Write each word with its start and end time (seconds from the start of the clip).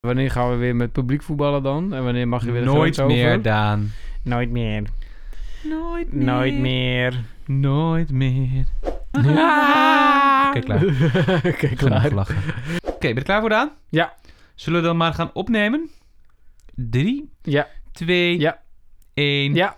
Wanneer 0.00 0.30
gaan 0.30 0.50
we 0.50 0.56
weer 0.56 0.76
met 0.76 0.92
publiek 0.92 1.22
voetballen 1.22 1.62
dan? 1.62 1.94
En 1.94 2.04
wanneer 2.04 2.28
mag 2.28 2.44
je 2.44 2.50
weer 2.52 2.64
Nooit 2.64 2.96
meer, 3.06 3.26
over? 3.28 3.42
Daan. 3.42 3.92
Nooit 4.24 4.50
meer. 4.50 4.82
Nooit 5.62 6.12
Nooit 6.12 6.54
meer. 6.58 7.20
Nooit 7.46 8.10
meer. 8.10 8.64
Kijk, 10.52 10.64
klaar. 10.64 10.78
Kijk, 11.42 11.58
Genoeg 11.58 11.76
klaar. 11.76 12.00
gelachen. 12.08 12.36
Oké, 12.84 12.98
ben 12.98 13.08
je 13.08 13.14
er 13.14 13.22
klaar 13.22 13.40
voor, 13.40 13.48
Daan? 13.48 13.70
Ja. 13.88 14.14
Zullen 14.54 14.80
we 14.80 14.86
dan 14.86 14.96
maar 14.96 15.14
gaan 15.14 15.30
opnemen? 15.32 15.90
Drie, 16.74 17.30
Ja. 17.42 17.66
twee, 17.92 18.38
Ja. 18.38 18.60
één. 19.14 19.54
Ja. 19.54 19.76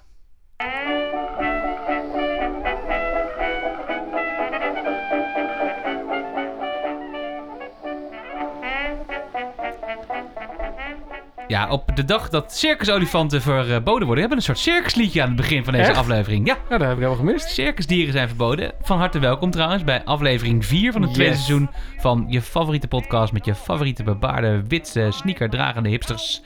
Ja, 11.52 11.68
op 11.70 11.96
de 11.96 12.04
dag 12.04 12.28
dat 12.28 12.52
circusolifanten 12.52 13.42
verboden 13.42 14.06
worden, 14.06 14.08
hebben 14.08 14.28
we 14.28 14.34
een 14.34 14.42
soort 14.42 14.58
circusliedje 14.58 15.20
aan 15.22 15.26
het 15.26 15.36
begin 15.36 15.64
van 15.64 15.72
deze 15.72 15.88
Echt? 15.88 15.98
aflevering. 15.98 16.46
Ja, 16.46 16.54
Nou, 16.54 16.68
dat 16.68 16.80
heb 16.80 16.90
ik 16.90 16.96
helemaal 16.96 17.16
gemist. 17.16 17.48
circusdieren 17.48 18.12
zijn 18.12 18.28
verboden. 18.28 18.72
Van 18.80 18.98
harte 18.98 19.18
welkom 19.18 19.50
trouwens 19.50 19.84
bij 19.84 20.04
aflevering 20.04 20.66
4 20.66 20.92
van 20.92 21.02
het 21.02 21.14
tweede 21.14 21.34
seizoen 21.34 21.70
van 21.98 22.24
je 22.28 22.42
favoriete 22.42 22.88
podcast 22.88 23.32
met 23.32 23.44
je 23.44 23.54
favoriete 23.54 24.02
bebaarde, 24.02 24.62
witse, 24.68 25.06
sneakerdragende 25.10 25.88
hipsters. 25.88 26.42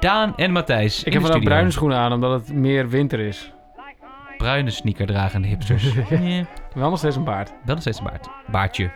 Daan 0.00 0.36
en 0.36 0.52
Matthijs. 0.52 1.04
Ik 1.04 1.12
heb 1.12 1.22
vandaag 1.22 1.42
bruine 1.42 1.70
schoenen 1.70 1.98
aan, 1.98 2.12
omdat 2.12 2.40
het 2.40 2.54
meer 2.56 2.88
winter 2.88 3.20
is. 3.20 3.52
bruine 4.36 4.70
sneakerdragende 4.70 5.48
hipsters. 5.48 5.84
ja. 6.10 6.44
Wel 6.74 6.90
nog 6.90 6.98
steeds 6.98 7.16
een 7.16 7.24
baard. 7.24 7.48
Wel 7.64 7.74
nog 7.74 7.80
steeds 7.80 7.98
een 7.98 8.04
baard. 8.04 8.28
Baardje. 8.46 8.90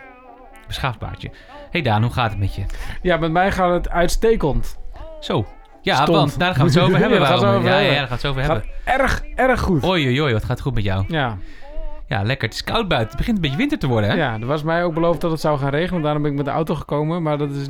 Beschaafd 0.67 0.99
baardje. 0.99 1.31
Hey 1.71 1.81
Daan, 1.81 2.01
hoe 2.03 2.11
gaat 2.11 2.29
het 2.29 2.39
met 2.39 2.55
je? 2.55 2.65
Ja, 3.01 3.17
met 3.17 3.31
mij 3.31 3.51
gaat 3.51 3.73
het 3.73 3.89
uitstekend. 3.89 4.83
Zo. 5.25 5.45
Ja, 5.81 6.05
want 6.05 6.39
daar 6.39 6.55
gaan 6.55 6.57
we 6.57 6.71
het 6.71 6.73
zo 6.73 6.85
over 6.85 6.97
hebben. 6.99 7.19
Ja, 7.19 7.25
daar 7.27 7.37
gaan 7.37 7.39
we 7.39 7.45
het 7.45 7.53
waarom- 7.53 7.61
zo 7.63 7.69
over 7.69 7.69
ja, 7.69 7.77
ja, 7.77 7.93
hebben. 7.93 8.09
daar 8.09 8.19
gaan 8.19 8.33
we 8.33 8.39
het 8.39 8.47
zo 8.47 8.53
over 8.57 8.71
Gaat 8.83 8.85
hebben. 8.85 9.03
erg, 9.35 9.49
erg 9.49 9.61
goed. 9.61 9.83
Oei, 9.83 10.05
oei, 10.07 10.21
oei, 10.21 10.33
wat 10.33 10.43
gaat 10.43 10.61
goed 10.61 10.73
met 10.73 10.83
jou? 10.83 11.05
Ja. 11.07 11.37
Ja, 12.07 12.21
lekker. 12.23 12.47
Het 12.47 12.57
is 12.57 12.63
koud 12.63 12.87
buiten. 12.87 13.07
Het 13.09 13.17
begint 13.17 13.35
een 13.35 13.41
beetje 13.41 13.57
winter 13.57 13.79
te 13.79 13.87
worden, 13.87 14.09
hè? 14.09 14.15
ja, 14.15 14.33
er 14.39 14.45
was 14.45 14.63
mij 14.63 14.83
ook 14.83 14.93
beloofd 14.93 15.21
dat 15.21 15.31
het 15.31 15.39
zou 15.39 15.59
gaan 15.59 15.69
regenen. 15.69 16.01
Daarom 16.01 16.21
ben 16.21 16.31
ik 16.31 16.37
met 16.37 16.45
de 16.45 16.51
auto 16.51 16.75
gekomen. 16.75 17.21
Maar 17.23 17.37
dat 17.37 17.51
is, 17.51 17.67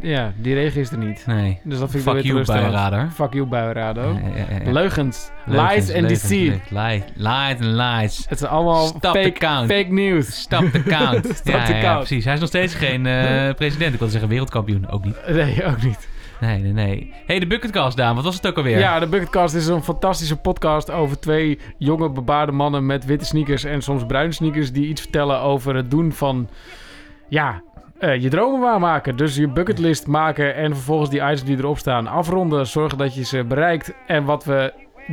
ja, 0.00 0.32
die 0.36 0.54
regen 0.54 0.80
is 0.80 0.90
er 0.90 0.98
niet. 0.98 1.22
Nee. 1.26 1.60
Dus 1.64 1.78
dat 1.78 1.90
vind 1.90 2.02
ik 2.06 2.08
Fuck 2.12 2.22
weer 2.22 2.32
you, 2.32 2.44
teleurstellend. 2.44 2.72
buienradar. 2.72 3.10
Fuck 3.14 3.32
you, 3.32 3.46
buienrado. 3.46 4.00
Ja, 4.02 4.18
ja, 4.36 4.44
ja, 4.50 4.64
ja. 4.64 4.72
Leugens. 4.72 5.30
Lies 5.44 5.94
and 5.94 6.08
deceit. 6.08 6.60
Lies, 6.70 7.02
and 7.16 7.60
lies. 7.60 8.26
Het 8.28 8.40
is 8.40 8.46
allemaal 8.46 8.86
Stop 8.86 9.02
fake, 9.16 9.32
count. 9.32 9.72
fake 9.72 9.92
news. 9.92 10.40
Stop 10.40 10.64
the 10.72 10.82
count. 10.82 11.26
Stop 11.34 11.54
ja, 11.54 11.64
the 11.64 11.78
count. 11.82 11.96
precies. 11.98 12.24
Hij 12.24 12.34
is 12.34 12.40
nog 12.40 12.48
steeds 12.48 12.74
geen 12.74 13.06
eh, 13.06 13.54
president. 13.54 13.92
Ik 13.92 13.98
wilde 13.98 14.12
zeggen 14.12 14.30
wereldkampioen. 14.30 14.88
Ook 14.90 15.04
niet. 15.04 15.16
Nee, 15.28 15.64
ook 15.66 15.82
niet. 15.82 16.07
Nee, 16.40 16.58
nee, 16.58 16.72
nee. 16.72 17.14
hey, 17.26 17.38
de 17.38 17.46
Bucketcast, 17.46 17.96
Daan. 17.96 18.14
Wat 18.14 18.24
was 18.24 18.34
het 18.34 18.46
ook 18.46 18.56
alweer? 18.56 18.78
Ja, 18.78 18.98
de 18.98 19.06
Bucketcast 19.06 19.54
is 19.54 19.66
een 19.66 19.82
fantastische 19.82 20.36
podcast 20.36 20.90
over 20.90 21.20
twee 21.20 21.58
jonge 21.78 22.10
bebaarde 22.10 22.52
mannen 22.52 22.86
met 22.86 23.04
witte 23.04 23.24
sneakers 23.24 23.64
en 23.64 23.82
soms 23.82 24.06
bruine 24.06 24.32
sneakers 24.32 24.72
die 24.72 24.88
iets 24.88 25.00
vertellen 25.00 25.40
over 25.40 25.74
het 25.74 25.90
doen 25.90 26.12
van, 26.12 26.48
ja, 27.28 27.62
eh, 27.98 28.22
je 28.22 28.28
dromen 28.28 28.60
waarmaken. 28.60 29.16
Dus 29.16 29.36
je 29.36 29.48
bucketlist 29.48 30.06
maken 30.06 30.54
en 30.54 30.74
vervolgens 30.74 31.10
die 31.10 31.20
items 31.20 31.44
die 31.44 31.58
erop 31.58 31.78
staan 31.78 32.06
afronden, 32.06 32.66
zorgen 32.66 32.98
dat 32.98 33.14
je 33.14 33.24
ze 33.24 33.44
bereikt. 33.44 33.94
En 34.06 34.24
wat 34.24 34.44
we 34.44 34.72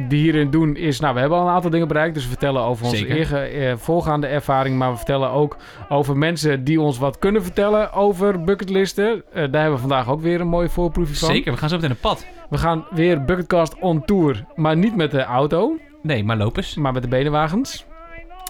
hierin 0.09 0.49
doen 0.49 0.75
is, 0.75 0.99
nou, 0.99 1.13
we 1.13 1.19
hebben 1.19 1.37
al 1.37 1.47
een 1.47 1.53
aantal 1.53 1.69
dingen 1.71 1.87
bereikt, 1.87 2.13
dus 2.13 2.23
we 2.23 2.29
vertellen 2.29 2.61
over 2.61 2.85
onze 2.85 3.07
eigen 3.07 3.51
eh, 3.51 3.73
voorgaande 3.77 4.27
ervaring, 4.27 4.77
maar 4.77 4.91
we 4.91 4.97
vertellen 4.97 5.29
ook 5.29 5.57
over 5.89 6.17
mensen 6.17 6.63
die 6.63 6.81
ons 6.81 6.97
wat 6.97 7.19
kunnen 7.19 7.43
vertellen 7.43 7.93
over 7.93 8.43
bucketlisten. 8.43 9.23
Eh, 9.33 9.33
daar 9.33 9.61
hebben 9.61 9.73
we 9.73 9.87
vandaag 9.87 10.09
ook 10.09 10.21
weer 10.21 10.41
een 10.41 10.47
mooie 10.47 10.69
voorproefje 10.69 11.15
van. 11.15 11.29
Zeker. 11.29 11.51
We 11.51 11.57
gaan 11.57 11.69
zo 11.69 11.75
meteen 11.75 11.91
op 11.91 12.01
pad. 12.01 12.25
We 12.49 12.57
gaan 12.57 12.85
weer 12.89 13.23
Bucketcast 13.25 13.75
on 13.79 14.05
tour, 14.05 14.45
maar 14.55 14.77
niet 14.77 14.95
met 14.95 15.11
de 15.11 15.23
auto, 15.23 15.77
Nee, 16.01 16.23
maar 16.23 16.37
loop 16.37 16.57
eens. 16.57 16.75
maar 16.75 16.93
met 16.93 17.01
de 17.01 17.07
benenwagens. 17.07 17.85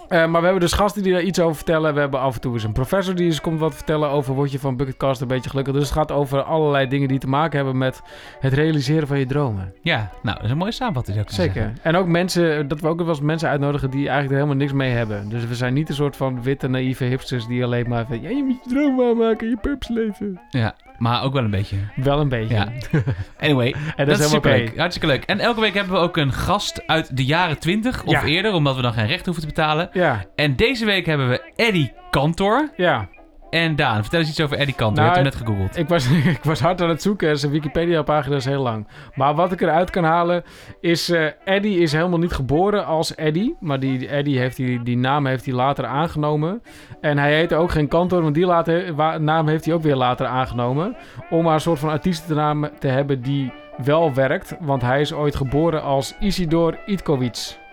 Eh, 0.07 0.17
maar 0.17 0.39
we 0.41 0.47
hebben 0.47 0.59
dus 0.59 0.73
gasten 0.73 1.03
die 1.03 1.13
daar 1.13 1.21
iets 1.21 1.39
over 1.39 1.55
vertellen. 1.55 1.93
We 1.93 1.99
hebben 1.99 2.19
af 2.19 2.35
en 2.35 2.41
toe 2.41 2.53
eens 2.53 2.63
een 2.63 2.71
professor 2.71 3.15
die 3.15 3.25
eens 3.25 3.41
komt 3.41 3.59
wat 3.59 3.75
vertellen 3.75 4.09
over 4.09 4.33
word 4.33 4.51
je 4.51 4.59
van 4.59 4.75
Bucketcast 4.75 5.21
een 5.21 5.27
beetje 5.27 5.49
gelukkig. 5.49 5.73
Dus 5.73 5.83
het 5.83 5.91
gaat 5.91 6.11
over 6.11 6.43
allerlei 6.43 6.87
dingen 6.87 7.07
die 7.07 7.19
te 7.19 7.27
maken 7.27 7.55
hebben 7.57 7.77
met 7.77 8.01
het 8.39 8.53
realiseren 8.53 9.07
van 9.07 9.19
je 9.19 9.25
dromen. 9.25 9.73
Ja, 9.81 10.09
nou, 10.23 10.35
dat 10.35 10.45
is 10.45 10.51
een 10.51 10.57
mooie 10.57 10.71
samenvatting. 10.71 11.15
Zou 11.15 11.27
ik 11.29 11.33
Zeker. 11.33 11.53
zeggen. 11.53 11.77
En 11.81 11.95
ook 11.95 12.07
mensen, 12.07 12.67
dat 12.67 12.79
we 12.79 12.87
ook 12.87 12.97
wel 12.99 13.07
eens 13.07 13.21
mensen 13.21 13.49
uitnodigen 13.49 13.89
die 13.89 13.99
eigenlijk 13.99 14.29
er 14.29 14.35
helemaal 14.35 14.55
niks 14.55 14.73
mee 14.73 14.91
hebben. 14.91 15.29
Dus 15.29 15.45
we 15.45 15.55
zijn 15.55 15.73
niet 15.73 15.89
een 15.89 15.95
soort 15.95 16.15
van 16.17 16.43
witte 16.43 16.67
naïeve 16.67 17.03
hipsters 17.03 17.47
die 17.47 17.63
alleen 17.63 17.89
maar 17.89 18.05
van, 18.05 18.21
ja, 18.21 18.29
je 18.29 18.43
moet 18.43 18.59
je 18.63 18.69
droom 18.69 18.95
waarmaken, 18.95 19.49
je 19.49 19.57
purpose 19.57 19.93
leven. 19.93 20.39
Ja, 20.49 20.75
maar 20.97 21.23
ook 21.23 21.33
wel 21.33 21.43
een 21.43 21.49
beetje. 21.49 21.77
Wel 21.95 22.19
een 22.19 22.29
beetje. 22.29 22.53
Ja. 22.55 22.67
Anyway, 23.39 23.67
En 23.71 23.81
dat, 23.95 24.07
dat, 24.07 24.07
is 24.07 24.17
helemaal 24.17 24.37
oké. 24.37 24.49
superleuk. 24.49 24.77
Hartstikke 24.77 25.07
leuk. 25.07 25.23
En 25.23 25.39
elke 25.39 25.59
week 25.61 25.73
hebben 25.73 25.93
we 25.93 25.99
ook 25.99 26.17
een 26.17 26.33
gast 26.33 26.87
uit 26.87 27.17
de 27.17 27.25
jaren 27.25 27.59
20 27.59 28.03
of 28.03 28.11
Ja. 28.11 28.23
eerder, 28.23 28.53
omdat 28.53 28.75
we 28.75 28.81
dan 28.81 28.93
geen 28.93 29.07
recht 29.07 29.25
hoeven 29.25 29.43
te 29.43 29.49
betalen. 29.49 29.89
Ja, 29.93 30.25
En 30.35 30.55
deze 30.55 30.85
week 30.85 31.05
hebben 31.05 31.29
we 31.29 31.51
Eddie 31.55 31.93
Kantor. 32.09 32.69
ja. 32.77 33.07
En 33.55 33.75
Daan, 33.75 34.01
vertel 34.01 34.19
eens 34.19 34.29
iets 34.29 34.41
over 34.41 34.57
Eddie 34.57 34.75
Kantor. 34.75 35.03
Nou, 35.03 35.17
je 35.17 35.21
hebt 35.23 35.33
hem 35.33 35.43
net 35.45 35.55
gegoogeld. 35.55 35.77
Ik 35.77 35.87
was, 35.87 36.07
ik 36.37 36.43
was 36.43 36.59
hard 36.59 36.81
aan 36.81 36.89
het 36.89 37.01
zoeken 37.01 37.29
en 37.29 37.37
zijn 37.37 37.51
Wikipedia-pagina 37.51 38.35
is 38.35 38.45
heel 38.45 38.61
lang. 38.61 38.87
Maar 39.15 39.35
wat 39.35 39.51
ik 39.51 39.61
eruit 39.61 39.89
kan 39.89 40.03
halen 40.03 40.43
is... 40.81 41.09
eh 41.09 41.25
Eddie 41.43 41.79
is 41.79 41.91
helemaal 41.91 42.19
niet 42.19 42.31
geboren 42.33 42.85
als 42.85 43.15
Eddie. 43.15 43.55
Maar 43.59 43.79
die 43.79 44.07
Eddie 44.07 44.39
heeft 44.39 44.55
die, 44.55 44.83
die 44.83 44.97
naam 44.97 45.25
heeft 45.25 45.45
hij 45.45 45.53
later 45.53 45.85
aangenomen. 45.85 46.61
En 47.01 47.17
hij 47.17 47.35
heette 47.35 47.55
ook 47.55 47.71
geen 47.71 47.87
kantor, 47.87 48.21
want 48.21 48.35
die 48.35 48.45
later, 48.45 48.95
wa- 48.95 49.17
naam 49.17 49.47
heeft 49.47 49.65
hij 49.65 49.73
ook 49.73 49.81
weer 49.83 49.95
later 49.95 50.25
aangenomen. 50.25 50.95
Om 51.29 51.43
maar 51.43 51.53
een 51.53 51.59
soort 51.59 51.79
van 51.79 51.89
artiestennaam 51.89 52.69
te 52.79 52.87
hebben 52.87 53.21
die 53.21 53.53
wel 53.83 54.13
werkt. 54.13 54.55
Want 54.59 54.81
hij 54.81 55.01
is 55.01 55.13
ooit 55.13 55.35
geboren 55.35 55.83
als 55.83 56.15
Isidor 56.19 56.77
Itkovic. 56.85 57.63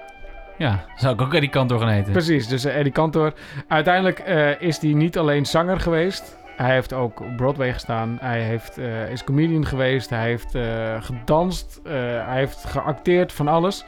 Ja, 0.62 0.84
zou 0.96 1.14
ik 1.14 1.20
ook 1.20 1.34
Eddie 1.34 1.50
Kantor 1.50 1.78
gaan 1.78 1.88
heten. 1.88 2.12
Precies, 2.12 2.48
dus 2.48 2.64
eh, 2.64 2.76
Eddie 2.76 2.92
Kantor. 2.92 3.32
Uiteindelijk 3.68 4.18
eh, 4.18 4.60
is 4.60 4.78
hij 4.78 4.92
niet 4.92 5.18
alleen 5.18 5.46
zanger 5.46 5.80
geweest. 5.80 6.36
Hij 6.56 6.74
heeft 6.74 6.92
ook 6.92 7.20
op 7.20 7.36
Broadway 7.36 7.72
gestaan. 7.72 8.18
Hij 8.20 8.40
heeft, 8.40 8.78
eh, 8.78 9.10
is 9.10 9.24
comedian 9.24 9.66
geweest. 9.66 10.10
Hij 10.10 10.22
heeft 10.22 10.56
gedanst. 11.04 11.80
hij 12.24 12.38
heeft 12.38 12.64
geacteerd 12.64 13.32
van 13.32 13.48
alles. 13.48 13.84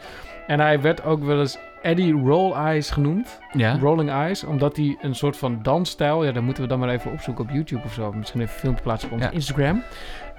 En 0.47 0.59
hij 0.59 0.81
werd 0.81 1.03
ook 1.03 1.23
wel 1.23 1.39
eens 1.39 1.57
Eddie 1.85 2.13
Roll 2.13 2.51
Eyes 2.53 2.89
genoemd. 2.89 3.39
Ja? 3.51 3.77
Rolling 3.79 4.09
Eyes. 4.09 4.43
Omdat 4.43 4.75
hij 4.77 4.97
een 5.01 5.15
soort 5.15 5.37
van 5.37 5.59
dansstijl... 5.61 6.25
Ja, 6.25 6.31
dat 6.31 6.43
moeten 6.43 6.63
we 6.63 6.69
dan 6.69 6.79
maar 6.79 6.89
even 6.89 7.11
opzoeken 7.11 7.43
op 7.43 7.49
YouTube 7.49 7.81
of 7.85 7.93
zo. 7.93 8.11
Misschien 8.11 8.41
even 8.41 8.53
een 8.53 8.59
filmpje 8.59 8.83
plaatsen 8.83 9.09
op 9.09 9.13
onze 9.15 9.27
Ja. 9.27 9.33
Instagram. 9.33 9.83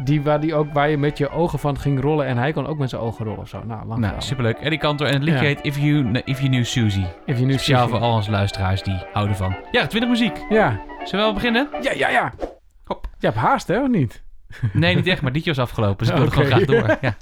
Die, 0.05 0.23
waar, 0.23 0.41
die 0.41 0.55
ook, 0.55 0.73
waar 0.73 0.89
je 0.89 0.97
met 0.99 1.19
je 1.19 1.29
ogen 1.31 1.59
van 1.59 1.79
ging 1.79 2.01
rollen. 2.01 2.27
En 2.27 2.37
hij 2.39 2.53
kon 2.53 2.67
ook 2.67 2.79
met 2.79 2.91
zijn 2.91 3.03
ogen 3.03 3.25
rollen 3.25 3.41
of 3.41 3.49
zo. 3.49 3.63
Nou, 3.65 3.87
lang 3.87 4.01
Nou, 4.01 4.15
superleuk. 4.19 4.59
Eddie 4.59 4.79
Kantor. 4.79 5.07
En 5.07 5.13
het 5.13 5.23
liedje 5.23 5.41
Ja. 5.41 5.47
heet 5.47 5.59
If 5.63 5.79
You, 5.79 6.21
If 6.25 6.39
you 6.39 6.49
Knew 6.51 6.65
Susie. 6.65 7.05
If 7.05 7.37
you 7.39 7.47
knew 7.47 7.51
Speciaal 7.53 7.83
Susie. 7.85 7.99
voor 7.99 8.09
al 8.09 8.15
onze 8.15 8.31
luisteraars 8.31 8.83
die 8.83 9.03
houden 9.13 9.37
van. 9.37 9.57
Ja, 9.71 9.87
20 9.87 10.11
muziek. 10.11 10.37
Ja. 10.49 10.69
Zullen 10.99 11.11
we 11.11 11.17
wel 11.17 11.33
beginnen? 11.33 11.69
Ja, 11.81 11.93
ja, 11.93 12.09
ja. 12.09 12.33
Hop. 12.85 13.07
Je 13.19 13.27
hebt 13.27 13.39
haast, 13.39 13.69
hè, 13.69 13.81
of 13.83 13.89
niet? 13.89 14.25
Nee, 14.73 14.95
niet 14.95 15.07
echt, 15.07 15.23
maar 15.23 15.33
liedje 15.33 15.55
was 15.55 15.65
afgelopen. 15.65 16.07
Dus 16.07 16.17
ik 16.17 16.23
Oké. 16.23 16.31
gewoon 16.31 16.47
graag 16.47 16.65
door. 16.65 16.97
Ja. 17.01 17.17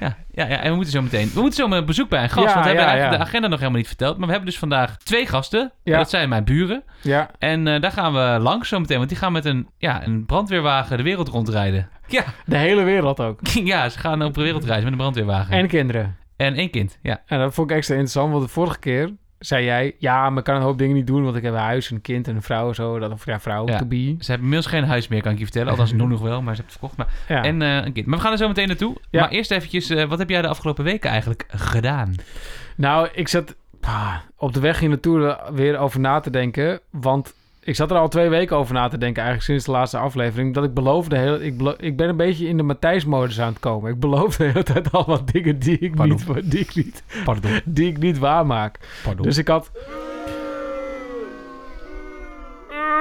Ja, 0.00 0.16
ja, 0.30 0.46
ja, 0.48 0.60
en 0.60 0.68
we 0.70 0.74
moeten 0.74 0.92
zo 0.92 1.02
meteen... 1.02 1.30
We 1.34 1.40
moeten 1.40 1.58
zo 1.58 1.68
met 1.68 1.78
een 1.78 1.84
bezoek 1.86 2.08
bij 2.08 2.22
een 2.22 2.28
gast. 2.30 2.46
Ja, 2.46 2.52
want 2.52 2.64
we 2.64 2.70
hebben 2.70 2.86
eigenlijk 2.86 3.18
de 3.22 3.26
agenda 3.28 3.48
nog 3.48 3.58
helemaal 3.58 3.78
niet 3.78 3.88
verteld. 3.88 4.16
Maar 4.16 4.26
we 4.26 4.32
hebben 4.32 4.50
dus 4.50 4.58
vandaag 4.58 4.96
twee 4.96 5.26
gasten. 5.26 5.72
Dat 5.84 6.10
zijn 6.10 6.28
mijn 6.28 6.44
buren. 6.44 6.82
Ja. 7.02 7.30
En 7.38 7.66
eh, 7.66 7.80
daar 7.80 7.92
gaan 7.92 8.12
we 8.12 8.38
langs 8.42 8.68
zo 8.68 8.80
meteen. 8.80 8.96
Want 8.96 9.08
die 9.08 9.18
gaan 9.18 9.32
met 9.32 9.44
een, 9.44 9.68
ja, 9.78 10.04
een 10.06 10.26
brandweerwagen 10.26 10.96
de 10.96 11.02
wereld 11.02 11.28
rondrijden. 11.28 11.88
Ja, 12.10 12.24
De 12.44 12.56
hele 12.56 12.82
wereld 12.82 13.20
ook. 13.20 13.40
ja, 13.72 13.88
ze 13.88 13.98
gaan 13.98 14.22
op 14.22 14.34
de 14.34 14.42
wereldreis 14.42 14.82
met 14.82 14.92
een 14.92 14.98
brandweerwagen. 14.98 15.52
En 15.56 15.66
kinderen. 15.68 16.16
en 16.36 16.54
één 16.54 16.70
kind, 16.70 16.98
ja. 17.02 17.22
En 17.26 17.38
dat 17.38 17.54
vond 17.54 17.70
ik 17.70 17.76
extra 17.76 17.94
interessant, 17.94 18.32
want 18.32 18.44
de 18.44 18.50
vorige 18.52 18.78
keer 18.78 19.10
zei 19.38 19.64
jij... 19.64 19.94
Ja, 19.98 20.28
maar 20.30 20.38
ik 20.38 20.44
kan 20.44 20.56
een 20.56 20.62
hoop 20.62 20.78
dingen 20.78 20.94
niet 20.94 21.06
doen, 21.06 21.24
want 21.24 21.36
ik 21.36 21.42
heb 21.42 21.52
een 21.52 21.58
huis, 21.58 21.90
een 21.90 22.00
kind 22.00 22.28
en 22.28 22.36
een 22.36 22.42
vrouw. 22.42 22.72
Zo, 22.72 22.98
dat, 22.98 23.12
of 23.12 23.26
ja, 23.26 23.40
vrouw, 23.40 23.66
Ja. 23.66 23.78
to 23.78 23.86
be. 23.86 23.96
Ze 23.96 24.30
hebben 24.30 24.48
inmiddels 24.48 24.66
geen 24.66 24.84
huis 24.84 25.08
meer, 25.08 25.22
kan 25.22 25.32
ik 25.32 25.38
je 25.38 25.44
vertellen. 25.44 25.70
Althans, 25.70 25.92
nog 26.02 26.08
nog 26.08 26.20
wel, 26.20 26.42
maar 26.42 26.56
ze 26.56 26.62
hebben 26.62 26.88
het 26.88 26.96
verkocht. 26.96 26.96
Maar... 26.96 27.36
Ja. 27.36 27.44
En 27.44 27.62
eh, 27.62 27.84
een 27.86 27.92
kind. 27.92 28.06
Maar 28.06 28.16
we 28.16 28.22
gaan 28.22 28.32
er 28.32 28.38
zo 28.38 28.48
meteen 28.48 28.68
naartoe. 28.68 28.96
Ja. 29.10 29.20
Maar 29.20 29.30
eerst 29.30 29.50
eventjes, 29.50 29.90
eh, 29.90 30.04
wat 30.04 30.18
heb 30.18 30.28
jij 30.30 30.42
de 30.42 30.48
afgelopen 30.48 30.84
weken 30.84 31.10
eigenlijk 31.10 31.44
gedaan? 31.48 32.14
Nou, 32.76 33.08
ik 33.12 33.28
zat 33.28 33.54
ah, 33.80 34.16
op 34.36 34.52
de 34.52 34.60
weg 34.60 34.80
hier 34.80 34.88
naartoe 34.88 35.22
er 35.26 35.54
weer 35.54 35.78
over 35.78 36.00
na 36.00 36.20
te 36.20 36.30
denken. 36.30 36.80
Want 36.90 37.34
ik 37.68 37.74
zat 37.74 37.90
er 37.90 37.96
al 37.96 38.08
twee 38.08 38.28
weken 38.28 38.56
over 38.56 38.74
na 38.74 38.88
te 38.88 38.98
denken, 38.98 39.22
eigenlijk 39.22 39.50
sinds 39.50 39.64
de 39.64 39.70
laatste 39.70 39.98
aflevering. 39.98 40.54
Dat 40.54 40.64
ik 40.64 40.74
beloofde, 40.74 41.16
heel, 41.18 41.40
ik, 41.40 41.56
belo- 41.56 41.74
ik 41.78 41.96
ben 41.96 42.08
een 42.08 42.16
beetje 42.16 42.46
in 42.48 42.56
de 42.56 42.62
Matthijs-modus 42.62 43.40
aan 43.40 43.48
het 43.52 43.58
komen. 43.60 43.90
Ik 43.92 44.00
beloof 44.00 44.36
de 44.36 44.44
hele 44.44 44.62
tijd 44.62 44.92
al 44.92 45.04
wat 45.06 45.28
dingen 45.32 45.58
die 45.58 45.78
ik, 45.78 45.94
Pardon. 45.94 46.18
niet, 46.34 46.50
die, 46.50 46.60
ik 46.60 46.74
niet, 46.74 47.02
Pardon, 47.24 47.60
die 47.64 47.88
ik 47.90 47.98
niet 47.98 48.18
waarmaak. 48.18 48.78
pardon. 49.04 49.26
Dus 49.26 49.38
ik 49.38 49.48
had. 49.48 49.70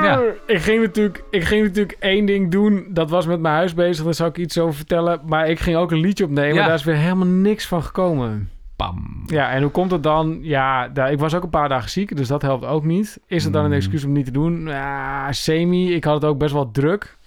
Ja. 0.01 0.21
Ik 0.45 0.61
ging, 0.61 0.81
natuurlijk, 0.81 1.23
ik 1.29 1.43
ging 1.43 1.63
natuurlijk 1.63 1.97
één 1.99 2.25
ding 2.25 2.51
doen. 2.51 2.87
Dat 2.89 3.09
was 3.09 3.25
met 3.25 3.39
mijn 3.39 3.55
huis 3.55 3.73
bezig. 3.73 4.03
Daar 4.05 4.13
zou 4.13 4.29
ik 4.29 4.37
iets 4.37 4.57
over 4.57 4.73
vertellen. 4.75 5.19
Maar 5.25 5.49
ik 5.49 5.59
ging 5.59 5.77
ook 5.77 5.91
een 5.91 5.99
liedje 5.99 6.23
opnemen. 6.23 6.55
Ja. 6.55 6.65
Daar 6.65 6.75
is 6.75 6.83
weer 6.83 6.95
helemaal 6.95 7.27
niks 7.27 7.67
van 7.67 7.83
gekomen. 7.83 8.49
Pam. 8.77 9.23
Ja, 9.25 9.49
en 9.51 9.61
hoe 9.61 9.71
komt 9.71 9.91
het 9.91 10.03
dan? 10.03 10.39
Ja, 10.41 10.87
daar, 10.87 11.11
ik 11.11 11.19
was 11.19 11.33
ook 11.35 11.43
een 11.43 11.49
paar 11.49 11.69
dagen 11.69 11.89
ziek. 11.89 12.15
Dus 12.17 12.27
dat 12.27 12.41
helpt 12.41 12.65
ook 12.65 12.83
niet. 12.83 13.19
Is 13.27 13.43
het 13.43 13.53
dan 13.53 13.63
een 13.63 13.69
Mm. 13.69 13.75
excuus 13.75 14.03
om 14.03 14.11
niet 14.11 14.25
te 14.25 14.31
doen? 14.31 14.65
Ja, 14.67 15.31
semi. 15.31 15.93
Ik 15.93 16.03
had 16.03 16.13
het 16.13 16.25
ook 16.25 16.37
best 16.37 16.53
wel 16.53 16.71
druk. 16.71 17.17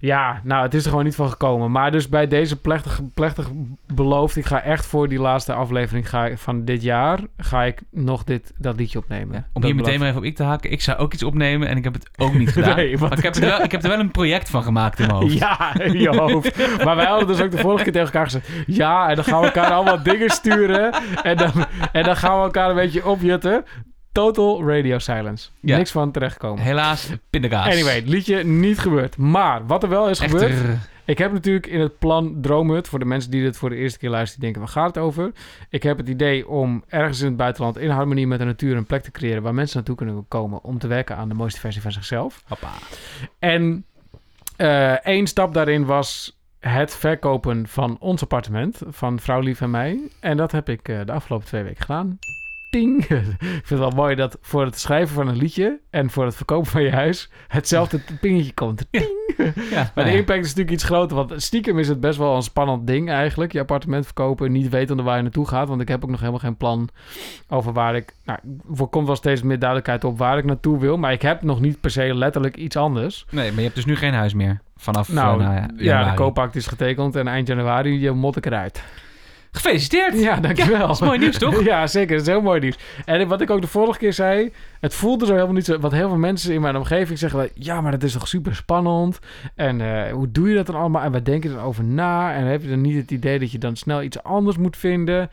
Ja, 0.00 0.40
nou, 0.44 0.62
het 0.62 0.74
is 0.74 0.84
er 0.84 0.90
gewoon 0.90 1.04
niet 1.04 1.14
van 1.14 1.28
gekomen. 1.30 1.70
Maar 1.70 1.90
dus 1.90 2.08
bij 2.08 2.26
deze 2.26 2.60
plechtig, 2.60 3.00
plechtig 3.14 3.50
beloofd... 3.94 4.36
ik 4.36 4.44
ga 4.44 4.62
echt 4.62 4.86
voor 4.86 5.08
die 5.08 5.20
laatste 5.20 5.52
aflevering 5.52 6.08
ga 6.08 6.26
ik, 6.26 6.38
van 6.38 6.64
dit 6.64 6.82
jaar... 6.82 7.18
ga 7.36 7.62
ik 7.62 7.82
nog 7.90 8.24
dit, 8.24 8.52
dat 8.58 8.76
liedje 8.76 8.98
opnemen. 8.98 9.34
Ja, 9.34 9.44
om 9.52 9.60
Dat 9.60 9.70
hier 9.70 9.74
meteen 9.74 9.98
maar 9.98 10.08
even 10.08 10.20
op 10.20 10.26
ik 10.26 10.36
te 10.36 10.42
haken. 10.42 10.70
Ik 10.70 10.80
zou 10.80 10.98
ook 10.98 11.12
iets 11.12 11.22
opnemen 11.22 11.68
en 11.68 11.76
ik 11.76 11.84
heb 11.84 11.92
het 11.92 12.10
ook 12.16 12.34
niet 12.34 12.52
gedaan. 12.56 12.76
Nee, 12.76 12.98
maar 12.98 13.18
ik 13.18 13.22
heb, 13.22 13.34
er 13.34 13.40
wel, 13.40 13.62
ik 13.62 13.70
heb 13.70 13.82
er 13.82 13.88
wel 13.88 13.98
een 13.98 14.10
project 14.10 14.50
van 14.50 14.62
gemaakt 14.62 14.98
in 14.98 15.06
mijn 15.06 15.18
hoofd. 15.18 15.38
Ja, 15.38 15.80
in 15.80 15.98
je 15.98 16.16
hoofd. 16.16 16.84
Maar 16.84 16.96
wij 16.96 17.06
hadden 17.06 17.26
dus 17.26 17.40
ook 17.40 17.50
de 17.50 17.58
vorige 17.58 17.82
keer 17.82 17.92
tegen 17.92 18.06
elkaar 18.06 18.24
gezegd... 18.24 18.48
Ja, 18.66 19.08
en 19.08 19.14
dan 19.14 19.24
gaan 19.24 19.40
we 19.40 19.46
elkaar 19.46 19.70
allemaal 19.70 20.02
dingen 20.02 20.30
sturen. 20.30 20.92
En 21.22 21.36
dan, 21.36 21.52
en 21.92 22.02
dan 22.02 22.16
gaan 22.16 22.36
we 22.36 22.44
elkaar 22.44 22.70
een 22.70 22.76
beetje 22.76 23.06
opjutten. 23.06 23.64
Total 24.12 24.68
radio 24.68 24.98
silence. 24.98 25.48
Ja. 25.60 25.76
Niks 25.76 25.90
van 25.90 26.12
terechtkomen. 26.12 26.62
Helaas, 26.62 27.10
pindakaas. 27.30 27.66
Anyway, 27.66 28.02
liedje 28.06 28.44
niet 28.44 28.78
gebeurd. 28.78 29.16
Maar 29.16 29.66
wat 29.66 29.82
er 29.82 29.88
wel 29.88 30.08
is 30.08 30.20
Echter, 30.20 30.48
gebeurd... 30.48 30.78
Ik 31.04 31.18
heb 31.18 31.32
natuurlijk 31.32 31.66
in 31.66 31.80
het 31.80 31.98
plan 31.98 32.38
Droomhut... 32.40 32.88
voor 32.88 32.98
de 32.98 33.04
mensen 33.04 33.30
die 33.30 33.42
dit 33.42 33.56
voor 33.56 33.70
de 33.70 33.76
eerste 33.76 33.98
keer 33.98 34.10
luisteren... 34.10 34.44
die 34.44 34.52
denken, 34.52 34.72
waar 34.72 34.82
gaat 34.82 34.94
het 34.94 35.04
over? 35.04 35.32
Ik 35.68 35.82
heb 35.82 35.98
het 35.98 36.08
idee 36.08 36.48
om 36.48 36.84
ergens 36.88 37.20
in 37.20 37.26
het 37.26 37.36
buitenland... 37.36 37.78
in 37.78 37.90
harmonie 37.90 38.26
met 38.26 38.38
de 38.38 38.44
natuur 38.44 38.76
een 38.76 38.86
plek 38.86 39.02
te 39.02 39.10
creëren... 39.10 39.42
waar 39.42 39.54
mensen 39.54 39.76
naartoe 39.76 39.96
kunnen 39.96 40.24
komen... 40.28 40.62
om 40.62 40.78
te 40.78 40.86
werken 40.86 41.16
aan 41.16 41.28
de 41.28 41.34
mooiste 41.34 41.60
versie 41.60 41.82
van 41.82 41.92
zichzelf. 41.92 42.42
Hoppa. 42.46 42.70
En 43.38 43.84
eh, 44.56 44.92
één 44.92 45.26
stap 45.26 45.54
daarin 45.54 45.84
was 45.84 46.38
het 46.58 46.96
verkopen 46.96 47.68
van 47.68 47.96
ons 48.00 48.22
appartement, 48.22 48.82
van 48.86 49.20
vrouw 49.20 49.40
Lief 49.40 49.60
en 49.60 49.70
mij. 49.70 50.00
En 50.20 50.36
dat 50.36 50.52
heb 50.52 50.68
ik 50.68 50.88
eh, 50.88 51.00
de 51.04 51.12
afgelopen 51.12 51.46
twee 51.46 51.62
weken 51.62 51.80
gedaan. 51.80 52.18
Ting! 52.70 53.04
ik 53.04 53.08
vind 53.38 53.68
het 53.68 53.78
wel 53.78 53.90
mooi 53.90 54.14
dat 54.14 54.38
voor 54.40 54.64
het 54.64 54.78
schrijven 54.78 55.14
van 55.14 55.28
een 55.28 55.36
liedje 55.36 55.80
en 55.90 56.10
voor 56.10 56.24
het 56.24 56.36
verkopen 56.36 56.70
van 56.70 56.82
je 56.82 56.90
huis 56.90 57.30
hetzelfde 57.48 58.00
pingetje 58.20 58.54
komt. 58.54 58.86
Ting! 58.90 59.18
Ja, 59.36 59.44
Maar 59.70 59.90
nou 59.94 60.06
de 60.06 60.12
ja. 60.12 60.18
impact 60.18 60.40
is 60.40 60.48
natuurlijk 60.48 60.70
iets 60.70 60.84
groter, 60.84 61.16
want 61.16 61.42
stiekem 61.42 61.78
is 61.78 61.88
het 61.88 62.00
best 62.00 62.18
wel 62.18 62.36
een 62.36 62.42
spannend 62.42 62.86
ding 62.86 63.10
eigenlijk. 63.10 63.52
Je 63.52 63.60
appartement 63.60 64.04
verkopen, 64.04 64.52
niet 64.52 64.68
weten 64.68 65.04
waar 65.04 65.16
je 65.16 65.22
naartoe 65.22 65.48
gaat. 65.48 65.68
Want 65.68 65.80
ik 65.80 65.88
heb 65.88 66.04
ook 66.04 66.10
nog 66.10 66.18
helemaal 66.18 66.40
geen 66.40 66.56
plan 66.56 66.88
over 67.48 67.72
waar 67.72 67.96
ik... 67.96 68.14
Nou, 68.24 68.38
er 68.78 68.86
komt 68.86 69.06
wel 69.06 69.16
steeds 69.16 69.42
meer 69.42 69.58
duidelijkheid 69.58 70.04
op 70.04 70.18
waar 70.18 70.38
ik 70.38 70.44
naartoe 70.44 70.78
wil. 70.78 70.96
Maar 70.96 71.12
ik 71.12 71.22
heb 71.22 71.42
nog 71.42 71.60
niet 71.60 71.80
per 71.80 71.90
se 71.90 72.14
letterlijk 72.14 72.56
iets 72.56 72.76
anders. 72.76 73.26
Nee, 73.30 73.48
maar 73.48 73.58
je 73.58 73.64
hebt 73.64 73.74
dus 73.74 73.84
nu 73.84 73.96
geen 73.96 74.14
huis 74.14 74.34
meer. 74.34 74.60
Vanaf 74.76 75.12
Nou, 75.12 75.42
nou 75.42 75.54
ja, 75.54 75.68
ja, 75.76 76.10
de 76.10 76.16
koopact 76.16 76.56
is 76.56 76.66
getekend 76.66 77.16
en 77.16 77.28
eind 77.28 77.46
januari 77.46 78.00
je 78.00 78.10
mot 78.10 78.36
ik 78.36 78.46
eruit. 78.46 78.82
Gefeliciteerd! 79.52 80.20
Ja, 80.20 80.36
dankjewel. 80.36 80.86
dat 80.86 80.90
is 80.90 81.00
mooi 81.00 81.18
nieuws, 81.18 81.38
toch? 81.38 81.64
ja, 81.72 81.86
zeker. 81.86 82.16
Dat 82.16 82.26
is 82.26 82.32
heel 82.32 82.42
mooi 82.42 82.60
nieuws. 82.60 82.78
En 83.04 83.28
wat 83.28 83.40
ik 83.40 83.50
ook 83.50 83.60
de 83.60 83.66
vorige 83.66 83.98
keer 83.98 84.12
zei, 84.12 84.52
het 84.80 84.94
voelde 84.94 85.26
zo 85.26 85.32
helemaal 85.32 85.54
niet 85.54 85.64
zo... 85.64 85.78
Wat 85.78 85.92
heel 85.92 86.08
veel 86.08 86.18
mensen 86.18 86.54
in 86.54 86.60
mijn 86.60 86.76
omgeving 86.76 87.18
zeggen, 87.18 87.48
ja, 87.54 87.80
maar 87.80 87.90
dat 87.90 88.02
is 88.02 88.12
toch 88.12 88.28
super 88.28 88.54
spannend. 88.54 89.18
En 89.54 89.80
eh, 89.80 90.12
hoe 90.12 90.30
doe 90.30 90.48
je 90.48 90.54
dat 90.54 90.66
dan 90.66 90.74
allemaal? 90.74 91.02
En 91.02 91.12
waar 91.12 91.24
denk 91.24 91.42
je 91.42 91.48
dan 91.48 91.62
over 91.62 91.84
na? 91.84 92.34
En 92.34 92.44
heb 92.44 92.62
je 92.62 92.68
dan 92.68 92.80
niet 92.80 92.96
het 92.96 93.10
idee 93.10 93.38
dat 93.38 93.52
je 93.52 93.58
dan 93.58 93.76
snel 93.76 94.02
iets 94.02 94.22
anders 94.22 94.56
moet 94.56 94.76
vinden? 94.76 95.30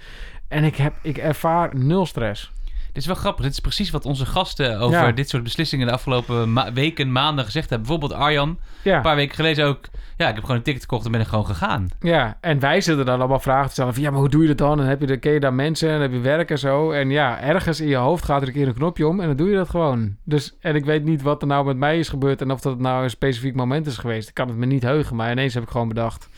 En 0.47 0.63
ik, 0.63 0.75
heb, 0.75 0.93
ik 1.01 1.17
ervaar 1.17 1.75
nul 1.75 2.05
stress. 2.05 2.51
Dit 2.97 3.05
is 3.05 3.11
wel 3.11 3.21
grappig. 3.21 3.43
Dit 3.45 3.53
is 3.53 3.59
precies 3.59 3.89
wat 3.89 4.05
onze 4.05 4.25
gasten 4.25 4.79
over 4.79 4.97
Ja. 4.99 5.11
dit 5.11 5.29
soort 5.29 5.43
beslissingen 5.43 5.87
de 5.87 5.93
afgelopen 5.93 6.53
ma- 6.53 6.73
weken, 6.73 7.11
maanden 7.11 7.45
gezegd 7.45 7.69
hebben. 7.69 7.87
Bijvoorbeeld 7.87 8.21
Arjan, 8.21 8.59
Ja. 8.83 8.95
een 8.95 9.01
paar 9.01 9.15
weken 9.15 9.35
geleden 9.35 9.65
ook. 9.65 9.85
Ja, 10.17 10.27
ik 10.27 10.33
heb 10.33 10.43
gewoon 10.43 10.57
een 10.57 10.63
ticket 10.63 10.81
gekocht 10.81 11.05
en 11.05 11.11
ben 11.11 11.19
er 11.19 11.25
gewoon 11.25 11.45
gegaan. 11.45 11.87
Ja, 11.99 12.37
en 12.41 12.59
wij 12.59 12.81
zitten 12.81 13.05
dan 13.05 13.19
allemaal 13.19 13.39
vragen 13.39 13.65
te 13.67 13.71
stellen 13.71 13.93
van... 13.93 14.03
ja, 14.03 14.09
maar 14.09 14.19
hoe 14.19 14.29
doe 14.29 14.41
je 14.41 14.47
dat 14.47 14.57
dan? 14.57 14.79
En 14.81 14.87
heb 14.87 14.99
je, 15.01 15.07
de- 15.07 15.17
ken 15.17 15.31
je 15.31 15.39
daar 15.39 15.53
mensen 15.53 15.89
en 15.89 16.01
heb 16.01 16.11
je 16.11 16.19
werk 16.19 16.49
en 16.51 16.59
zo? 16.59 16.91
En 16.91 17.09
ja, 17.09 17.39
ergens 17.39 17.79
in 17.81 17.87
je 17.87 17.95
hoofd 17.95 18.25
gaat 18.25 18.41
er 18.41 18.47
een 18.47 18.53
keer 18.53 18.67
een 18.67 18.73
knopje 18.73 19.07
om 19.07 19.19
en 19.19 19.27
dan 19.27 19.35
doe 19.35 19.49
je 19.49 19.55
dat 19.55 19.69
gewoon. 19.69 20.15
Dus, 20.23 20.55
en 20.61 20.75
ik 20.75 20.85
weet 20.85 21.03
niet 21.03 21.21
wat 21.21 21.41
er 21.41 21.47
nou 21.47 21.65
met 21.65 21.77
mij 21.77 21.99
is 21.99 22.09
gebeurd... 22.09 22.41
en 22.41 22.51
of 22.51 22.61
dat 22.61 22.79
nou 22.79 23.03
een 23.03 23.09
specifiek 23.09 23.55
moment 23.55 23.87
is 23.87 23.97
geweest. 23.97 24.27
Ik 24.29 24.33
kan 24.33 24.47
het 24.47 24.57
me 24.57 24.65
niet 24.65 24.83
heugen, 24.83 25.15
maar 25.15 25.31
ineens 25.31 25.53
heb 25.53 25.63
ik 25.63 25.69
gewoon 25.69 25.87
bedacht... 25.87 26.29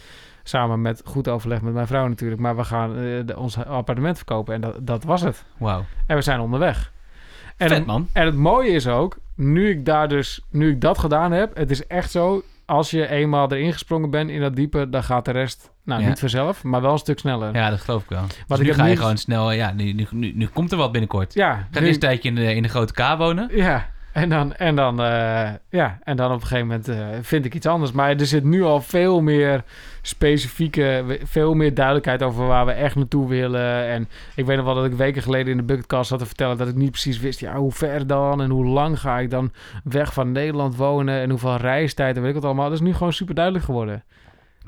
samen 0.50 0.82
met 0.82 1.02
goed 1.06 1.28
overleg 1.28 1.62
met 1.62 1.74
mijn 1.74 1.88
vrouw 1.88 2.08
natuurlijk... 2.08 2.42
maar 2.42 2.56
we 2.56 2.64
gaan 2.64 2.94
de- 2.94 3.34
ons 3.38 3.58
appartement 3.66 4.16
verkopen 4.18 4.54
en 4.54 4.62
dat, 4.62 4.76
dat 4.82 5.04
was 5.04 5.22
het. 5.22 5.44
Wauw. 5.58 5.86
En 6.08 6.16
we 6.16 6.22
zijn 6.22 6.40
onderweg. 6.40 6.92
En 7.58 7.70
Vet, 7.70 7.86
man. 7.86 8.08
en 8.14 8.26
het 8.26 8.36
mooie 8.36 8.70
is 8.70 8.88
ook, 8.88 9.18
nu 9.36 9.70
ik 9.70 9.86
daar 9.86 10.08
dus, 10.08 10.42
nu 10.50 10.70
ik 10.72 10.82
dat 10.82 10.98
gedaan 10.98 11.32
heb, 11.32 11.58
het 11.58 11.72
is 11.72 11.88
echt 11.88 12.12
zo, 12.12 12.44
als 12.66 12.92
je 12.92 13.08
eenmaal 13.08 13.52
erin 13.52 13.72
gesprongen 13.74 14.10
bent 14.10 14.30
in 14.30 14.42
dat 14.42 14.56
diepe, 14.56 14.90
dan 14.90 15.04
gaat 15.04 15.26
de 15.26 15.32
rest, 15.32 15.72
nou 15.84 16.02
Ja. 16.02 16.08
niet 16.08 16.20
vanzelf, 16.20 16.64
maar 16.64 16.82
wel 16.82 16.92
een 16.92 16.98
stuk 16.98 17.20
sneller. 17.20 17.56
Ja, 17.56 17.70
dat 17.70 17.82
geloof 17.82 18.04
ik 18.04 18.10
wel. 18.10 18.24
Dus 18.48 18.60
ik 18.60 18.66
nu 18.66 18.74
ga 18.74 18.84
je 18.86 18.90
nu- 18.92 18.98
gewoon 18.98 19.18
snel... 19.18 19.52
Ja, 19.52 19.72
nu, 19.72 19.92
nu, 19.94 20.08
nu, 20.12 20.32
nu 20.36 20.48
komt 20.48 20.72
er 20.72 20.78
wat 20.78 20.92
binnenkort. 20.92 21.34
ja, 21.34 21.68
Ga 21.72 21.80
nu- 21.80 21.86
eerst 21.86 21.94
een 22.04 22.10
tijdje 22.10 22.30
in 22.30 22.36
de, 22.36 22.56
in 22.56 22.64
de 22.64 22.70
grote 22.70 22.94
K 22.94 23.18
wonen. 23.18 23.50
ja. 23.52 23.90
En 24.12 24.30
dan, 24.30 24.54
en 24.54 24.76
dan, 24.76 25.02
eh, 25.02 25.50
ja, 25.70 26.00
en 26.04 26.16
dan 26.16 26.32
op 26.32 26.42
een 26.42 26.48
gegeven 26.48 26.68
moment 26.68 26.88
eh, 26.88 27.08
vind 27.22 27.46
ik 27.46 27.54
iets 27.54 27.66
anders. 27.66 27.92
Maar 27.92 28.10
er 28.10 28.26
zit 28.26 28.44
nu 28.44 28.64
al 28.64 28.82
veel 28.82 29.22
meer 29.22 29.64
specifieke, 30.02 31.20
veel 31.24 31.54
meer 31.54 31.74
duidelijkheid 31.74 32.24
over 32.24 32.48
waar 32.48 32.66
we 32.66 32.72
echt 32.72 32.96
naartoe 32.96 33.28
willen. 33.28 33.88
En 33.88 34.10
ik 34.36 34.46
weet 34.46 34.58
nog 34.58 34.66
wel 34.66 34.76
dat 34.76 34.86
ik 34.86 34.94
weken 34.94 35.22
geleden 35.22 35.52
in 35.52 35.58
de 35.58 35.64
bucketcast 35.64 36.10
had 36.10 36.20
te 36.20 36.26
vertellen 36.26 36.58
dat 36.58 36.68
ik 36.68 36.76
niet 36.76 36.92
precies 36.92 37.20
wist, 37.20 37.40
ja, 37.40 37.56
hoe 37.56 37.72
ver 37.72 38.08
dan 38.08 38.42
en 38.42 38.50
hoe 38.50 38.66
lang 38.66 39.00
ga 39.00 39.20
ik 39.20 39.30
dan 39.30 39.52
weg 39.84 40.14
van 40.14 40.32
Nederland 40.32 40.76
wonen 40.76 41.22
en 41.22 41.30
hoeveel 41.30 41.56
reistijd 41.56 42.16
en 42.16 42.22
weet 42.22 42.30
ik 42.30 42.36
wat 42.36 42.46
allemaal. 42.46 42.70
Dat 42.70 42.80
is 42.80 42.86
nu 42.86 42.94
gewoon 42.94 43.14
super 43.14 43.36
duidelijk 43.36 43.66
geworden. 43.66 44.04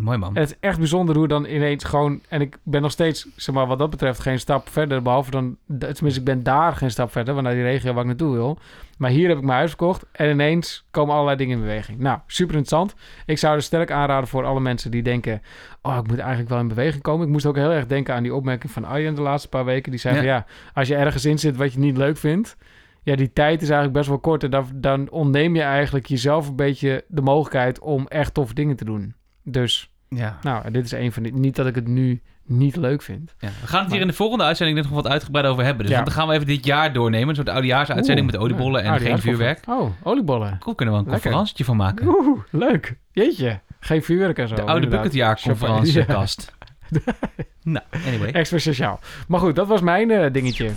Mooi, 0.01 0.17
man. 0.17 0.35
Het 0.35 0.49
is 0.49 0.57
echt 0.59 0.77
bijzonder 0.77 1.15
hoe 1.15 1.27
dan 1.27 1.45
ineens 1.45 1.83
gewoon... 1.83 2.21
En 2.29 2.41
ik 2.41 2.57
ben 2.63 2.81
nog 2.81 2.91
steeds, 2.91 3.27
zeg 3.35 3.55
maar, 3.55 3.67
wat 3.67 3.79
dat 3.79 3.89
betreft 3.89 4.19
geen 4.19 4.39
stap 4.39 4.69
verder. 4.69 5.01
Behalve 5.01 5.31
dan... 5.31 5.57
Tenminste, 5.79 6.19
ik 6.19 6.25
ben 6.25 6.43
daar 6.43 6.75
geen 6.75 6.91
stap 6.91 7.11
verder. 7.11 7.33
Want 7.33 7.45
naar 7.45 7.55
die 7.55 7.63
regio 7.63 7.93
waar 7.93 8.01
ik 8.01 8.07
naartoe 8.07 8.33
wil. 8.33 8.57
Maar 8.97 9.09
hier 9.09 9.27
heb 9.27 9.37
ik 9.37 9.43
mijn 9.43 9.57
huis 9.57 9.69
verkocht. 9.69 10.05
En 10.11 10.29
ineens 10.29 10.87
komen 10.91 11.13
allerlei 11.13 11.37
dingen 11.37 11.55
in 11.55 11.63
beweging. 11.63 11.99
Nou, 11.99 12.19
super 12.27 12.55
interessant. 12.55 12.95
Ik 13.25 13.37
zou 13.37 13.55
er 13.55 13.61
sterk 13.61 13.91
aanraden 13.91 14.27
voor 14.27 14.45
alle 14.45 14.59
mensen 14.59 14.91
die 14.91 15.03
denken... 15.03 15.41
Oh, 15.81 15.97
ik 15.97 16.07
moet 16.07 16.19
eigenlijk 16.19 16.49
wel 16.49 16.59
in 16.59 16.67
beweging 16.67 17.03
komen. 17.03 17.25
Ik 17.25 17.31
moest 17.31 17.45
ook 17.45 17.55
heel 17.55 17.71
erg 17.71 17.87
denken 17.87 18.13
aan 18.13 18.23
die 18.23 18.35
opmerking 18.35 18.71
van 18.71 18.85
Arjen 18.85 19.15
de 19.15 19.21
laatste 19.21 19.49
paar 19.49 19.65
weken. 19.65 19.91
Die 19.91 19.99
zei 19.99 20.15
van, 20.15 20.25
ja, 20.25 20.45
als 20.73 20.87
je 20.87 20.95
ergens 20.95 21.25
in 21.25 21.39
zit 21.39 21.55
wat 21.55 21.73
je 21.73 21.79
niet 21.79 21.97
leuk 21.97 22.17
vindt... 22.17 22.57
Ja, 23.03 23.15
die 23.15 23.33
tijd 23.33 23.61
is 23.61 23.69
eigenlijk 23.69 23.97
best 23.97 24.09
wel 24.09 24.19
kort. 24.19 24.43
En 24.43 24.49
dan, 24.49 24.65
dan 24.73 25.09
ontneem 25.09 25.55
je 25.55 25.61
eigenlijk 25.61 26.05
jezelf 26.05 26.47
een 26.47 26.55
beetje 26.55 27.05
de 27.07 27.21
mogelijkheid 27.21 27.79
om 27.79 28.07
echt 28.07 28.33
toffe 28.33 28.53
dingen 28.53 28.75
te 28.75 28.85
doen. 28.85 29.15
Dus... 29.43 29.90
Ja. 30.15 30.37
Nou, 30.41 30.71
dit 30.71 30.85
is 30.85 30.91
een 30.91 31.11
van 31.11 31.23
die. 31.23 31.33
Niet 31.33 31.55
dat 31.55 31.67
ik 31.67 31.75
het 31.75 31.87
nu 31.87 32.21
niet 32.45 32.75
leuk 32.75 33.01
vind. 33.01 33.35
Ja, 33.39 33.49
we 33.61 33.67
gaan 33.67 33.83
het 33.83 33.91
hier 33.91 34.01
in 34.01 34.07
de 34.07 34.13
volgende 34.13 34.43
uitzending 34.43 34.77
net 34.79 34.87
nog 34.89 34.95
wat 35.03 35.11
uitgebreid 35.11 35.45
over 35.45 35.63
hebben. 35.63 35.85
Dus 35.85 35.95
Ja. 35.95 36.03
dan 36.03 36.13
gaan 36.13 36.27
we 36.27 36.33
even 36.33 36.45
dit 36.47 36.65
jaar 36.65 36.93
doornemen. 36.93 37.29
Een 37.29 37.35
soort 37.35 37.49
oudejaarsuitzending 37.49 38.25
met 38.31 38.37
oliebollen 38.37 38.83
en 38.83 38.99
geen 38.99 39.19
vuurwerk. 39.19 39.59
Oh, 39.67 39.89
oliebollen. 40.03 40.57
Cool, 40.59 40.75
kunnen 40.75 40.95
we 40.95 40.99
een 41.01 41.05
Lekker. 41.09 41.23
conferentietje 41.23 41.63
van 41.65 41.77
maken. 41.77 42.07
Oeh, 42.07 42.39
leuk. 42.49 42.95
Jeetje. 43.11 43.59
Geen 43.79 44.03
vuurwerk 44.03 44.37
en 44.37 44.47
zo. 44.47 44.55
De 44.55 44.61
oude 44.61 44.87
bucketjaarconferentiekast. 44.87 46.53
nou, 47.63 47.85
anyway. 48.07 48.31
Extra 48.31 48.57
speciaal. 48.57 48.99
Maar 49.27 49.39
goed, 49.39 49.55
dat 49.55 49.67
was 49.67 49.81
mijn 49.81 50.11
eh, 50.11 50.31
dingetje. 50.31 50.71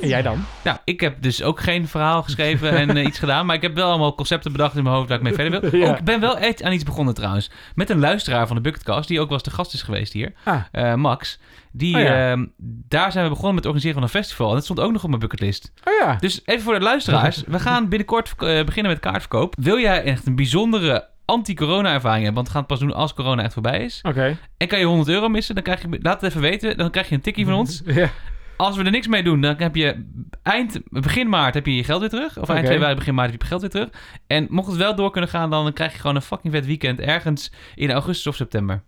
En 0.00 0.08
jij 0.08 0.22
dan? 0.22 0.44
Nou, 0.64 0.78
ik 0.84 1.00
heb 1.00 1.22
dus 1.22 1.42
ook 1.42 1.60
geen 1.60 1.88
verhaal 1.88 2.22
geschreven 2.22 2.70
en 2.70 2.96
eh, 2.96 3.04
iets 3.04 3.18
gedaan. 3.18 3.46
Maar 3.46 3.56
ik 3.56 3.62
heb 3.62 3.74
wel 3.74 3.88
allemaal 3.88 4.14
concepten 4.14 4.52
bedacht 4.52 4.76
in 4.76 4.82
mijn 4.82 4.94
hoofd 4.94 5.08
waar 5.08 5.16
ik 5.16 5.22
mee 5.22 5.34
verder 5.34 5.60
wil. 5.60 5.70
Ja. 5.80 5.90
Oh, 5.90 5.98
ik 5.98 6.04
ben 6.04 6.20
wel 6.20 6.38
echt 6.38 6.62
aan 6.62 6.72
iets 6.72 6.84
begonnen 6.84 7.14
trouwens. 7.14 7.50
Met 7.74 7.90
een 7.90 7.98
luisteraar 7.98 8.46
van 8.46 8.56
de 8.56 8.62
Bucketcast, 8.62 9.08
die 9.08 9.20
ook 9.20 9.28
wel 9.28 9.34
eens 9.38 9.46
de 9.48 9.50
gast 9.54 9.74
is 9.74 9.82
geweest 9.82 10.12
hier. 10.12 10.32
Ah, 10.44 10.62
eh, 10.72 10.94
Max. 10.94 11.38
Die, 11.72 11.96
Oh 11.96 12.02
ja. 12.02 12.30
ehm, 12.30 12.46
daar 12.88 13.12
zijn 13.12 13.24
we 13.24 13.30
begonnen 13.30 13.54
met 13.54 13.64
het 13.64 13.72
organiseren 13.72 13.94
van 13.94 14.02
een 14.02 14.22
festival. 14.22 14.48
En 14.48 14.54
dat 14.54 14.64
stond 14.64 14.80
ook 14.80 14.92
nog 14.92 15.02
op 15.02 15.08
mijn 15.08 15.20
bucketlist. 15.20 15.72
oh 15.84 15.94
ja. 16.00 16.16
Dus 16.20 16.40
even 16.44 16.62
voor 16.62 16.74
de 16.74 16.80
luisteraars. 16.84 17.42
we 17.46 17.58
gaan 17.60 17.88
binnenkort 17.88 18.36
beginnen 18.36 18.92
met 18.92 19.00
kaartverkoop. 19.00 19.54
Wil 19.58 19.78
jij 19.78 20.02
echt 20.02 20.26
een 20.26 20.36
bijzondere 20.36 21.08
anti-corona 21.30 21.92
ervaring 21.92 22.24
hebben? 22.24 22.34
Want 22.34 22.46
we 22.46 22.52
gaan 22.52 22.62
het 22.62 22.70
pas 22.70 22.80
doen 22.80 22.94
als 22.94 23.14
corona 23.14 23.42
echt 23.42 23.52
voorbij 23.52 23.84
is. 23.84 23.98
Oké. 24.02 24.36
En 24.56 24.68
kan 24.68 24.78
je 24.78 24.84
100 24.84 25.08
euro 25.08 25.28
missen? 25.28 25.54
Dan 25.54 25.64
krijg 25.64 25.82
je, 25.82 25.98
laat 26.02 26.20
het 26.20 26.30
even 26.30 26.40
weten. 26.42 26.76
Dan 26.76 26.90
krijg 26.90 27.08
je 27.08 27.14
een 27.14 27.20
tikkie 27.20 27.44
van 27.44 27.54
ons. 27.54 27.82
Ja. 28.00 28.10
Als 28.56 28.76
we 28.76 28.84
er 28.84 28.90
niks 28.90 29.06
mee 29.06 29.22
doen, 29.22 29.40
dan 29.40 29.54
heb 29.58 29.74
je 29.76 30.04
eind, 30.42 30.80
begin 30.84 31.28
maart 31.28 31.54
heb 31.54 31.66
je 31.66 31.76
je 31.76 31.84
geld 31.84 32.00
weer 32.00 32.08
terug. 32.08 32.38
Of 32.38 32.48
eind 32.48 32.66
februari, 32.66 32.94
begin 32.94 33.14
maart 33.14 33.30
heb 33.30 33.40
je 33.40 33.44
je 33.44 33.50
geld 33.50 33.60
weer 33.60 33.70
terug. 33.70 33.88
En 34.26 34.46
mocht 34.50 34.68
het 34.68 34.76
wel 34.76 34.94
door 34.94 35.10
kunnen 35.10 35.30
gaan, 35.30 35.50
dan 35.50 35.72
krijg 35.72 35.92
je 35.92 35.98
gewoon 35.98 36.16
een 36.16 36.22
fucking 36.22 36.52
vet 36.52 36.66
weekend 36.66 37.00
ergens 37.00 37.52
in 37.74 37.90
augustus 37.90 38.26
of 38.26 38.34
september. 38.34 38.82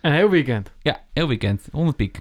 Een 0.00 0.12
heel 0.12 0.30
weekend. 0.30 0.72
Ja, 0.82 1.00
heel 1.12 1.28
weekend. 1.28 1.68
100 1.72 1.96
piek. 1.96 2.20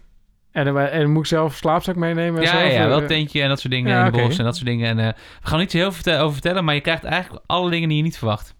En, 0.51 0.65
dan- 0.65 0.77
en 0.77 1.11
moet 1.11 1.21
ik 1.21 1.27
zelf 1.27 1.55
slaapzak 1.55 1.95
meenemen? 1.95 2.39
en 2.39 2.45
Ja, 2.45 2.51
zo, 2.51 2.57
ja, 2.57 2.63
ja, 2.71 2.81
eh, 2.81 2.87
wel 2.87 3.05
tentje 3.07 3.41
en 3.41 3.49
dat 3.49 3.59
soort 3.59 3.73
dingen 3.73 3.91
Ja, 3.91 4.05
in 4.05 4.11
de 4.11 4.35
en 4.37 4.43
dat 4.43 4.55
soort 4.55 4.67
dingen. 4.67 4.87
En 4.89 4.99
eh, 4.99 5.07
we 5.41 5.47
gaan 5.47 5.59
niet 5.59 5.71
zo 5.71 5.77
heel 5.77 5.91
veel 5.91 6.19
over 6.19 6.33
vertellen, 6.33 6.65
maar 6.65 6.75
je 6.75 6.81
krijgt 6.81 7.03
eigenlijk 7.03 7.43
alle 7.45 7.69
dingen 7.69 7.87
die 7.87 7.97
je 7.97 8.03
niet 8.03 8.17
verwacht. 8.17 8.54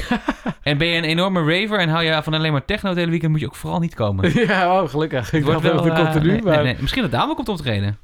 en 0.62 0.78
ben 0.78 0.86
je 0.86 0.96
een 0.96 1.04
enorme 1.04 1.40
raver 1.40 1.78
en 1.78 1.88
hou 1.88 2.04
je 2.04 2.22
van 2.22 2.34
alleen 2.34 2.52
maar 2.52 2.64
techno 2.64 2.88
het 2.88 2.98
hele 2.98 3.10
weekend, 3.10 3.30
moet 3.30 3.40
je 3.40 3.46
ook 3.46 3.56
vooral 3.56 3.80
niet 3.80 3.94
komen. 3.94 4.38
ja, 4.46 4.82
oh, 4.82 4.88
gelukkig. 4.88 5.32
Ik 5.32 5.44
Het 5.44 5.52
dacht 5.52 5.62
dat 5.62 5.84
het 5.84 5.92
eh, 5.92 6.04
continu, 6.04 6.32
nee, 6.32 6.42
maar... 6.42 6.54
nee, 6.54 6.64
nee. 6.64 6.76
Misschien 6.80 7.02
dat 7.02 7.10
Dame 7.10 7.34
komt 7.34 7.48
optreden. 7.48 7.98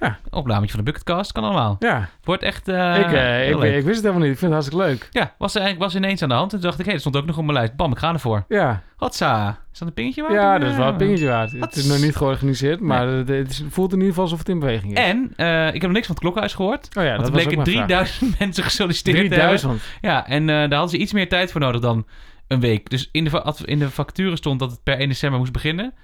Ja. 0.00 0.18
Opnametje 0.30 0.68
van 0.76 0.78
de 0.78 0.90
Bucketcast, 0.90 1.32
kan 1.32 1.44
allemaal. 1.44 1.76
Ja, 1.78 2.08
wordt 2.24 2.42
echt 2.42 2.68
eh, 2.68 2.98
ik, 2.98 3.12
eh, 3.12 3.48
ik, 3.48 3.56
wist 3.84 3.86
het 3.86 4.04
helemaal 4.04 4.22
niet. 4.22 4.32
Ik 4.32 4.38
vind 4.38 4.52
het 4.52 4.62
hartstikke 4.62 4.84
leuk. 4.84 5.08
Ja, 5.10 5.34
was 5.38 5.54
er 5.54 5.60
eigenlijk 5.60 5.92
was 5.92 6.02
ineens 6.02 6.22
aan 6.22 6.28
de 6.28 6.34
hand. 6.34 6.52
En 6.52 6.58
toen 6.60 6.68
dacht 6.68 6.78
ik, 6.80 6.84
hé, 6.86 6.90
dat 6.92 7.00
stond 7.00 7.16
ook 7.16 7.26
nog 7.26 7.38
op 7.38 7.44
mijn 7.44 7.56
lijst. 7.56 7.76
Bam, 7.76 7.92
ik 7.92 7.98
ga 7.98 8.12
ervoor. 8.12 8.44
Ja, 8.48 8.82
Hotsa. 8.96 9.58
Is 9.72 9.78
dat 9.78 9.88
een 9.88 9.94
pingetje 9.94 10.22
waard? 10.22 10.34
ja 10.34 10.58
dat 10.58 10.70
is 10.70 10.76
wel 10.76 10.88
een 10.88 10.96
pingetje 10.96 11.26
waard. 11.26 11.52
Het 11.52 11.76
is 11.76 11.86
nog 11.86 11.98
niet 12.00 12.16
georganiseerd, 12.16 12.80
maar 12.80 13.06
het, 13.08 13.28
het 13.28 13.50
is- 13.50 13.62
voelt 13.68 13.88
in 13.92 13.96
ieder 13.96 14.08
geval 14.08 14.24
alsof 14.24 14.38
het 14.38 14.48
in 14.48 14.58
beweging 14.58 14.92
is. 14.92 15.04
En 15.04 15.32
eh, 15.36 15.66
ik 15.66 15.72
heb 15.72 15.82
nog 15.82 15.92
niks 15.92 16.06
van 16.06 16.14
het 16.14 16.24
klokhuis 16.24 16.54
gehoord. 16.54 16.88
Oh 16.98 17.02
ja, 17.04 17.08
want 17.08 17.18
dat 17.18 17.26
er 17.26 17.32
bleken 17.32 17.54
mijn 17.56 17.70
vraag. 17.70 17.86
3000 17.86 18.38
mensen 18.38 18.64
gesolliciteerd 18.64 19.16
te 19.16 19.34
hebben. 19.34 19.58
3000. 19.58 19.82
Ja, 20.00 20.26
en 20.26 20.40
eh, 20.42 20.56
daar 20.56 20.70
hadden 20.72 20.88
ze 20.90 20.96
iets 20.98 21.12
meer 21.12 21.28
tijd 21.28 21.52
voor 21.52 21.60
nodig 21.60 21.80
dan 21.80 22.06
een 22.48 22.60
week. 22.60 22.90
Dus 22.90 23.08
in 23.12 23.24
de, 23.24 23.54
in 23.64 23.78
de 23.78 23.90
facturen 23.90 24.36
stond 24.36 24.58
dat 24.58 24.70
het 24.70 24.82
per 24.82 24.98
1 24.98 25.08
december 25.08 25.38
moest 25.38 25.52
beginnen. 25.52 25.94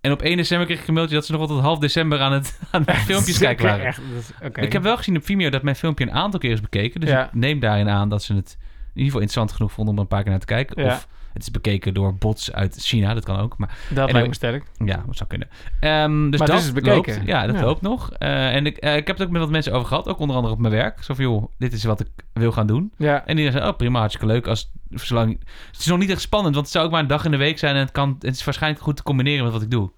En 0.00 0.12
op 0.12 0.22
1 0.22 0.36
december 0.36 0.66
kreeg 0.66 0.80
ik 0.80 0.88
een 0.88 0.94
mailtje 0.94 1.14
dat 1.14 1.26
ze 1.26 1.32
nog 1.32 1.40
wel 1.40 1.56
tot 1.56 1.60
half 1.60 1.78
december 1.78 2.20
aan 2.20 2.32
het, 2.32 2.58
aan 2.70 2.82
het 2.86 2.96
filmpjes 3.10 3.38
kijken 3.38 3.64
waren. 3.66 3.84
Echt, 3.86 4.00
is-. 4.18 4.30
Ik 4.64 4.72
heb 4.72 4.82
wel 4.82 4.96
gezien 4.96 5.16
op 5.16 5.24
Vimeo 5.24 5.50
dat 5.50 5.62
mijn 5.62 5.76
filmpje 5.76 6.04
een 6.04 6.12
aantal 6.12 6.40
keer 6.40 6.50
is 6.52 6.60
bekeken. 6.60 7.00
Dus 7.00 7.10
Ja. 7.10 7.24
ik 7.26 7.32
neem 7.34 7.60
daarin 7.60 7.88
aan 7.88 8.08
dat 8.08 8.22
ze 8.22 8.34
het 8.34 8.56
in 8.60 8.66
ieder 8.88 9.04
geval 9.04 9.20
interessant 9.20 9.52
genoeg 9.52 9.72
vonden 9.72 9.94
om 9.94 10.00
een 10.00 10.06
paar 10.06 10.20
keer 10.22 10.30
naar 10.30 10.40
te 10.40 10.46
kijken. 10.46 10.82
Ja. 10.84 10.88
Of 10.94 11.08
het 11.32 11.42
is 11.42 11.50
bekeken 11.50 11.94
door 11.94 12.14
bots 12.14 12.52
uit 12.52 12.76
China, 12.78 13.14
dat 13.14 13.24
kan 13.24 13.38
ook. 13.38 13.58
Maar 13.58 13.78
Dat 13.90 14.12
lijkt 14.12 14.28
me 14.28 14.34
sterk. 14.34 14.64
ja, 14.84 15.02
dat 15.06 15.16
zou 15.16 15.28
kunnen. 15.28 15.48
Ehm, 15.80 16.30
dus 16.30 16.38
Maar 16.38 16.48
dat 16.48 16.58
is 16.58 16.64
dus 16.64 16.72
bekeken. 16.72 17.14
loopt. 17.14 17.26
Ja, 17.26 17.46
dat 17.46 17.56
Ja. 17.56 17.62
loopt 17.64 17.82
nog. 17.82 18.12
Eh, 18.12 18.54
en 18.54 18.66
ik, 18.66 18.76
eh, 18.76 18.96
ik 18.96 19.06
heb 19.06 19.18
het 19.18 19.26
ook 19.26 19.32
met 19.32 19.40
wat 19.42 19.50
mensen 19.50 19.72
over 19.72 19.88
gehad. 19.88 20.08
Ook 20.08 20.18
onder 20.18 20.36
andere 20.36 20.54
op 20.54 20.60
mijn 20.60 20.72
werk. 20.74 21.02
Zo 21.02 21.14
van, 21.14 21.24
joh, 21.24 21.44
dit 21.58 21.72
is 21.72 21.84
wat 21.84 22.00
ik 22.00 22.08
wil 22.32 22.52
gaan 22.52 22.66
doen. 22.66 22.92
Ja, 22.96 23.26
En 23.26 23.36
die 23.36 23.50
zei, 23.50 23.68
oh 23.68 23.76
prima, 23.76 23.98
hartstikke 23.98 24.32
leuk. 24.32 24.46
Als, 24.46 24.70
zolang, 24.90 25.38
het 25.70 25.80
is 25.80 25.86
nog 25.86 25.98
niet 25.98 26.10
echt 26.10 26.20
spannend, 26.20 26.54
want 26.54 26.66
het 26.66 26.74
zou 26.74 26.86
ook 26.86 26.92
maar 26.92 27.00
een 27.00 27.06
dag 27.06 27.24
in 27.24 27.30
de 27.30 27.36
week 27.36 27.58
zijn. 27.58 27.74
En 27.74 27.80
het, 27.80 27.92
kan, 27.92 28.16
het 28.20 28.34
is 28.34 28.44
waarschijnlijk 28.44 28.82
goed 28.82 28.96
te 28.96 29.02
combineren 29.02 29.44
met 29.44 29.52
wat 29.52 29.62
ik 29.62 29.70
doe. 29.70 29.90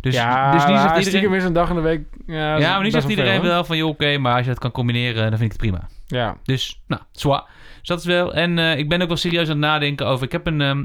Dus, 0.00 0.14
ja 0.14 0.52
dus 0.52 0.66
maar 0.66 0.94
zegt 1.02 1.06
iedereen... 1.14 1.34
is 1.36 1.44
een 1.44 1.52
dag 1.52 1.68
in 1.68 1.74
de 1.74 1.80
week... 1.80 2.02
Ja, 2.26 2.58
maar 2.58 2.76
nu 2.78 2.82
best 2.82 2.92
zegt 2.92 3.08
iedereen 3.08 3.40
veel, 3.40 3.48
wel 3.50 3.64
van, 3.64 3.76
joh, 3.76 3.88
oké, 3.88 4.18
maar 4.18 4.32
als 4.32 4.42
je 4.42 4.48
dat 4.50 4.58
kan 4.58 4.70
combineren, 4.70 5.30
dan 5.30 5.38
vind 5.38 5.52
ik 5.54 5.60
het 5.60 5.70
prima. 5.70 5.88
Ja, 6.06 6.36
Dus, 6.42 6.80
nou, 6.86 7.02
zwa. 7.12 7.46
Dus 7.88 7.96
dat 7.96 8.06
is 8.06 8.18
wel. 8.18 8.34
En 8.34 8.58
eh, 8.58 8.78
ik 8.78 8.88
ben 8.88 9.02
ook 9.02 9.08
wel 9.08 9.16
serieus 9.16 9.44
aan 9.44 9.48
het 9.48 9.58
nadenken 9.58 10.06
over. 10.06 10.26
Ik 10.26 10.32
heb 10.32 10.46
een, 10.46 10.60
ehm, 10.60 10.84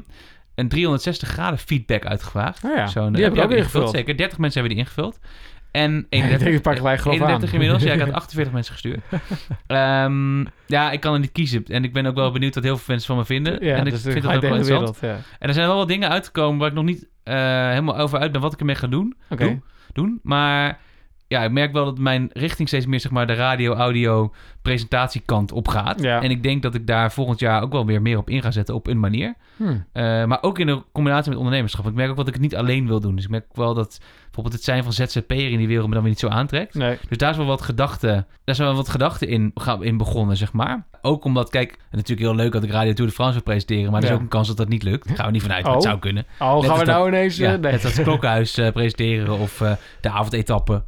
een 0.54 0.68
360 0.68 1.28
graden 1.28 1.58
feedback 1.58 2.06
uitgevraagd. 2.06 2.64
Oh 2.64 2.76
ja, 2.76 2.86
Zo'n, 2.86 3.12
die 3.12 3.22
eh, 3.22 3.28
heb 3.28 3.36
je 3.36 3.42
ook 3.42 3.50
ingevuld. 3.50 3.90
Zeker, 3.90 4.16
30 4.16 4.38
mensen 4.38 4.60
hebben 4.60 4.76
die 4.76 4.86
ingevuld. 4.86 5.18
En 5.70 5.98
ik 5.98 6.06
31, 6.08 6.42
denk, 6.44 6.56
ik 6.56 6.62
pak 6.62 6.76
gelijk 6.76 7.00
grof 7.00 7.12
31 7.12 7.48
aan. 7.48 7.54
inmiddels. 7.54 7.82
Ja, 7.82 7.92
ik 7.92 8.00
had 8.00 8.12
48 8.22 8.52
mensen 8.52 8.72
gestuurd. 8.72 9.00
Ehm, 9.66 10.40
ja, 10.66 10.90
ik 10.90 11.00
kan 11.00 11.14
er 11.14 11.20
niet 11.20 11.32
kiezen. 11.32 11.64
En 11.66 11.84
ik 11.84 11.92
ben 11.92 12.06
ook 12.06 12.14
wel 12.14 12.30
benieuwd 12.30 12.54
wat 12.54 12.64
heel 12.64 12.76
veel 12.76 12.84
mensen 12.88 13.06
van 13.06 13.16
me 13.16 13.24
vinden. 13.24 13.64
Ja, 13.64 13.76
en 13.76 13.86
ik 13.86 13.92
dus 13.92 14.02
vind 14.02 14.22
dat 14.22 14.34
ook 14.34 14.40
wel 14.40 14.54
interessant. 14.54 15.00
wereld. 15.00 15.20
Ja. 15.22 15.30
En 15.38 15.48
er 15.48 15.54
zijn 15.54 15.66
wel 15.66 15.76
wat 15.76 15.88
dingen 15.88 16.08
uitgekomen 16.08 16.58
waar 16.58 16.68
ik 16.68 16.74
nog 16.74 16.84
niet 16.84 17.08
eh, 17.22 17.68
helemaal 17.68 17.98
over 17.98 18.18
uit 18.18 18.32
ben 18.32 18.40
wat 18.40 18.52
ik 18.52 18.58
ermee 18.60 18.74
ga 18.74 18.86
doen 18.86 19.16
Oké. 19.28 19.44
Doe. 19.44 19.60
doen. 19.92 20.20
Maar 20.22 20.78
ja, 21.34 21.44
ik 21.44 21.50
merk 21.50 21.72
wel 21.72 21.84
dat 21.84 21.98
mijn 21.98 22.30
richting 22.32 22.68
steeds 22.68 22.86
meer 22.86 23.00
zeg 23.00 23.10
maar, 23.12 23.26
de 23.26 23.34
radio-audio 23.34 24.32
presentatiekant 24.62 25.52
op 25.52 25.68
gaat. 25.68 26.00
Ja. 26.02 26.22
En 26.22 26.30
ik 26.30 26.42
denk 26.42 26.62
dat 26.62 26.74
ik 26.74 26.86
daar 26.86 27.12
volgend 27.12 27.40
jaar 27.40 27.62
ook 27.62 27.72
wel 27.72 27.86
weer 27.86 28.02
meer 28.02 28.18
op 28.18 28.30
in 28.30 28.42
ga 28.42 28.50
zetten 28.50 28.74
op 28.74 28.86
een 28.86 29.00
manier. 29.00 29.34
Hm. 29.56 29.64
Eh, 29.92 30.24
maar 30.24 30.38
ook 30.42 30.58
in 30.58 30.66
de 30.66 30.82
combinatie 30.92 31.28
met 31.28 31.38
ondernemerschap. 31.38 31.86
Ik 31.86 31.94
merk 31.94 32.10
ook 32.10 32.16
dat 32.16 32.26
ik 32.28 32.32
het 32.32 32.42
niet 32.42 32.56
alleen 32.56 32.86
wil 32.86 33.00
doen. 33.00 33.14
Dus 33.14 33.24
ik 33.24 33.30
merk 33.30 33.44
ook 33.48 33.56
wel 33.56 33.74
dat 33.74 34.00
bijvoorbeeld 34.24 34.54
het 34.54 34.64
zijn 34.64 34.82
van 34.82 34.92
ZZP'er 34.92 35.50
in 35.50 35.58
die 35.58 35.66
wereld 35.66 35.86
me 35.88 35.92
dan 35.94 36.02
weer 36.02 36.10
niet 36.10 36.20
zo 36.20 36.28
aantrekt. 36.28 36.74
Nee. 36.74 36.96
Dus 37.08 37.18
daar 37.18 37.30
is 37.30 37.36
wel 37.36 37.46
wat 37.46 37.62
gedachten, 37.62 38.26
daar 38.44 38.54
zijn 38.54 38.68
wel 38.68 38.76
wat 38.76 38.88
gedachten 38.88 39.28
in, 39.28 39.50
gaan- 39.54 39.84
in 39.84 39.96
begonnen, 39.96 40.36
zeg 40.36 40.52
maar. 40.52 40.86
Ook 41.02 41.24
omdat, 41.24 41.50
kijk, 41.50 41.70
het 41.70 41.78
is 41.80 41.84
natuurlijk 41.90 42.20
heel 42.26 42.34
leuk 42.36 42.52
dat 42.52 42.62
ik 42.62 42.70
Radio 42.70 42.92
Tour 42.92 43.10
de 43.10 43.16
France 43.16 43.34
wil 43.34 43.42
presenteren, 43.42 43.84
maar 43.90 43.98
er 43.98 44.02
is 44.02 44.08
Ja. 44.08 44.14
ook 44.14 44.20
een 44.20 44.28
kans 44.28 44.48
dat 44.48 44.56
dat 44.56 44.68
niet 44.68 44.82
lukt. 44.82 45.06
Daar 45.06 45.16
gaan 45.16 45.26
we 45.26 45.32
niet 45.32 45.42
vanuit, 45.42 45.64
maar 45.64 45.72
het 45.74 45.82
Oh. 45.82 45.88
zou 45.88 46.00
kunnen. 46.00 46.26
Oh, 46.38 46.54
Net 46.60 46.70
gaan 46.70 46.78
we 46.78 46.84
nou 46.84 47.08
ineens... 47.08 47.36
Ja, 47.36 47.52
eh, 47.52 47.58
nee. 47.60 47.72
net 47.72 47.84
als 47.84 47.94
het 47.96 48.02
klokhuis 48.06 48.56
eh, 48.58 48.72
presenteren 48.72 49.38
of 49.38 49.62
de 50.00 50.10
avondetappe 50.10 50.72
op 50.74 50.84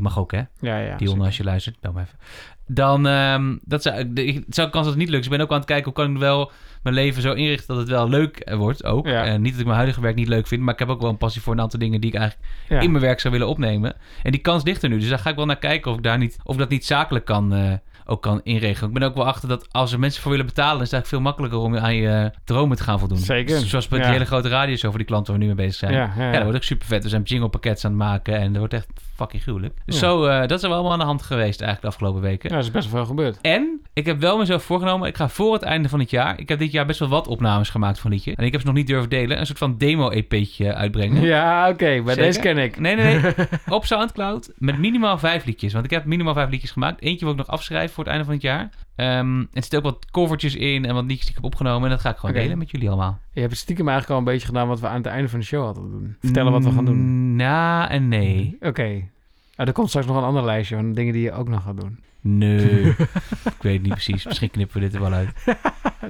Mag 0.00 0.18
ook, 0.18 0.32
hè? 0.32 0.42
Ja, 0.60 0.78
ja. 0.78 0.96
Dion, 0.96 1.20
als 1.20 1.36
je 1.36 1.44
luistert, 1.44 1.80
bel 1.80 1.92
me 1.92 2.00
even. 2.00 2.18
Dan, 2.66 3.06
ehm, 3.06 3.56
dat 3.64 3.82
zou, 3.82 3.96
het 3.96 4.44
zou 4.48 4.70
kans 4.70 4.84
dat 4.84 4.94
het 4.94 4.96
niet 4.96 5.08
lukt. 5.08 5.22
Dus 5.22 5.32
ik 5.32 5.38
ben 5.38 5.40
ook 5.40 5.50
aan 5.50 5.56
het 5.56 5.66
kijken, 5.66 5.84
hoe 5.84 5.94
kan 6.04 6.12
ik 6.14 6.18
wel 6.18 6.50
mijn 6.82 6.94
leven 6.94 7.22
zo 7.22 7.32
inrichten 7.32 7.66
dat 7.68 7.76
het 7.76 7.88
wel 7.88 8.08
leuk 8.08 8.36
eh, 8.36 8.56
wordt 8.56 8.84
ook. 8.84 9.06
Ja. 9.06 9.24
En 9.24 9.40
niet 9.42 9.50
dat 9.50 9.60
ik 9.60 9.64
mijn 9.66 9.76
huidige 9.76 10.00
werk 10.00 10.14
niet 10.14 10.28
leuk 10.28 10.46
vind, 10.46 10.62
maar 10.62 10.72
ik 10.72 10.78
heb 10.78 10.88
ook 10.88 11.00
wel 11.00 11.10
een 11.10 11.16
passie 11.16 11.42
voor 11.42 11.52
een 11.52 11.60
aantal 11.60 11.78
dingen 11.78 12.00
die 12.00 12.10
ik 12.10 12.16
eigenlijk 12.16 12.48
Ja. 12.68 12.80
in 12.80 12.90
mijn 12.90 13.02
werk 13.04 13.20
zou 13.20 13.32
willen 13.32 13.48
opnemen. 13.48 13.94
En 14.22 14.30
die 14.30 14.40
kans 14.40 14.64
ligt 14.64 14.82
er 14.82 14.88
nu. 14.88 14.98
Dus 14.98 15.08
daar 15.08 15.18
ga 15.18 15.30
ik 15.30 15.36
wel 15.36 15.46
naar 15.46 15.58
kijken 15.58 15.90
of 15.90 15.96
ik, 15.96 16.02
daar 16.02 16.18
niet, 16.18 16.38
of 16.44 16.52
ik 16.54 16.60
dat 16.60 16.68
niet 16.68 16.86
zakelijk 16.86 17.24
kan, 17.24 17.54
eh, 17.54 17.72
ook 18.04 18.22
kan 18.22 18.40
inregelen. 18.42 18.88
Ik 18.90 18.98
ben 18.98 19.08
ook 19.08 19.14
wel 19.14 19.26
achter 19.26 19.48
dat 19.48 19.66
als 19.70 19.92
er 19.92 19.98
mensen 19.98 20.22
voor 20.22 20.30
willen 20.30 20.46
betalen, 20.46 20.80
is 20.82 20.90
het 20.90 20.92
eigenlijk 20.92 21.06
veel 21.08 21.20
makkelijker 21.32 21.58
om 21.58 21.76
aan 21.76 21.94
je 21.94 22.30
dromen 22.44 22.76
te 22.76 22.82
gaan 22.82 22.98
voldoen. 22.98 23.18
Zeker. 23.18 23.58
Zoals 23.60 23.88
bij 23.88 23.98
Ja. 23.98 24.04
die 24.04 24.12
hele 24.12 24.24
grote 24.26 24.48
radioshow 24.48 24.88
voor 24.90 24.98
die 24.98 25.06
klanten 25.08 25.32
waar 25.32 25.40
we 25.42 25.48
nu 25.48 25.54
mee 25.54 25.64
bezig 25.66 25.78
zijn. 25.78 25.92
Ja, 25.92 26.12
Ja, 26.16 26.24
ja, 26.24 26.32
dat 26.32 26.42
wordt 26.42 26.56
ook 26.56 26.62
super 26.62 26.86
vet. 26.86 27.02
We 27.02 27.08
zijn 27.08 27.22
jingle 27.22 27.48
pakketten 27.48 27.84
aan 27.90 27.90
het 27.98 28.00
maken 28.08 28.34
en 28.38 28.48
dat 28.48 28.56
wordt 28.58 28.74
echt 28.74 28.86
fucking 29.16 29.42
gruwelijk. 29.42 29.74
Dus 29.86 29.98
zo, 29.98 30.24
eh, 30.24 30.40
dat 30.40 30.50
is 30.50 30.62
wel 30.62 30.72
allemaal 30.72 30.92
aan 30.92 30.98
de 30.98 31.04
hand 31.04 31.22
geweest 31.22 31.60
eigenlijk 31.60 31.80
de 31.80 31.86
afgelopen 31.88 32.20
weken. 32.20 32.48
Ja, 32.50 32.56
er 32.56 32.62
is 32.62 32.70
best 32.70 32.90
wel 32.90 32.96
veel 32.98 33.06
gebeurd. 33.08 33.38
En 33.40 33.80
ik 33.92 34.06
heb 34.06 34.20
wel 34.20 34.38
mezelf 34.38 34.62
voorgenomen, 34.62 35.08
ik 35.08 35.16
ga 35.16 35.28
voor 35.28 35.52
het 35.52 35.62
einde 35.62 35.88
van 35.88 36.00
het 36.00 36.10
jaar, 36.10 36.38
ik 36.40 36.48
heb 36.48 36.58
dit 36.58 36.72
jaar 36.72 36.86
best 36.86 36.98
wel 36.98 37.08
wat 37.08 37.26
opnames 37.26 37.70
gemaakt 37.70 37.98
van 37.98 38.10
liedje. 38.10 38.34
En 38.36 38.44
ik 38.44 38.52
heb 38.52 38.60
ze 38.60 38.66
nog 38.66 38.76
niet 38.76 38.86
durven 38.86 39.08
delen, 39.10 39.38
een 39.40 39.46
soort 39.46 39.58
van 39.58 39.78
demo-EP'tje 39.78 40.74
uitbrengen. 40.74 41.22
Ja, 41.22 41.68
oké. 41.68 41.86
Zeker? 41.86 42.16
deze 42.16 42.40
ken 42.40 42.58
ik. 42.58 42.80
Nee, 42.80 42.96
nee, 42.96 43.20
nee. 43.20 43.32
Op 43.68 43.84
Soundcloud 43.86 44.52
met 44.56 44.78
minimaal 44.78 45.18
vijf 45.18 45.44
liedjes. 45.44 45.72
Want 45.72 45.84
ik 45.84 45.90
heb 45.90 46.04
minimaal 46.04 46.34
vijf 46.34 46.50
liedjes 46.50 46.70
gemaakt. 46.70 47.02
Eentje 47.02 47.24
wil 47.24 47.34
ik 47.34 47.38
nog 47.40 47.46
afschrijven 47.48 47.94
voor 47.94 48.01
het 48.04 48.10
einde 48.10 48.24
van 48.24 48.34
het 48.34 48.42
jaar. 48.42 48.68
Ehm 48.96 49.40
er 49.40 49.46
zitten 49.52 49.78
ook 49.78 49.84
wat 49.84 50.10
covertjes 50.10 50.54
in 50.54 50.84
en 50.84 50.94
wat 50.94 51.04
liedjes 51.04 51.20
die 51.20 51.28
ik 51.28 51.34
heb 51.34 51.44
opgenomen. 51.44 51.84
En 51.84 51.90
dat 51.90 52.00
ga 52.00 52.10
ik 52.10 52.16
gewoon 52.16 52.34
delen 52.34 52.58
met 52.58 52.70
jullie 52.70 52.88
allemaal. 52.88 53.18
Je 53.32 53.40
hebt 53.40 53.56
stiekem 53.56 53.88
eigenlijk 53.88 54.20
al 54.20 54.26
een 54.26 54.32
beetje 54.32 54.46
gedaan 54.46 54.68
wat 54.68 54.80
we 54.80 54.86
aan 54.86 54.96
het 54.96 55.06
einde 55.06 55.28
van 55.28 55.38
de 55.38 55.44
show 55.44 55.64
hadden 55.64 55.90
doen. 55.90 56.16
Vertellen 56.20 56.52
wat 56.52 56.64
we 56.64 56.70
gaan 56.72 56.84
doen. 56.84 56.96
Mm, 56.96 57.36
Na 57.36 57.88
en 57.90 58.08
nee. 58.08 58.56
Oké. 58.60 59.08
Ah, 59.56 59.66
er 59.66 59.72
komt 59.72 59.88
straks 59.88 60.06
nog 60.06 60.16
een 60.16 60.22
ander 60.22 60.44
lijstje 60.44 60.76
van 60.76 60.92
dingen 60.92 61.12
die 61.12 61.22
je 61.22 61.32
ook 61.32 61.48
nog 61.48 61.62
gaat 61.62 61.80
doen. 61.80 61.98
Nee. 62.20 62.84
ik 63.56 63.62
weet 63.62 63.72
het 63.72 63.82
niet 63.82 63.92
precies. 63.92 64.24
Misschien 64.24 64.50
knippen 64.50 64.76
we 64.80 64.84
dit 64.86 64.94
er 64.94 65.00
wel 65.00 65.12
uit. 65.12 65.30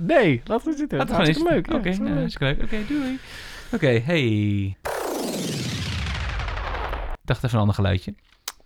Nee, 0.01 0.41
laten 0.45 0.71
we 0.71 0.77
zitten. 0.77 0.99
Dat 0.99 1.09
is 1.11 1.15
hartstikke 1.15 1.53
leuk. 1.53 1.73
Oké, 1.73 1.89
Ja, 1.89 1.99
nou, 1.99 2.21
is 2.25 2.39
leuk. 2.39 2.63
Oké, 2.63 2.77
doei. 2.89 3.19
Oké, 3.73 3.87
hey. 4.05 4.77
Ik 7.13 7.29
dacht 7.29 7.45
even 7.45 7.55
een 7.55 7.61
ander 7.61 7.75
geluidje. 7.75 8.15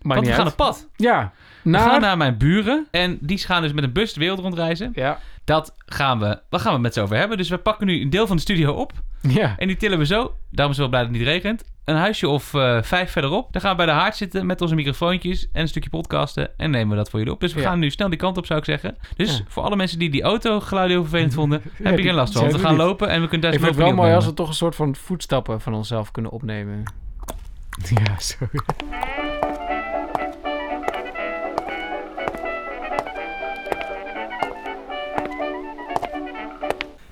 Maar 0.06 0.16
Want 0.16 0.28
we 0.28 0.34
gaan 0.34 0.46
op 0.46 0.56
pad. 0.56 0.88
Ja. 0.96 1.32
We 1.62 1.70
Naar... 1.70 1.90
gaan 1.90 2.00
naar 2.00 2.16
mijn 2.16 2.36
buren. 2.38 2.86
En 2.90 3.18
die 3.20 3.38
gaan 3.38 3.62
dus 3.62 3.72
met 3.72 3.84
een 3.84 3.92
bus 3.92 4.12
de 4.12 4.20
wereld 4.20 4.38
rondreizen. 4.38 4.92
Ja. 4.94 5.18
Dat 5.44 5.74
gaan 5.86 6.18
we, 6.18 6.40
wat 6.50 6.60
gaan 6.60 6.74
we 6.74 6.80
met 6.80 6.94
z'n 6.94 7.00
over 7.00 7.16
hebben. 7.16 7.36
Dus 7.36 7.48
we 7.48 7.56
pakken 7.58 7.86
nu 7.86 8.00
een 8.00 8.10
deel 8.10 8.26
van 8.26 8.36
de 8.36 8.42
studio 8.42 8.72
op. 8.72 8.92
Ja. 9.20 9.54
En 9.58 9.66
die 9.66 9.76
tillen 9.76 9.98
we 9.98 10.06
zo. 10.06 10.34
Daarom 10.50 10.72
is 10.72 10.78
wel 10.80 10.88
blij 10.88 11.00
dat 11.00 11.10
het 11.10 11.18
niet 11.18 11.28
regent. 11.28 11.64
Een 11.84 11.96
huisje 11.96 12.28
of 12.28 12.54
eh, 12.54 12.82
vijf 12.82 13.10
verderop. 13.10 13.52
Dan 13.52 13.60
gaan 13.60 13.70
we 13.70 13.76
bij 13.76 13.86
de 13.86 13.92
haard 13.92 14.16
zitten 14.16 14.46
met 14.46 14.60
onze 14.60 14.74
microfoontjes 14.74 15.48
en 15.52 15.60
een 15.60 15.68
stukje 15.68 15.90
podcasten. 15.90 16.50
En 16.56 16.70
nemen 16.70 16.90
we 16.90 16.96
dat 16.96 17.10
voor 17.10 17.18
jullie 17.18 17.34
op. 17.34 17.40
Dus 17.40 17.52
we 17.54 17.60
Ja. 17.60 17.68
gaan 17.68 17.78
nu 17.78 17.90
snel 17.90 18.08
die 18.08 18.18
kant 18.18 18.36
op, 18.36 18.46
zou 18.46 18.58
ik 18.58 18.64
zeggen. 18.64 18.96
Dus 19.16 19.36
Ja. 19.36 19.44
voor 19.48 19.62
alle 19.62 19.76
mensen 19.76 19.98
die 19.98 20.10
die 20.10 20.22
autogeluiden 20.22 20.96
heel 20.96 21.06
vervelend 21.06 21.34
vonden, 21.34 21.62
heb 21.82 21.90
je 21.90 21.96
die 21.96 22.04
geen 22.04 22.14
last 22.14 22.32
van. 22.32 22.50
we 22.52 22.58
gaan 22.58 22.70
niet. 22.76 22.80
lopen 22.80 23.08
en 23.08 23.20
we 23.20 23.28
kunnen 23.28 23.40
daar 23.50 23.52
Ik 23.52 23.64
vind 23.64 23.74
het 23.76 23.84
wel 23.84 23.94
mooi 23.94 24.14
als 24.14 24.24
we 24.26 24.34
toch 24.34 24.48
een 24.48 24.54
soort 24.54 24.74
van 24.74 24.96
voetstappen 24.96 25.60
van 25.60 25.74
onszelf 25.74 26.10
kunnen 26.10 26.30
opnemen. 26.32 26.82
Ja, 27.88 28.18
sorry. 28.18 28.60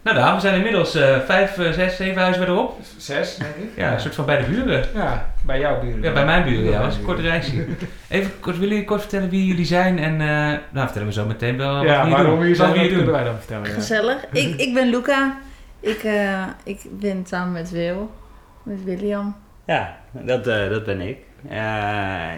Nou, 0.05 0.17
daar, 0.17 0.35
we 0.35 0.41
zijn 0.41 0.55
inmiddels 0.55 0.95
eh, 0.95 1.19
vijf, 1.21 1.59
eh, 1.59 1.71
zes, 1.73 1.97
zeven 1.97 2.21
huizen 2.23 2.43
verderop. 2.45 2.79
Zes, 2.97 3.37
denk 3.37 3.55
ik. 3.57 3.69
Ja, 3.77 3.93
een 3.93 4.01
soort 4.01 4.15
van 4.15 4.25
bij 4.27 4.39
de 4.39 4.45
buren. 4.51 4.85
Ja, 4.95 5.33
bij 5.43 5.59
jouw 5.61 5.81
buren. 5.81 6.03
Ja, 6.03 6.13
bij 6.13 6.25
mijn 6.25 6.45
buren, 6.45 6.65
ja. 6.65 6.71
Bij 6.71 6.79
Dat 6.79 6.85
was 6.87 6.97
een 6.97 7.05
mijn 7.05 7.15
kort 7.17 7.27
reisje. 7.27 7.67
Even 8.09 8.41
kort, 8.41 8.55
willen 8.57 8.71
jullie 8.71 8.85
kort 8.85 9.01
vertellen 9.01 9.29
wie 9.29 9.47
jullie 9.47 9.65
zijn? 9.65 9.99
En 9.99 10.13
eh, 10.21 10.59
nou, 10.71 10.85
vertellen 10.85 11.07
we 11.07 11.13
zo 11.13 11.27
meteen 11.27 11.57
wel 11.57 11.75
wat 11.75 11.83
Ja, 11.85 12.01
we 12.01 12.07
hier 12.07 12.11
waarom 12.17 12.31
doen. 12.31 12.39
we 12.41 12.47
hier 12.47 12.57
Wat 12.57 12.67
zijn, 12.67 12.79
we 12.81 12.87
kunnen 12.89 13.05
doen. 13.05 13.15
wij 13.15 13.25
dan 13.25 13.37
vertellen. 13.37 13.67
Ja. 13.69 13.73
Gezellig. 13.75 14.25
Ik, 14.33 14.61
ik 14.61 14.75
ben 14.75 14.89
Luca. 14.91 15.39
Ik, 15.81 16.03
eh, 16.05 16.43
ik 16.65 16.81
ben 16.91 17.25
samen 17.27 17.53
met 17.53 17.71
Wil, 17.71 18.11
met 18.63 18.85
William. 18.85 19.37
Ja, 19.67 19.97
dat, 20.11 20.47
eh, 20.47 20.69
dat 20.69 20.85
ben 20.85 21.01
ik. 21.01 21.19
Eh, 21.49 21.57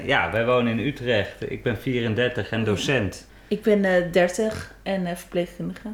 ja, 0.06 0.30
wij 0.32 0.46
wonen 0.46 0.78
in 0.78 0.86
Utrecht. 0.86 1.50
Ik 1.50 1.62
ben 1.62 1.78
34 1.78 2.50
en 2.50 2.64
docent. 2.64 3.26
Ik 3.48 3.62
ben 3.62 3.84
eh 3.84 4.12
30 4.12 4.74
en 4.82 5.06
eh, 5.06 5.16
verpleegkundige. 5.16 5.88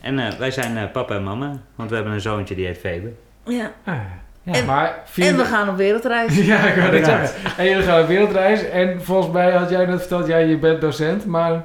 En 0.00 0.18
eh, 0.18 0.32
wij 0.38 0.50
zijn 0.50 0.76
eh, 0.76 0.90
papa 0.92 1.14
en 1.14 1.22
mama, 1.24 1.52
want 1.74 1.88
we 1.90 1.94
hebben 1.96 2.14
een 2.14 2.20
zoontje 2.20 2.54
die 2.54 2.66
heet 2.66 2.78
Febe. 2.78 3.12
Ja. 3.44 3.72
Ah, 3.84 3.94
Ja. 4.42 4.52
En- 4.52 4.64
maar 4.66 4.98
vier... 5.04 5.26
En 5.26 5.36
we 5.36 5.44
gaan 5.44 5.68
op 5.68 5.76
wereldreis. 5.76 6.36
Ja, 6.46 6.58
ik 6.58 6.80
wou 6.80 7.04
zeggen. 7.04 7.50
En 7.56 7.64
jullie 7.64 7.82
gaan 7.82 8.00
op 8.00 8.06
wereldreis. 8.06 8.68
En 8.68 9.02
volgens 9.02 9.32
mij 9.32 9.52
had 9.52 9.70
jij 9.70 9.86
net 9.86 9.98
verteld, 10.00 10.26
ja, 10.26 10.36
je 10.36 10.56
bent 10.58 10.80
docent, 10.80 11.26
maar 11.26 11.62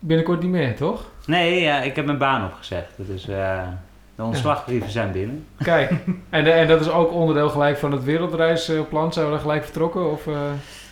binnenkort 0.00 0.42
niet 0.42 0.50
meer, 0.50 0.76
toch? 0.76 1.04
Nee, 1.26 1.60
ja, 1.60 1.80
ik 1.82 1.96
heb 1.96 2.04
mijn 2.06 2.18
baan 2.18 2.44
opgezegd. 2.44 2.86
Dus 2.96 3.28
eh, 3.28 3.58
de 4.14 4.22
ontslagbrieven 4.22 4.90
zijn 4.90 5.12
binnen. 5.12 5.46
Kijk, 5.62 5.90
en, 6.30 6.46
en 6.54 6.66
dat 6.68 6.80
is 6.80 6.90
ook 6.90 7.12
onderdeel 7.12 7.48
gelijk 7.48 7.78
van 7.78 7.92
het 7.92 8.04
wereldreisplan. 8.04 9.12
Zijn 9.12 9.24
we 9.26 9.30
dan 9.30 9.40
gelijk 9.40 9.64
vertrokken? 9.64 10.10
Of, 10.12 10.26
eh? 10.26 10.34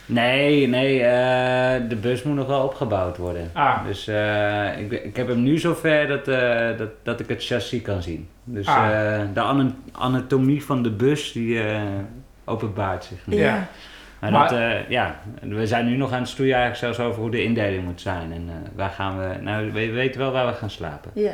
Nee, 0.09 0.67
nee, 0.69 1.03
eh, 1.03 1.89
de 1.89 1.97
bus 1.97 2.23
moet 2.23 2.37
nog 2.37 2.47
wel 2.47 2.63
opgebouwd 2.65 3.17
worden. 3.17 3.51
Ah, 3.53 3.85
Dus 3.87 4.07
eh, 4.09 4.79
ik, 4.79 4.93
ik 4.93 5.17
heb 5.17 5.29
hem 5.29 5.43
nu 5.43 5.59
zover 5.59 6.07
dat, 6.07 6.29
eh, 6.29 6.79
dat, 6.79 6.89
dat 7.03 7.21
ik 7.21 7.29
het 7.29 7.45
chassis 7.45 7.83
kan 7.83 8.03
zien. 8.03 8.29
Dus 8.45 8.67
Ah. 8.67 9.15
eh, 9.17 9.21
de 9.35 9.41
ana- 9.41 9.75
anatomie 9.93 10.65
van 10.65 10.83
de 10.83 10.91
bus 10.91 11.33
die 11.33 11.61
eh, 11.63 11.81
openbaart 12.45 13.05
zich 13.05 13.19
nu. 13.27 13.37
Ja. 13.37 13.67
Maar, 14.21 14.31
Maar- 14.33 14.49
dat, 14.49 14.59
eh, 14.59 14.89
ja, 14.89 15.21
we 15.43 15.67
zijn 15.67 15.87
nu 15.87 15.97
nog 15.97 16.13
aan 16.13 16.21
het 16.21 16.29
stoeien 16.29 16.55
eigenlijk 16.57 16.95
zelfs 16.95 17.11
over 17.11 17.23
hoe 17.23 17.31
de 17.31 17.43
indeling 17.43 17.85
moet 17.85 18.01
zijn. 18.01 18.33
En 18.33 18.45
eh, 18.49 18.55
waar 18.77 18.91
gaan 18.91 19.19
we, 19.19 19.43
nou, 19.43 19.65
we 19.65 19.73
we 19.73 19.91
weten 19.91 20.21
wel 20.21 20.33
waar 20.33 20.47
we 20.47 20.53
gaan 20.53 20.71
slapen. 20.71 21.11
Ja, 21.15 21.33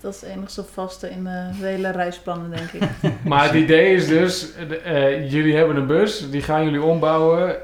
dat 0.00 0.14
is 0.14 0.20
het 0.20 0.30
enige 0.30 0.62
vaste 0.72 1.10
in 1.10 1.24
de 1.24 1.50
hele 1.66 1.90
reisplannen, 1.90 2.50
denk 2.50 2.70
ik. 2.72 2.88
maar 3.24 3.42
het 3.44 3.54
idee 3.54 3.94
is 3.94 4.08
dus, 4.08 4.52
eh, 4.84 5.30
jullie 5.30 5.56
hebben 5.56 5.76
een 5.76 5.86
bus, 5.86 6.30
die 6.30 6.42
gaan 6.42 6.64
jullie 6.64 6.82
ombouwen 6.82 7.56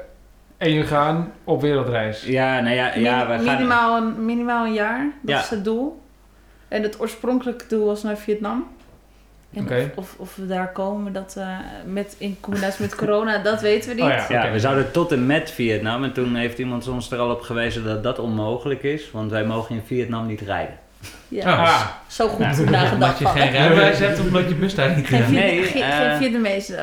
en 0.63 0.71
jullie 0.71 0.87
gaan 0.87 1.31
op 1.43 1.61
wereldreis. 1.61 2.23
Ja, 2.23 2.59
nou 2.59 2.75
ja, 2.75 2.95
ja 2.95 3.27
we 3.27 3.33
gaan... 3.33 3.55
minimaal, 3.55 3.97
een, 3.97 4.25
minimaal 4.25 4.65
een 4.65 4.73
jaar, 4.73 5.03
dat 5.21 5.35
Ja. 5.35 5.41
is 5.41 5.49
het 5.49 5.63
doel. 5.63 6.01
En 6.67 6.83
het 6.83 6.99
oorspronkelijke 6.99 7.65
doel 7.67 7.85
was 7.85 8.03
naar 8.03 8.17
Vietnam. 8.17 8.67
En 9.53 9.63
Oké. 9.63 9.91
of, 9.95 10.09
of, 10.09 10.15
of 10.19 10.35
we 10.35 10.47
daar 10.47 10.71
komen 10.71 11.13
dat, 11.13 11.35
eh, 11.37 11.57
met, 11.85 12.15
in 12.17 12.37
combinatie 12.39 12.81
met 12.81 12.95
corona, 12.95 13.37
dat 13.37 13.61
weten 13.61 13.89
we 13.89 13.95
niet. 13.95 14.03
Oh 14.03 14.09
ja. 14.09 14.25
Ja, 14.29 14.41
Oké. 14.43 14.51
we 14.51 14.59
zouden 14.59 14.91
tot 14.91 15.11
en 15.11 15.25
met 15.25 15.51
Vietnam. 15.51 16.03
En 16.03 16.13
toen 16.13 16.35
heeft 16.35 16.57
iemand 16.59 16.87
ons 16.87 17.11
er 17.11 17.19
al 17.19 17.31
op 17.31 17.41
gewezen 17.41 17.83
dat 17.83 18.03
dat 18.03 18.19
onmogelijk 18.19 18.83
is. 18.83 19.11
Want 19.11 19.31
wij 19.31 19.45
mogen 19.45 19.75
in 19.75 19.81
Vietnam 19.85 20.25
niet 20.25 20.41
rijden. 20.41 20.77
Ja, 21.27 21.53
Oh. 21.53 21.59
Ah, 21.59 21.81
Zo 22.07 22.27
goed 22.27 22.39
Ja. 22.39 22.45
nagedacht 22.47 22.93
Omdat 22.93 23.19
je 23.19 23.25
geen 23.25 23.51
rijbewijs 23.51 23.99
hebt 23.99 24.19
of 24.19 24.25
omdat 24.25 24.47
je 24.49 24.55
bus 24.55 24.75
daar 24.75 24.95
niet... 24.95 25.07
Geen, 25.07 25.23
Viet- 25.23 25.35
Nee, 25.35 25.63
geen, 25.63 25.81
eh, 25.83 25.89
geen 26.17 26.31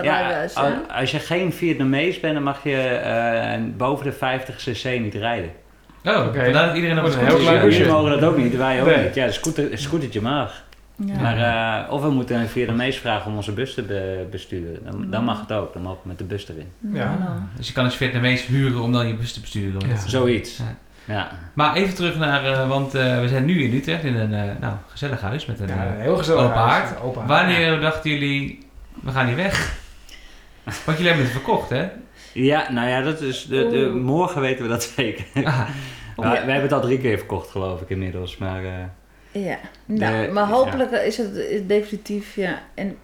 Ja, 0.02 0.16
rijbewijs, 0.16 0.54
hè? 0.54 0.60
als, 0.60 0.72
als 0.98 1.10
je 1.10 1.18
geen 1.18 1.52
Vietnamees 1.52 2.20
bent, 2.20 2.34
dan 2.34 2.42
mag 2.42 2.64
je 2.64 2.76
eh, 2.76 3.60
boven 3.76 4.04
de 4.04 4.12
50 4.12 4.56
cc 4.56 5.00
niet 5.00 5.14
rijden. 5.14 5.50
Oh, 6.04 6.26
Oké. 6.26 6.42
vandaar 6.44 6.66
dat 6.66 6.74
iedereen 6.76 6.98
op 6.98 7.04
een 7.04 7.12
een 7.18 7.26
heel 7.26 7.36
klein 7.38 7.60
busje. 7.60 7.86
Mogen 7.86 8.10
dat 8.10 8.22
ook 8.24 8.36
niet, 8.36 8.56
wij 8.56 8.80
ook 8.80 8.86
Nee. 8.86 9.04
niet. 9.04 9.14
Ja, 9.14 9.24
een 9.26 9.32
scooter, 9.32 9.72
een 9.72 9.78
scootertje 9.78 10.20
mag. 10.20 10.62
Ja. 11.06 11.20
Maar, 11.20 11.38
eh, 11.86 11.92
of 11.92 12.02
we 12.02 12.10
moeten 12.10 12.40
een 12.40 12.48
Vietnamees 12.48 12.96
vragen 12.98 13.30
om 13.30 13.36
onze 13.36 13.52
bus 13.52 13.74
te 13.74 13.82
be- 13.82 14.26
besturen. 14.30 14.78
Dan, 14.84 15.06
dan 15.10 15.24
mag 15.24 15.40
het 15.40 15.52
ook, 15.52 15.72
dan 15.72 15.82
mogen 15.82 15.98
we 16.02 16.08
met 16.08 16.18
de 16.18 16.24
bus 16.24 16.48
erin. 16.48 16.68
Ja. 16.92 17.04
Nou, 17.18 17.30
Dus 17.56 17.66
je 17.66 17.72
kan 17.72 17.84
dus 17.84 17.94
Vietnamees 17.94 18.46
huren 18.46 18.80
om 18.82 18.92
dan 18.92 19.06
je 19.06 19.14
bus 19.14 19.32
te 19.32 19.40
besturen. 19.40 19.88
Ja. 19.88 19.96
Zoiets. 20.06 20.60
Ja. 21.04 21.30
Maar 21.54 21.74
even 21.74 21.94
terug 21.94 22.16
naar, 22.16 22.44
eh, 22.44 22.68
want 22.68 22.94
eh, 22.94 23.20
we 23.20 23.28
zijn 23.28 23.44
nu 23.44 23.62
in 23.62 23.74
Utrecht 23.74 24.04
in 24.04 24.14
een 24.16 24.34
eh, 24.34 24.56
nou, 24.60 24.74
gezellig 24.86 25.20
huis 25.20 25.46
met 25.46 25.60
een 25.60 25.68
ja, 25.68 25.90
heel 25.96 26.16
gezellig. 26.16 26.42
open 26.42 26.56
huis. 26.56 26.88
haard. 26.88 27.00
Open 27.00 27.22
haard. 27.22 27.30
Wanneer 27.30 27.80
dachten 27.80 28.10
jullie, 28.10 28.58
we 29.02 29.10
gaan 29.10 29.26
hier 29.26 29.36
weg? 29.36 29.78
Want 30.84 30.98
jullie 30.98 31.06
hebben 31.06 31.24
het 31.24 31.32
verkocht, 31.34 31.70
hè? 31.70 31.88
ja, 32.32 32.72
nou 32.72 32.88
ja, 32.88 33.00
dat 33.02 33.20
is, 33.20 33.46
de, 33.46 33.68
de- 33.68 33.88
morgen 33.94 34.40
weten 34.40 34.62
we 34.62 34.68
dat 34.70 34.82
zeker. 34.82 35.24
Ah, 36.16 36.30
We 36.30 36.36
hebben 36.36 36.62
het 36.62 36.72
al 36.72 36.80
drie 36.80 36.98
keer 36.98 37.18
verkocht, 37.18 37.50
geloof 37.50 37.80
ik 37.80 37.90
inmiddels. 37.90 38.36
Maar 38.36 38.64
eh, 38.64 39.42
Ja, 39.44 39.58
nou, 39.84 40.26
De- 40.26 40.32
maar 40.32 40.46
hopelijk 40.48 40.90
is 40.90 41.16
het 41.16 41.34
is 41.34 41.66
definitief, 41.66 42.34
ja. 42.34 42.58
En 42.74 42.96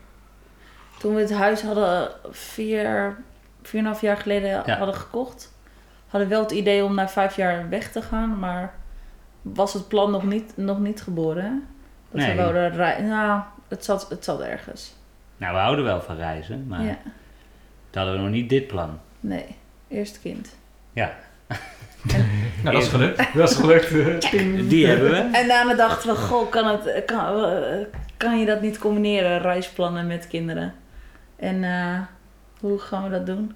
toen 0.99 1.15
we 1.15 1.21
het 1.21 1.33
huis 1.33 1.63
hadden 1.63 2.09
vier, 2.31 3.17
vier 3.63 3.73
en 3.73 3.79
een 3.79 3.85
half 3.87 4.01
jaar 4.01 4.17
geleden 4.17 4.63
Ja. 4.67 4.77
hadden 4.77 4.95
gekocht, 4.95 5.53
hadden 6.07 6.29
we 6.29 6.35
wel 6.35 6.43
het 6.45 6.53
idee 6.53 6.85
om 6.85 6.95
na 6.95 7.09
vijf 7.09 7.37
jaar 7.37 7.69
weg 7.69 7.93
te 7.93 8.03
gaan, 8.03 8.39
maar 8.39 8.75
was 9.43 9.73
het 9.73 9.89
plan 9.89 10.11
nog 10.11 10.23
niet, 10.25 10.53
nog 10.57 10.79
niet 10.79 11.03
geboren. 11.03 11.45
hè? 11.45 11.51
Dat 12.11 12.21
Nee. 12.21 12.31
we 12.37 12.43
wouden 12.43 12.71
rijden. 12.71 13.09
Nou, 13.09 13.41
het 13.69 13.85
zat, 13.85 14.07
het 14.09 14.25
zat 14.25 14.41
ergens. 14.41 14.95
nou, 15.37 15.55
we 15.55 15.61
houden 15.61 15.85
wel 15.85 16.01
van 16.01 16.17
reizen, 16.17 16.67
maar 16.69 16.83
Ja, 16.83 16.97
toen 17.91 18.03
hadden 18.03 18.15
we 18.15 18.21
nog 18.21 18.31
niet 18.31 18.49
dit 18.49 18.67
plan. 18.67 18.99
nee. 19.21 19.57
Eerst 19.89 20.21
kind. 20.21 20.57
Ja, 20.93 21.13
nou, 22.63 22.75
dat 22.75 22.83
is 22.83 22.89
gelukt. 22.89 23.35
Dat 23.35 23.51
is 23.51 23.57
gelukt. 23.57 23.85
eh, 23.93 24.69
die 24.69 24.87
hebben 24.87 25.11
we. 25.11 25.17
En 25.39 25.49
daarna 25.49 25.75
dachten 25.75 26.09
we, 26.11 26.17
goh, 26.17 26.51
kan, 26.51 26.67
het, 26.67 27.05
kan, 27.05 27.45
eh, 27.45 27.85
kan 28.17 28.39
je 28.39 28.47
dat 28.47 28.61
niet 28.61 28.79
combineren, 28.79 29.41
reisplannen 29.41 30.07
met 30.07 30.27
kinderen? 30.27 30.75
En 31.37 31.65
eh, 31.65 31.99
hoe 32.61 32.79
gaan 32.79 33.03
we 33.05 33.11
dat 33.11 33.27
doen? 33.27 33.55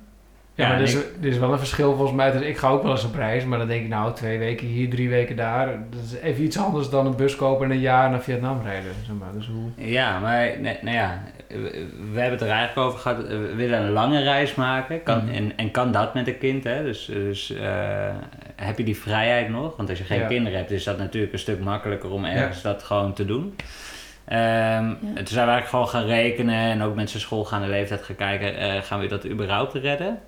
Ja, 0.60 0.68
maar 0.68 0.76
Ja, 0.76 0.82
er 0.82 0.88
is, 0.88 0.94
ik- 0.94 1.06
er 1.22 1.28
is 1.28 1.38
wel 1.38 1.52
een 1.52 1.58
verschil 1.58 1.94
volgens 1.94 2.16
mij. 2.16 2.30
Dus 2.32 2.40
ik 2.42 2.56
ga 2.58 2.68
ook 2.68 2.82
wel 2.82 2.92
eens 2.92 3.04
op 3.04 3.14
reis, 3.14 3.44
maar 3.44 3.58
dan 3.58 3.68
denk 3.68 3.82
ik 3.82 3.88
nou 3.88 4.14
twee 4.14 4.38
weken 4.38 4.66
hier, 4.66 4.90
drie 4.90 5.08
weken 5.08 5.36
daar. 5.36 5.66
Dat 5.66 6.00
is 6.04 6.14
even 6.22 6.44
iets 6.44 6.58
anders 6.58 6.88
dan 6.90 7.06
een 7.06 7.16
bus 7.16 7.36
kopen 7.36 7.64
en 7.64 7.70
een 7.70 7.78
jaar 7.80 8.10
naar 8.10 8.22
Vietnam 8.22 8.60
rijden. 8.64 8.92
Zeg 9.06 9.16
maar. 9.18 9.32
Dus 9.34 9.46
hoe... 9.46 9.86
Ja, 9.90 10.18
maar 10.18 10.52
nee, 10.60 10.76
nou 10.82 10.96
ja, 10.96 11.22
we, 11.48 11.86
we 12.12 12.20
hebben 12.20 12.38
het 12.38 12.40
er 12.48 12.54
eigenlijk 12.54 12.86
over 12.88 12.98
gehad. 12.98 13.18
eh, 13.24 13.28
We 13.28 13.54
willen 13.54 13.82
een 13.82 13.90
lange 13.90 14.22
reis 14.22 14.54
maken. 14.54 15.02
Kan, 15.02 15.24
Mhm. 15.24 15.34
en, 15.34 15.52
en 15.56 15.70
kan 15.70 15.92
dat 15.92 16.14
met 16.14 16.26
een 16.26 16.38
kind? 16.38 16.64
Hè? 16.64 16.82
Dus, 16.82 17.04
dus 17.04 17.52
eh, 17.54 17.68
heb 18.56 18.78
je 18.78 18.84
die 18.84 18.96
vrijheid 18.96 19.48
nog? 19.48 19.76
Want 19.76 19.88
als 19.88 19.98
je 19.98 20.04
geen 20.04 20.20
Ja. 20.20 20.26
kinderen 20.26 20.58
hebt, 20.58 20.70
is 20.70 20.84
dat 20.84 20.98
natuurlijk 20.98 21.32
een 21.32 21.38
stuk 21.38 21.60
makkelijker 21.60 22.10
om 22.10 22.24
ergens 22.24 22.62
dat 22.62 22.82
gewoon 22.82 23.12
te 23.12 23.24
doen. 23.24 23.54
Ehm, 24.24 24.84
Toen 25.14 25.26
zijn 25.26 25.46
we 25.46 25.52
eigenlijk 25.52 25.68
gewoon 25.68 25.88
gaan 25.88 26.04
rekenen 26.06 26.54
en 26.54 26.82
ook 26.82 26.94
met 26.94 27.10
zijn 27.10 27.22
schoolgaande 27.22 27.66
leeftijd 27.68 28.02
gaan 28.02 28.16
kijken, 28.16 28.56
eh, 28.56 28.82
gaan 28.82 29.00
we 29.00 29.06
dat 29.06 29.26
überhaupt 29.26 29.74
redden? 29.74 30.18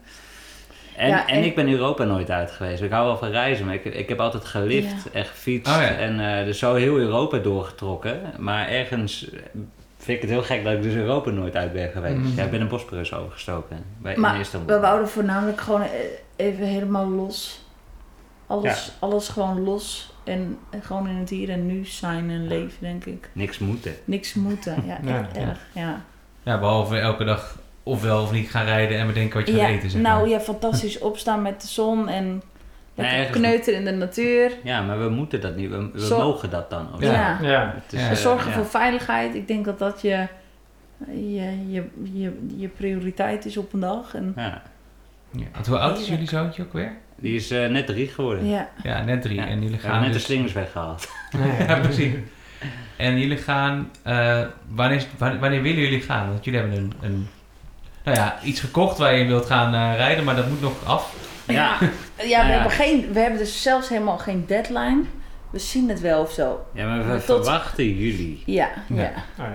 En, 0.97 1.09
Ja, 1.09 1.27
en, 1.29 1.37
en- 1.37 1.45
ik 1.45 1.55
ben 1.55 1.69
Europa 1.69 2.05
nooit 2.05 2.31
uit 2.31 2.51
geweest. 2.51 2.83
Ik 2.83 2.91
hou 2.91 3.07
wel 3.07 3.17
van 3.19 3.29
reizen, 3.31 3.67
maar 3.67 3.75
ik, 3.75 3.85
ik 3.85 4.09
heb 4.09 4.21
altijd 4.21 4.45
gelift 4.45 5.11
en 5.13 5.25
gefietst 5.25 5.75
Oh 5.77 5.83
ja. 5.83 5.89
en 5.89 6.39
eh, 6.39 6.45
dus 6.45 6.59
zo 6.59 6.75
heel 6.75 6.99
Europa 6.99 7.39
doorgetrokken. 7.39 8.21
Maar 8.39 8.69
ergens 8.69 9.27
vind 9.99 10.17
ik 10.17 10.21
het 10.21 10.31
heel 10.31 10.43
gek 10.43 10.65
dat 10.65 10.73
ik 10.73 10.83
dus 10.83 10.95
Europa 10.95 11.31
nooit 11.31 11.57
uit 11.57 11.73
ben 11.73 11.91
geweest. 11.91 12.17
Mhm. 12.17 12.37
Ja, 12.37 12.45
ik 12.45 12.51
ben 12.51 12.61
een 12.61 12.69
Bosporus 12.69 13.15
overgestoken 13.15 13.85
bij, 13.99 14.15
in 14.15 14.21
Maar 14.21 14.39
we 14.67 14.79
wouden 14.81 15.09
voornamelijk 15.09 15.61
gewoon 15.61 15.83
eh, 15.83 15.89
even 16.37 16.67
helemaal 16.67 17.09
los. 17.09 17.61
Alles, 18.47 18.93
alles 18.99 19.29
gewoon 19.29 19.63
los. 19.63 20.11
En 20.25 20.59
gewoon 20.83 21.09
in 21.09 21.17
het 21.17 21.31
hier 21.31 21.51
en 21.51 21.67
nu 21.67 21.85
zijn 21.85 22.31
en 22.31 22.47
leven, 22.47 22.77
denk 22.81 23.05
ik. 23.05 23.31
Niks 23.33 23.59
moeten. 23.59 23.95
Niks 24.05 24.35
moeten. 24.35 24.83
Ja, 24.87 24.99
Ja, 25.13 25.21
echt 25.21 25.37
ja. 25.37 25.41
erg. 25.43 25.59
Ja. 25.75 26.01
Ja, 26.43 26.59
behalve 26.59 26.99
elke 26.99 27.25
dag 27.25 27.59
ofwel 27.83 28.23
of 28.23 28.33
niet 28.33 28.51
gaan 28.51 28.65
rijden 28.65 28.99
en 28.99 29.07
bedenken 29.07 29.39
wat 29.39 29.49
je 29.49 29.55
ja, 29.55 29.65
gaat 29.65 29.75
eten. 29.75 29.91
Zeg 29.91 30.01
nou 30.01 30.21
maar. 30.21 30.29
ja, 30.29 30.41
fantastisch 30.41 30.99
opstaan 30.99 31.43
met 31.43 31.61
de 31.61 31.67
zon 31.69 32.09
en 32.09 32.43
lekker 32.95 33.19
ergens- 33.19 33.37
kneuteren 33.39 33.79
in 33.79 33.85
de 33.85 33.91
natuur. 33.93 34.53
Ja, 34.63 34.83
maar 34.83 34.99
we 35.03 35.09
moeten 35.09 35.41
dat 35.41 35.57
niet. 35.57 35.71
We, 35.71 35.91
mogen 36.19 36.51
dat 36.51 36.71
dan. 36.71 36.95
of 36.95 37.01
Ja. 37.01 37.13
Ja. 37.13 37.39
Ja. 37.49 37.75
eh, 37.93 38.11
En 38.11 38.17
zorgen 38.17 38.51
ja. 38.51 38.57
voor 38.57 38.67
veiligheid. 38.67 39.35
Ik 39.35 39.49
denk 39.49 39.65
dat 39.65 39.79
dat 39.79 40.01
je, 40.03 40.27
je, 41.11 41.71
je, 41.71 41.85
je, 42.13 42.39
je 42.57 42.69
prioriteit 42.69 43.45
is 43.45 43.57
op 43.57 43.73
een 43.73 43.81
dag. 43.81 44.15
En, 44.15 44.33
Ja. 44.37 44.63
Ja, 45.37 45.45
want 45.53 45.67
hoe 45.67 45.79
oud 45.79 45.99
is 46.01 46.09
jullie 46.09 46.29
zoontje 46.29 46.63
ook 46.63 46.73
weer? 46.73 46.93
Die 47.17 47.35
is 47.35 47.51
eh, 47.51 47.69
net 47.69 47.87
drie 47.87 48.09
geworden. 48.09 48.47
ja. 48.47 48.69
Ja, 48.83 49.05
net 49.05 49.23
drie. 49.23 49.37
Ja. 49.37 49.47
En 49.47 49.63
jullie 49.63 49.79
gaan 49.79 49.99
net 49.99 50.07
de 50.07 50.13
dus... 50.13 50.25
slingers 50.25 50.53
weggehaald. 50.53 51.09
Ja, 51.69 51.79
precies. 51.81 52.13
En 52.97 53.19
jullie 53.19 53.37
gaan... 53.37 53.91
eh, 54.03 54.41
wanneer, 54.69 55.05
wanneer 55.19 55.63
willen 55.63 55.81
jullie 55.81 56.01
gaan? 56.01 56.29
Want 56.29 56.45
jullie 56.45 56.61
hebben 56.61 56.79
een... 56.79 56.93
een 57.01 57.27
nou 58.05 58.17
ja, 58.17 58.39
iets 58.43 58.61
gekocht 58.61 58.99
waar 58.99 59.15
je 59.15 59.25
wilt 59.27 59.47
gaan 59.47 59.75
eh, 59.75 59.97
rijden, 59.97 60.25
maar 60.25 60.37
dat 60.37 60.49
moet 60.49 60.61
nog 60.61 60.73
af. 60.85 61.15
Ja. 61.47 61.55
Ja, 61.55 61.79
we, 62.17 62.29
Ja. 62.29 62.43
Hebben 62.43 62.71
geen, 62.71 63.13
we 63.13 63.21
hebben 63.21 63.39
dus 63.39 63.63
zelfs 63.63 63.89
helemaal 63.89 64.19
geen 64.19 64.45
deadline. 64.47 65.03
We 65.51 65.59
zien 65.59 65.89
het 65.89 66.01
wel 66.01 66.21
of 66.23 66.31
zo. 66.33 66.65
Ja, 66.73 66.87
maar 66.87 66.99
we 67.13 67.25
Tot- 67.25 67.45
verwachten 67.45 67.85
jullie. 67.95 68.43
Ja, 68.47 68.69
Ja. 68.87 69.03
ja. 69.03 69.11
Oh, 69.39 69.47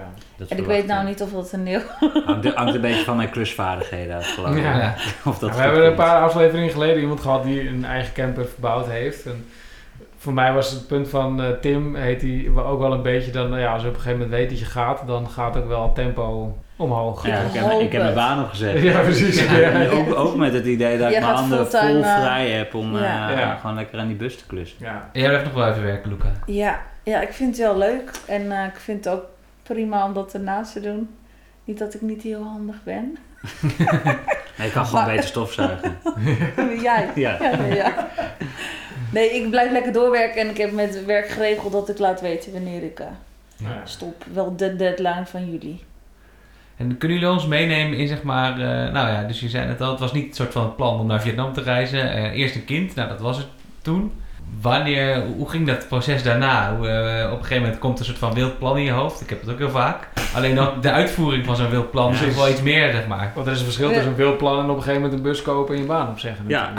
En 0.49 0.57
ik 0.57 0.65
weet 0.65 0.86
nou 0.88 1.05
niet 1.05 1.21
of 1.21 1.31
dat 1.31 1.51
een 1.51 1.65
heel... 1.67 1.81
Hangt, 2.25 2.53
hangt 2.53 2.75
een 2.75 2.81
beetje 2.81 3.03
van 3.03 3.15
mijn 3.17 3.29
klusvaardigheden 3.36 4.15
uit, 4.15 4.25
geloof 4.25 4.55
ik. 4.55 4.63
Ja. 4.63 4.77
Ja. 4.79 4.95
Of 5.25 5.39
dat 5.39 5.55
we 5.55 5.62
hebben 5.62 5.86
een 5.86 5.95
paar 5.95 6.21
afleveringen 6.21 6.69
geleden 6.71 7.01
iemand 7.01 7.19
gehad 7.19 7.43
die 7.43 7.67
een 7.69 7.86
eigen 7.86 8.13
camper 8.13 8.45
verbouwd 8.47 8.88
heeft. 8.88 9.25
En 9.25 9.45
voor 10.17 10.33
mij 10.33 10.53
was 10.53 10.71
het 10.71 10.88
punt 10.88 11.10
van 11.10 11.41
eh, 11.41 11.49
Tim, 11.62 11.95
heet 11.95 12.21
hij 12.21 12.49
ook 12.55 12.79
wel 12.79 12.91
een 12.93 13.01
beetje 13.01 13.31
dan, 13.31 13.49
nou 13.49 13.62
ja, 13.62 13.73
als 13.73 13.81
je 13.81 13.88
op 13.88 13.93
een 13.93 13.99
gegeven 14.01 14.19
moment 14.19 14.39
weet 14.39 14.49
dat 14.49 14.60
je 14.60 14.65
gaat, 14.65 15.01
dan 15.07 15.29
gaat 15.29 15.57
ook 15.57 15.67
wel 15.67 15.83
het 15.83 15.95
tempo 15.95 16.57
omhoog. 16.77 17.27
Ja, 17.27 17.37
ik, 17.39 17.53
heb, 17.53 17.71
ik 17.79 17.91
heb 17.91 18.01
mijn 18.01 18.13
baan 18.15 18.43
opgezet. 18.43 18.81
Ja, 18.81 18.99
precies. 19.01 19.43
Ja, 19.45 19.57
Ja. 19.57 19.69
en 19.69 19.89
ook, 19.89 20.15
ook 20.15 20.35
met 20.35 20.53
het 20.53 20.65
idee 20.65 20.97
dat 20.97 21.09
Jij 21.09 21.19
ik 21.19 21.25
mijn 21.25 21.35
handen 21.37 21.67
vol 21.71 21.79
eh, 22.03 22.21
vrij 22.21 22.49
heb 22.49 22.73
om 22.73 22.95
eh, 22.95 23.01
ja. 23.01 23.55
Gewoon 23.55 23.75
lekker 23.75 23.99
aan 23.99 24.07
die 24.07 24.15
bus 24.15 24.37
te 24.37 24.45
klussen. 24.45 24.77
Ja. 24.81 25.09
En 25.13 25.19
jij 25.21 25.29
blijft 25.29 25.45
nog 25.45 25.53
wel 25.53 25.67
even 25.69 25.83
werken, 25.83 26.09
Luca. 26.09 26.31
Ja, 26.45 26.79
ja, 27.03 27.21
ik 27.21 27.33
vind 27.33 27.57
het 27.57 27.65
wel 27.65 27.77
leuk. 27.77 28.11
En 28.25 28.51
eh, 28.51 28.65
ik 28.65 28.75
vind 28.79 29.05
het 29.05 29.13
ook 29.13 29.23
prima 29.63 30.05
om 30.05 30.13
dat 30.13 30.33
ernaast 30.33 30.73
te 30.73 30.79
doen. 30.81 31.09
Niet 31.63 31.77
dat 31.79 31.93
ik 31.93 32.01
niet 32.01 32.21
heel 32.21 32.43
handig 32.43 32.75
ben. 32.83 33.17
Nee, 34.57 34.67
ik 34.67 34.73
kan 34.73 34.85
gewoon 34.85 35.03
Maar- 35.03 35.11
beter 35.13 35.27
stofzuigen. 35.29 35.97
Jij? 36.81 37.09
Ja. 37.15 37.37
Ja, 37.41 37.55
nee, 37.55 37.75
ja. 37.75 38.07
Nee, 39.11 39.29
ik 39.29 39.49
blijf 39.49 39.71
lekker 39.71 39.91
doorwerken 39.91 40.41
en 40.41 40.49
ik 40.49 40.57
heb 40.57 40.71
met 40.71 41.05
werk 41.05 41.27
geregeld 41.29 41.71
dat 41.71 41.89
ik 41.89 41.99
laat 41.99 42.21
weten 42.21 42.51
wanneer 42.53 42.83
ik 42.83 42.99
eh, 42.99 43.07
Ja. 43.57 43.81
stop. 43.83 44.23
Wel 44.33 44.55
de 44.55 44.75
deadline 44.75 45.25
van 45.25 45.51
jullie. 45.51 45.83
En 46.77 46.97
kunnen 46.97 47.17
jullie 47.17 47.33
ons 47.33 47.47
meenemen 47.47 47.97
in 47.97 48.07
zeg 48.07 48.23
maar, 48.23 48.51
eh, 48.51 48.93
nou 48.93 49.09
ja, 49.09 49.23
dus 49.23 49.39
je 49.39 49.49
zei 49.49 49.67
het 49.67 49.81
al, 49.81 49.89
het 49.91 49.99
was 49.99 50.13
niet 50.13 50.27
een 50.27 50.33
soort 50.35 50.51
van 50.51 50.75
plan 50.75 50.99
om 50.99 51.07
naar 51.07 51.21
Vietnam 51.21 51.53
te 51.53 51.61
reizen. 51.61 52.11
Eh, 52.11 52.23
eerst 52.39 52.55
een 52.55 52.65
kind, 52.65 52.95
nou 52.95 53.09
dat 53.09 53.19
was 53.19 53.37
het 53.37 53.47
toen. 53.81 54.11
Wanneer, 54.61 55.21
hoe 55.37 55.49
ging 55.49 55.67
dat 55.67 55.87
proces 55.87 56.23
daarna? 56.23 56.75
Hoe, 56.75 56.87
eh, 56.87 57.25
op 57.31 57.37
een 57.37 57.43
gegeven 57.43 57.61
moment 57.63 57.79
komt 57.79 57.99
een 57.99 58.05
soort 58.05 58.17
van 58.17 58.33
wild 58.33 58.59
plan 58.59 58.77
in 58.77 58.83
je 58.83 58.91
hoofd. 58.91 59.21
Ik 59.21 59.29
heb 59.29 59.41
het 59.41 59.49
ook 59.49 59.57
heel 59.57 59.69
vaak. 59.69 60.07
Alleen 60.35 60.55
dan 60.55 60.81
de 60.81 60.91
uitvoering 60.91 61.45
van 61.45 61.55
zo'n 61.55 61.69
wild 61.69 61.91
plan 61.91 62.13
is 62.13 62.35
wel 62.35 62.49
iets 62.49 62.61
meer, 62.61 62.91
zeg 62.91 63.07
maar. 63.07 63.31
Want 63.35 63.47
er 63.47 63.53
is 63.53 63.59
een 63.59 63.65
verschil 63.65 63.87
tussen 63.87 64.07
een 64.07 64.15
wildplan 64.15 64.57
en 64.63 64.63
op 64.69 64.75
een 64.75 64.83
gegeven 64.83 65.01
moment 65.01 65.13
een 65.19 65.25
bus 65.25 65.41
kopen 65.41 65.75
en 65.75 65.81
je 65.81 65.87
baan 65.87 66.09
opzeggen. 66.09 66.45
Ja. 66.47 66.71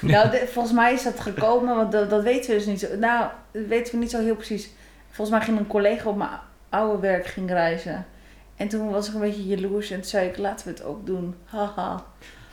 Nou, 0.00 0.30
de- 0.30 0.48
volgens 0.52 0.74
mij 0.74 0.92
is 0.92 1.02
dat 1.02 1.20
gekomen, 1.20 1.76
want 1.76 1.92
dat, 1.92 2.10
dat 2.10 2.22
weten 2.22 2.50
we 2.50 2.56
dus 2.56 2.66
niet 2.66 2.80
zo. 2.80 2.86
Nou, 2.98 3.24
dat 3.52 3.62
weten 3.68 3.92
we 3.94 3.98
niet 4.00 4.10
zo 4.10 4.20
heel 4.20 4.34
precies. 4.36 4.70
Volgens 5.10 5.36
mij 5.36 5.46
ging 5.46 5.58
een 5.58 5.66
collega 5.66 6.08
op 6.08 6.16
mijn 6.16 6.30
oude 6.68 7.00
werk 7.00 7.26
ging 7.26 7.50
reizen. 7.50 8.06
En 8.58 8.68
toen 8.68 8.90
was 8.90 9.08
ik 9.08 9.14
een 9.14 9.20
beetje 9.20 9.46
jaloers 9.46 9.90
en 9.90 9.96
toen 10.00 10.10
zei 10.10 10.26
ik, 10.28 10.38
laten 10.38 10.66
we 10.66 10.72
het 10.72 10.84
ook 10.84 11.06
doen. 11.06 11.34
Haha. 11.44 12.02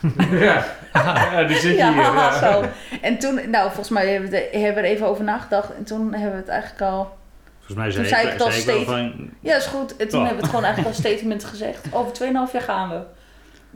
ja. 0.30 0.65
ja, 0.94 1.44
die 1.44 1.58
zit 1.58 1.78
Ja, 1.78 1.94
hier. 1.94 2.02
haha, 2.04 2.46
Ja. 2.48 2.54
zo. 2.54 2.63
En 3.02 3.18
toen, 3.20 3.50
nou, 3.50 3.65
volgens 3.65 3.89
mij 3.89 4.08
hebben 4.12 4.30
we, 4.30 4.38
er- 4.38 4.60
hebben 4.62 4.84
we 4.84 4.88
er 4.89 4.96
even 4.96 5.08
over 5.08 5.24
nagedacht. 5.24 5.76
En 5.76 5.84
toen 5.84 6.13
hebben 6.13 6.32
we 6.32 6.38
het 6.38 6.48
eigenlijk 6.48 6.82
al... 6.82 7.18
Volgens 7.58 7.78
mij 7.78 7.91
Toen 7.91 8.06
zei, 8.06 8.22
ik, 8.22 8.28
ik 8.28 8.34
het 8.34 8.41
al 8.41 8.52
zei 8.52 8.60
ik 8.62 8.65
wel 8.68 8.76
steeds. 8.76 8.89
van... 9.15 9.30
Ja, 9.39 9.56
is 9.56 9.65
goed. 9.65 9.96
En 9.98 10.08
toen 10.10 10.20
Ja. 10.20 10.26
hebben 10.26 10.36
we 10.36 10.41
het 10.41 10.46
gewoon 10.56 10.63
eigenlijk 10.65 10.96
als 10.96 11.06
statement 11.08 11.44
gezegd. 11.44 11.88
Over 11.91 12.12
2,5 12.48 12.52
jaar 12.54 12.62
gaan 12.62 12.89
we. 12.89 13.00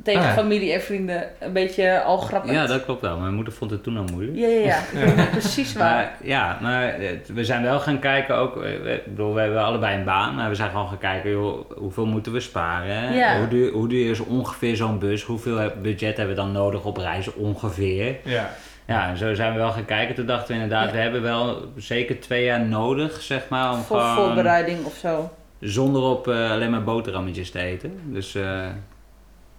Tegen 0.04 0.22
Ah, 0.22 0.28
ja. 0.28 0.34
familie 0.34 0.74
en 0.74 0.82
vrienden 0.82 1.24
een 1.40 1.54
beetje 1.54 2.02
al 2.02 2.18
grappig. 2.18 2.52
Ja, 2.52 2.66
dat 2.66 2.86
klopt 2.86 3.02
wel. 3.02 3.18
Mijn 3.18 3.34
moeder 3.34 3.54
vond 3.54 3.72
het 3.72 3.84
toen 3.84 3.98
al 3.98 4.04
moeilijk. 4.14 4.38
Ja, 4.38 4.48
ja, 4.48 4.80
ja. 5.16 5.26
Precies 5.32 5.74
waar. 5.74 5.94
Maar 5.96 6.16
ja, 6.24 6.58
maar 6.62 6.96
we 7.34 7.46
zijn 7.46 7.64
wel 7.64 7.80
gaan 7.80 8.00
kijken 8.00 8.36
ook. 8.36 8.64
Ik 8.64 9.06
bedoel, 9.06 9.34
we 9.34 9.42
hebben 9.42 9.64
allebei 9.64 9.98
een 9.98 10.04
baan, 10.06 10.36
maar 10.36 10.50
we 10.50 10.56
zijn 10.56 10.70
gewoon 10.70 10.88
gaan 10.88 10.98
kijken, 10.98 11.30
joh, 11.32 11.72
hoeveel 11.78 12.06
moeten 12.06 12.32
we 12.32 12.40
sparen? 12.40 13.14
Ja. 13.14 13.38
Hoe, 13.38 13.48
duur, 13.48 13.72
hoe 13.72 13.88
duur 13.88 14.10
is 14.12 14.20
ongeveer 14.20 14.76
zo'n 14.76 15.00
bus? 15.00 15.24
Hoeveel 15.24 15.72
budget 15.82 16.18
hebben 16.18 16.36
we 16.36 16.42
dan 16.42 16.52
nodig 16.52 16.84
op 16.86 16.98
reizen 16.98 17.36
ongeveer? 17.36 18.16
Ja. 18.24 18.50
Ja, 18.88 19.10
en 19.10 19.18
zo 19.18 19.34
zijn 19.34 19.52
we 19.54 19.58
wel 19.60 19.72
gaan 19.72 19.86
kijken. 19.86 20.16
Toen 20.16 20.26
dachten 20.26 20.48
we 20.56 20.62
inderdaad, 20.62 20.86
Ja. 20.88 20.92
we 20.92 20.98
hebben 20.98 21.22
wel 21.22 21.62
zeker 21.78 22.20
twee 22.20 22.44
jaar 22.44 22.66
nodig, 22.66 23.22
zeg 23.22 23.50
maar, 23.50 23.72
om 23.72 23.78
Voor 23.80 24.00
gewoon 24.00 24.16
voorbereiding 24.26 24.86
of 24.86 24.96
zo. 24.96 25.30
zonder 25.60 26.02
op 26.02 26.28
eh, 26.28 26.52
alleen 26.52 26.70
maar 26.72 26.84
boterhammetjes 26.84 27.52
te 27.52 27.60
eten. 27.60 28.00
Dus 28.06 28.36
eh, 28.36 28.66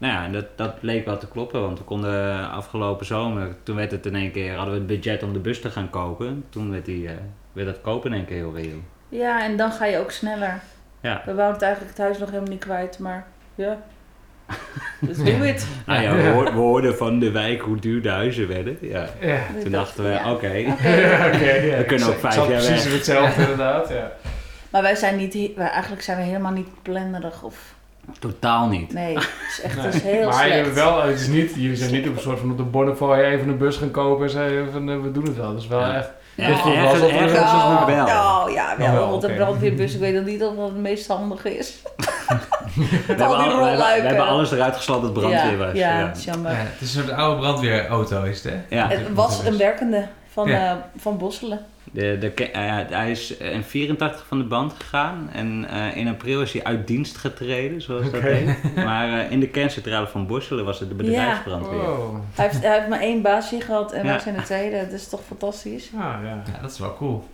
nou 0.01 0.13
ja, 0.13 0.29
dat, 0.29 0.45
dat 0.57 0.75
leek 0.81 1.05
wel 1.05 1.19
te 1.19 1.29
kloppen, 1.29 1.61
want 1.61 1.79
we 1.79 1.85
konden 1.85 2.51
afgelopen 2.51 3.07
zomer, 3.07 3.55
toen 3.63 3.77
werd 3.77 3.91
het 3.91 4.07
in 4.07 4.15
één 4.15 4.31
keer, 4.33 4.55
hadden 4.55 4.73
we 4.75 4.79
het 4.81 4.89
budget 4.89 5.23
om 5.23 5.33
de 5.33 5.39
bus 5.39 5.61
te 5.61 5.71
gaan 5.71 5.91
kopen. 5.91 6.45
Toen 6.49 6.71
werd, 6.71 6.85
die, 6.85 7.09
eh, 7.09 7.15
werd 7.53 7.67
dat 7.67 7.81
kopen 7.81 8.11
in 8.11 8.17
één 8.17 8.27
keer 8.27 8.37
heel 8.37 8.55
reëel. 8.55 8.79
Ja, 9.09 9.45
en 9.45 9.57
dan 9.57 9.73
ga 9.73 9.85
je 9.87 9.99
ook 9.99 10.11
sneller. 10.11 10.61
Ja. 11.01 11.23
We 11.25 11.35
wouden 11.35 11.53
het 11.55 11.63
eigenlijk 11.63 11.97
het 11.97 12.05
huis 12.07 12.19
nog 12.19 12.29
helemaal 12.31 12.51
niet 12.51 12.61
kwijt, 12.65 12.99
maar 12.99 13.27
ja. 13.55 13.79
Dus 15.01 15.17
doe 15.17 15.27
het. 15.27 15.67
Nou 15.87 16.03
ja, 16.03 16.15
we, 16.17 16.29
hoor- 16.29 16.45
we 16.45 16.51
hoorden 16.59 16.97
van 16.97 17.19
de 17.19 17.31
wijk 17.31 17.61
hoe 17.61 17.79
duur 17.79 18.03
de 18.03 18.09
huizen 18.09 18.49
werden. 18.49 18.79
Ja. 18.81 19.07
Ja. 19.21 19.39
Toen 19.63 19.71
dachten 19.71 20.05
we, 20.05 20.11
Ja. 20.11 20.33
oké. 20.33 20.49
Ja, 20.57 21.27
oké, 21.27 21.51
ja. 21.53 21.77
We 21.77 21.85
kunnen 21.87 22.09
ook 22.09 22.19
vijf 22.19 22.35
jaar 22.35 22.47
precies 22.47 22.85
weg. 22.85 22.93
hetzelfde 22.93 23.41
inderdaad, 23.51 23.89
ja. 23.89 24.13
Maar 24.71 24.83
wij 24.83 24.95
zijn 24.95 25.17
niet, 25.17 25.55
wij, 25.57 25.69
eigenlijk 25.69 26.03
zijn 26.03 26.17
we 26.19 26.23
helemaal 26.23 26.53
niet 26.53 26.83
plannerig 26.83 27.43
of... 27.43 27.75
Totaal 28.18 28.66
niet. 28.68 28.92
Nee, 28.92 29.14
het 29.14 29.29
is 29.51 29.61
echt 29.62 29.77
Nee. 29.77 29.85
het 29.87 29.94
is 29.94 30.03
heel 30.03 30.25
maar 30.25 30.33
slecht. 30.35 30.55
jullie 30.57 30.73
wel, 30.73 31.03
het 31.03 31.20
is 31.20 31.27
niet, 31.27 31.53
jullie 31.55 31.77
zijn 31.77 31.92
niet 31.92 32.09
op 32.09 32.16
een 32.16 32.23
soort 32.23 32.38
van 32.38 32.51
op 32.51 32.57
de 32.57 32.62
Bonnefoy 32.62 33.18
even 33.18 33.49
een 33.49 33.59
bus 33.59 33.77
gaan 33.77 33.90
kopen 33.90 34.25
en 34.25 34.31
zeiden 34.31 34.73
van 34.73 34.90
eh, 34.90 35.01
we 35.01 35.12
doen 35.12 35.25
het 35.25 35.37
wel. 35.37 35.53
Dat 35.53 35.61
is 35.62 35.68
wel 35.68 35.81
Ja. 35.81 35.94
echt. 35.94 36.11
Ja, 36.35 36.46
wel 36.49 36.75
ergens, 36.75 37.01
er 37.01 37.09
ergens 37.11 37.33
ergens 37.33 37.53
Nou, 37.53 37.87
wel. 37.87 38.07
nou, 38.07 38.53
ja, 38.53 38.75
wel, 38.79 38.87
Oh, 38.87 38.92
wel, 38.92 39.11
want 39.11 39.23
een 39.25 39.35
brandweerbus, 39.35 39.94
ik 39.94 40.01
weet 40.01 40.14
nog 40.14 40.25
niet 40.25 40.42
of 40.42 40.57
dat 40.57 40.66
het 40.68 40.77
meest 40.77 41.07
handige 41.09 41.57
is. 41.59 41.75
We 42.75 42.85
hebben, 43.07 43.27
al 43.27 43.37
die 43.37 43.37
al- 43.37 43.37
we, 43.37 43.42
hebben, 43.42 43.64
we 43.64 43.70
rolluiken. 43.70 44.07
hebben 44.07 44.27
alles 44.27 44.53
eruit 44.53 44.77
geslapt 44.77 45.03
dat 45.03 45.12
brandweer 45.12 45.51
ja, 45.51 45.57
was. 45.57 45.73
Ja, 45.73 45.99
Ja. 45.99 46.07
het 46.07 46.16
is 46.16 46.25
jammer. 46.25 46.51
Ja, 46.53 46.57
het 46.57 46.81
is 46.81 46.94
een 46.94 47.03
soort 47.05 47.16
oude 47.16 47.40
brandweerauto, 47.40 48.23
is 48.23 48.42
het 48.42 48.53
hè? 48.53 48.77
Ja. 48.77 48.88
Het 48.88 49.01
was 49.14 49.44
een 49.44 49.57
werkende 49.57 50.07
van, 50.33 50.49
Ja. 50.49 50.71
eh, 50.71 50.77
van 51.01 51.19
Bosselen. 51.19 51.64
De, 51.93 52.16
de, 52.21 52.51
eh, 52.51 52.77
hij 52.88 53.11
is 53.11 53.37
in 53.37 53.62
84 53.64 54.27
van 54.27 54.38
de 54.38 54.45
band 54.45 54.73
gegaan 54.79 55.29
en 55.33 55.66
eh, 55.71 55.97
in 55.97 56.09
april 56.09 56.40
is 56.43 56.53
hij 56.53 56.64
uit 56.64 56.87
dienst 56.87 57.16
getreden, 57.16 57.83
zoals 57.83 58.05
dat 58.05 58.14
Oké. 58.14 58.27
heet. 58.29 58.75
Maar 58.85 59.19
eh, 59.21 59.31
in 59.31 59.40
de 59.40 59.49
kerncentrale 59.49 60.07
van 60.07 60.27
Borselen 60.27 60.64
was 60.64 60.81
het 60.81 60.88
de 60.88 60.95
bedrijfsbrandweer. 60.95 61.81
Oh. 61.81 62.14
Hij 62.35 62.49
heeft, 62.49 62.62
hij 62.62 62.75
heeft 62.77 62.88
maar 62.88 63.01
één 63.01 63.23
baasje 63.23 63.61
gehad 63.61 63.93
en 63.93 64.05
Ja. 64.05 64.11
wij 64.11 64.19
zijn 64.19 64.37
de 64.37 64.43
tweede. 64.43 64.77
Dat 64.85 64.93
is 64.93 65.09
toch 65.09 65.21
fantastisch? 65.27 65.90
Ah, 65.95 66.01
ja. 66.01 66.43
Ja, 66.55 66.61
dat 66.62 66.71
is 66.71 66.79
wel 66.79 66.95
cool. 66.97 67.25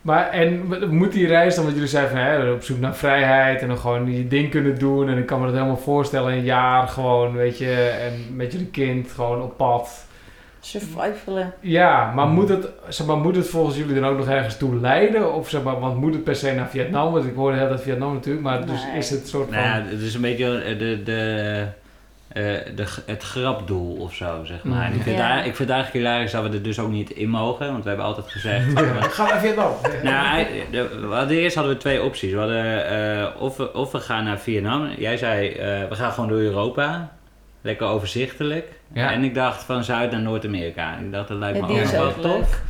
Maar 0.00 0.28
en 0.30 0.66
moet 0.96 1.12
die 1.12 1.26
reis 1.26 1.54
dan, 1.54 1.64
wat 1.64 1.72
jullie 1.74 1.88
zeiden 1.88 2.12
van 2.16 2.20
hè, 2.20 2.50
op 2.52 2.62
zoek 2.62 2.78
naar 2.80 2.96
vrijheid 2.96 3.60
en 3.62 3.68
dan 3.68 3.78
gewoon 3.78 4.12
je 4.12 4.28
ding 4.28 4.50
kunnen 4.50 4.78
doen. 4.78 5.08
En 5.08 5.18
ik 5.18 5.26
kan 5.26 5.38
me 5.40 5.46
dat 5.46 5.54
helemaal 5.54 5.76
voorstellen, 5.76 6.32
een 6.32 6.44
jaar 6.44 6.88
gewoon, 6.88 7.32
weet 7.32 7.58
je, 7.58 7.74
en 8.00 8.36
met 8.36 8.52
jullie 8.52 8.66
kind 8.66 9.10
gewoon 9.10 9.42
op 9.42 9.56
pad. 9.56 10.06
Survivalen. 10.64 11.52
Ja, 11.60 12.12
maar 12.14 12.26
moet 12.26 12.48
het, 12.48 12.68
zeg 12.88 13.06
maar, 13.06 13.16
moet 13.16 13.36
het 13.36 13.48
volgens 13.48 13.76
jullie 13.76 13.94
dan 14.00 14.04
ook 14.10 14.18
nog 14.18 14.28
ergens 14.28 14.56
toe 14.56 14.76
leiden? 14.80 15.34
Of 15.34 15.48
zeg 15.48 15.62
maar, 15.62 15.80
want 15.80 15.96
moet 16.00 16.14
het 16.14 16.24
per 16.24 16.36
se 16.36 16.52
naar 16.52 16.68
Vietnam? 16.68 17.12
Want 17.12 17.24
ik 17.24 17.34
hoorde 17.34 17.56
heel 17.58 17.68
dat 17.68 17.82
Vietnam 17.82 18.12
natuurlijk, 18.12 18.44
maar 18.44 18.66
dus 18.66 18.80
is 18.96 19.10
het 19.10 19.28
soort 19.28 19.48
van... 19.48 19.54
Nou 19.62 19.66
ja, 19.66 19.84
het 19.90 20.00
is 20.00 20.14
een 20.14 20.20
beetje 20.20 20.58
eh, 20.58 20.78
de, 20.78 21.02
de, 21.04 21.64
eh, 22.28 22.42
de, 22.76 22.84
het 23.06 23.22
grapdoel 23.22 23.96
of 23.96 24.14
zo, 24.14 24.40
zeg 24.44 24.64
maar. 24.64 24.86
En 24.86 24.92
ik, 24.94 25.02
vind 25.02 25.16
Ja. 25.16 25.28
daar- 25.28 25.38
ik 25.38 25.56
vind 25.56 25.68
het 25.68 25.70
eigenlijk 25.70 26.06
hilarisch 26.06 26.32
dat 26.32 26.42
we 26.42 26.48
er 26.56 26.62
dus 26.62 26.78
ook 26.78 26.90
niet 26.90 27.10
in 27.10 27.28
mogen, 27.28 27.66
want 27.70 27.82
we 27.82 27.88
hebben 27.88 28.06
altijd 28.06 28.26
gezegd... 28.30 28.66
Ga 29.14 29.26
naar 29.26 29.40
Vietnam. 29.40 29.72
Nou, 30.02 30.46
de- 30.70 30.88
we 31.08 31.14
hadden 31.14 31.36
eerst 31.36 31.54
hadden 31.54 31.74
we 31.74 31.78
twee 31.80 32.02
opties. 32.02 32.32
We 32.32 32.38
hadden 32.38 32.86
eh, 32.88 33.26
of, 33.42 33.56
we, 33.56 33.74
of 33.74 33.92
we 33.92 33.98
gaan 33.98 34.24
naar 34.24 34.38
Vietnam. 34.38 34.88
Jij 34.98 35.16
zei, 35.16 35.48
eh, 35.48 35.88
we 35.88 35.94
gaan 35.94 36.12
gewoon 36.12 36.28
door 36.28 36.38
Europa. 36.38 37.12
Lekker 37.60 37.86
overzichtelijk. 37.86 38.80
Ja. 38.94 39.12
En 39.12 39.24
ik 39.24 39.34
dacht 39.34 39.62
van 39.64 39.84
Zuid 39.84 40.10
naar 40.10 40.20
Noord-Amerika. 40.20 40.96
Ik 40.96 41.12
dacht, 41.12 41.28
dat 41.28 41.38
lijkt 41.38 41.60
me 41.60 41.66
ook 41.66 41.76
is 41.78 41.90
wel 41.90 42.14
tof. 42.20 42.60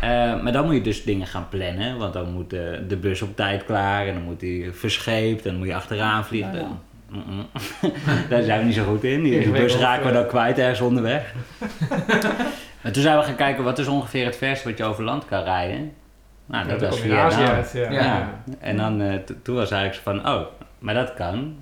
Eh, 0.00 0.40
maar 0.42 0.52
dan 0.52 0.64
moet 0.64 0.74
je 0.74 0.80
dus 0.80 1.04
dingen 1.04 1.26
gaan 1.26 1.48
plannen. 1.48 1.98
Want 1.98 2.12
dan 2.12 2.32
moet 2.32 2.50
de, 2.50 2.84
de 2.88 2.96
bus 2.96 3.22
op 3.22 3.36
tijd 3.36 3.64
klaar. 3.64 4.06
En 4.06 4.14
dan 4.14 4.22
moet 4.22 4.40
die 4.40 4.72
verscheept. 4.72 5.44
En 5.44 5.50
dan 5.50 5.58
moet 5.58 5.68
je 5.68 5.74
achteraan 5.74 6.24
vliegen. 6.24 6.52
Nou. 6.52 6.66
Daar 8.30 8.42
zijn 8.42 8.58
we 8.58 8.64
niet 8.64 8.74
zo 8.74 8.84
goed 8.84 9.04
in. 9.04 9.22
Die, 9.22 9.50
bus 9.50 9.76
raken 9.76 10.06
we 10.06 10.12
dan 10.12 10.26
kwijt 10.26 10.58
ergens 10.58 10.80
onderweg. 10.80 11.34
en 12.82 12.92
toen 12.92 13.02
zijn 13.02 13.18
we 13.18 13.24
gaan 13.24 13.34
kijken 13.36 13.64
wat 13.64 13.78
is 13.78 13.86
ongeveer 13.86 14.24
het 14.24 14.36
verste 14.36 14.68
wat 14.68 14.78
je 14.78 14.84
over 14.84 15.04
land 15.04 15.24
kan 15.24 15.42
rijden. 15.42 15.92
Nou, 16.46 16.68
dat 16.68 16.80
Ja, 16.80 16.86
was 16.88 17.00
Vietnam. 17.00 17.30
uit, 17.30 17.72
ja. 17.74 17.80
Ja. 17.90 17.90
Ja. 17.90 18.42
En 18.60 18.76
dan, 18.76 19.00
eh, 19.00 19.14
to- 19.14 19.34
toen 19.42 19.54
was 19.54 19.70
eigenlijk 19.70 20.02
zo 20.04 20.12
van, 20.22 20.34
oh, 20.34 20.46
maar 20.78 20.94
dat 20.94 21.14
kan. 21.14 21.56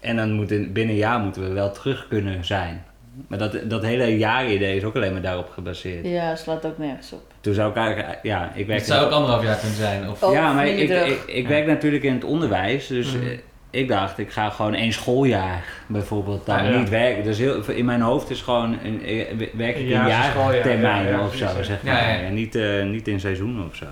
En 0.00 0.16
dan 0.16 0.32
moet 0.32 0.50
in, 0.50 0.72
binnen 0.72 0.94
een 0.94 1.00
jaar 1.00 1.18
moeten 1.20 1.42
we 1.42 1.52
wel 1.52 1.72
terug 1.72 2.06
kunnen 2.08 2.44
zijn. 2.44 2.84
Maar 3.26 3.38
dat, 3.38 3.58
dat 3.64 3.82
hele 3.82 4.16
jaar-idee 4.18 4.76
is 4.76 4.84
ook 4.84 4.96
alleen 4.96 5.12
maar 5.12 5.22
daarop 5.22 5.50
gebaseerd. 5.50 6.06
Ja, 6.06 6.36
slaat 6.36 6.66
ook 6.66 6.78
nergens 6.78 7.12
op. 7.12 7.32
Toen 7.40 7.54
zou 7.54 7.70
ik 7.70 7.76
eigenlijk, 7.76 8.18
ja, 8.22 8.52
ik 8.54 8.66
werk... 8.66 8.78
Het 8.78 8.88
zou 8.88 9.04
ook 9.06 9.12
anderhalf 9.12 9.42
jaar 9.42 9.56
kunnen 9.58 9.76
zijn. 9.76 10.10
Of... 10.10 10.22
Oh, 10.22 10.32
ja, 10.32 10.52
maar 10.52 10.66
ik, 10.68 10.88
ik, 10.90 11.22
ik 11.26 11.48
werk 11.48 11.66
natuurlijk 11.66 12.02
in 12.04 12.14
het 12.14 12.24
onderwijs, 12.24 12.86
dus 12.86 13.14
Mhm. 13.14 13.26
eh, 13.26 13.38
ik 13.70 13.88
dacht, 13.88 14.18
ik 14.18 14.30
ga 14.30 14.50
gewoon 14.50 14.74
één 14.74 14.92
schooljaar 14.92 15.64
bijvoorbeeld 15.86 16.46
dan 16.46 16.58
Ah, 16.58 16.64
ja. 16.70 16.78
niet 16.78 16.88
werken. 16.88 17.24
Dus 17.24 17.38
heel, 17.38 17.62
in 17.70 17.84
mijn 17.84 18.00
hoofd 18.00 18.30
is 18.30 18.40
gewoon, 18.42 18.78
een, 18.84 19.04
eh, 19.04 19.26
werk 19.54 19.76
ik 19.76 19.76
Een 19.76 19.82
in 19.82 19.88
jaarse 19.88 20.30
schooljaar, 20.30 20.54
jaartermijnen 20.54 21.12
ja, 21.12 21.18
ja, 21.18 21.24
of 21.26 21.34
zo, 21.34 21.62
zeg 21.62 21.82
Ja, 21.82 21.92
maar. 21.92 22.02
ja. 22.12 22.20
En 22.20 22.34
niet, 22.34 22.54
eh, 22.54 22.84
niet 22.84 23.08
in 23.08 23.20
seizoenen 23.20 23.66
of 23.66 23.74
zo. 23.76 23.86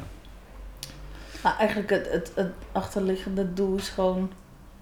Maar 1.43 1.57
eigenlijk 1.59 1.91
het, 1.91 2.09
het, 2.13 2.33
het 2.35 2.53
achterliggende 2.73 3.53
doel 3.53 3.77
is 3.77 3.89
gewoon 3.89 4.31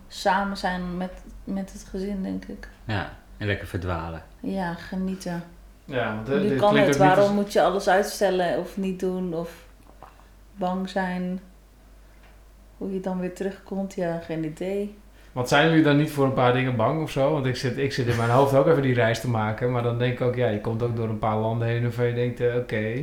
samen 0.08 0.56
zijn 0.56 0.96
met, 0.96 1.12
met 1.44 1.72
het 1.72 1.86
gezin, 1.90 2.22
denk 2.22 2.44
ik. 2.44 2.68
Ja, 2.84 3.12
en 3.36 3.46
lekker 3.46 3.66
verdwalen. 3.66 4.22
Ja, 4.40 4.74
genieten. 4.74 5.42
Ja, 5.84 6.14
want, 6.14 6.42
Nu 6.42 6.56
kan 6.56 6.70
klinkt 6.70 6.74
het, 6.74 6.74
ook 6.74 6.86
niet 6.88 6.96
waarom 6.96 7.18
als- 7.18 7.32
moet 7.44 7.52
je 7.52 7.62
alles 7.62 7.88
uitstellen 7.88 8.58
of 8.58 8.76
niet 8.76 9.00
doen 9.00 9.34
of 9.34 9.64
bang 10.56 10.88
zijn? 10.88 11.40
Hoe 12.78 12.92
je 12.94 13.00
dan 13.00 13.20
weer 13.20 13.34
terugkomt, 13.34 13.94
ja, 13.94 14.18
geen 14.18 14.44
idee. 14.44 14.98
Want 15.32 15.48
zijn 15.48 15.68
jullie 15.68 15.82
dan 15.84 15.96
niet 15.96 16.10
voor 16.10 16.24
een 16.24 16.32
paar 16.34 16.52
dingen 16.52 16.76
bang 16.76 17.02
of 17.02 17.10
zo? 17.10 17.32
Want 17.32 17.46
ik 17.46 17.56
zit, 17.56 17.78
ik 17.78 17.92
zit 17.92 18.06
in 18.06 18.16
mijn 18.16 18.30
hoofd 18.30 18.54
ook 18.54 18.66
even 18.66 18.82
die 18.82 18.94
reis 18.94 19.20
te 19.20 19.28
maken. 19.30 19.72
Maar 19.72 19.82
dan 19.82 19.98
denk 19.98 20.12
ik 20.12 20.20
ook, 20.20 20.34
ja, 20.34 20.48
je 20.48 20.60
komt 20.60 20.82
ook 20.82 20.96
door 20.96 21.08
een 21.08 21.18
paar 21.18 21.36
landen 21.36 21.68
heen 21.68 21.82
waarvan 21.82 22.06
je 22.06 22.14
denkt, 22.14 22.40
eh, 22.40 22.56
oké. 22.56 22.76
Ja, 22.76 23.02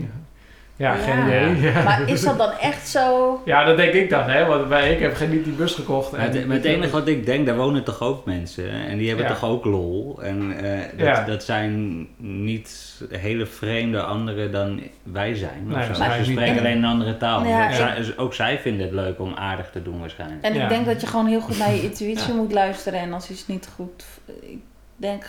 Ja. 0.82 0.96
geen 0.96 1.26
idee. 1.28 1.72
Ja. 1.72 1.84
Maar 1.84 2.10
is 2.10 2.22
dat 2.22 2.38
dan 2.38 2.52
echt 2.52 2.88
zo? 2.88 3.42
Ja, 3.46 3.64
dat 3.64 3.78
denk 3.78 3.94
ik 3.94 4.10
dan, 4.10 4.30
hè. 4.30 4.46
Want 4.46 4.68
wij, 4.68 4.94
ik 4.94 5.00
heb 5.00 5.16
geen 5.16 5.30
niet 5.30 5.44
die 5.44 5.54
bus 5.54 5.74
gekocht. 5.74 6.12
Maar 6.12 6.22
het, 6.22 6.48
maar 6.48 6.56
het 6.56 6.66
enige 6.66 6.92
wat 6.92 7.08
ik 7.08 7.26
denk, 7.26 7.46
daar 7.46 7.56
wonen 7.58 7.84
toch 7.84 8.02
ook 8.02 8.26
mensen. 8.26 8.70
En 8.72 8.98
die 8.98 9.08
hebben 9.08 9.26
Ja. 9.26 9.32
toch 9.34 9.44
ook 9.50 9.66
lol. 9.66 10.22
En 10.22 10.58
eh, 10.64 10.80
dat, 10.98 11.08
Ja. 11.08 11.24
dat 11.24 11.44
zijn 11.44 12.08
niet 12.18 13.02
hele 13.10 13.46
vreemde 13.46 14.02
anderen 14.02 14.52
dan 14.52 14.82
wij 15.04 15.36
zijn. 15.36 15.64
Nee, 15.68 15.72
zo. 15.82 15.88
waarschijnlijk 15.88 16.26
Ze 16.26 16.32
spreken 16.32 16.54
En- 16.54 16.60
alleen 16.60 16.78
een 16.78 16.86
andere 16.90 17.18
taal. 17.18 17.46
Ja, 17.46 17.68
Dus 17.68 17.80
ook, 17.80 17.88
zij, 18.06 18.18
ook 18.18 18.34
zij 18.34 18.60
vinden 18.60 18.86
het 18.86 18.96
leuk 18.96 19.20
om 19.20 19.34
aardig 19.36 19.70
te 19.70 19.82
doen 19.82 20.00
waarschijnlijk. 20.00 20.44
En 20.44 20.54
Ja. 20.54 20.64
ik 20.64 20.70
denk 20.70 20.86
dat 20.86 21.02
je 21.02 21.08
gewoon 21.08 21.28
heel 21.28 21.42
goed 21.42 21.58
naar 21.58 21.72
je 21.74 21.82
intuïtie 21.84 22.34
Ja. 22.34 22.40
moet 22.40 22.52
luisteren. 22.52 23.00
En 23.00 23.14
als 23.14 23.30
iets 23.30 23.48
niet 23.48 23.70
goed... 23.76 24.04
Ik 24.42 24.60
denk 24.96 25.26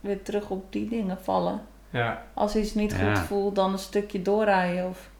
weer 0.00 0.22
terug 0.22 0.48
op 0.50 0.72
die 0.72 0.88
dingen 0.88 1.18
vallen. 1.22 1.60
Ja. 1.92 2.22
Als 2.34 2.56
iets 2.56 2.74
niet 2.74 2.96
Ja. 3.00 3.14
goed 3.14 3.18
voelt, 3.26 3.54
dan 3.54 3.72
een 3.72 3.78
stukje 3.78 4.22
doorrijden. 4.22 4.88
Of... 4.88 5.10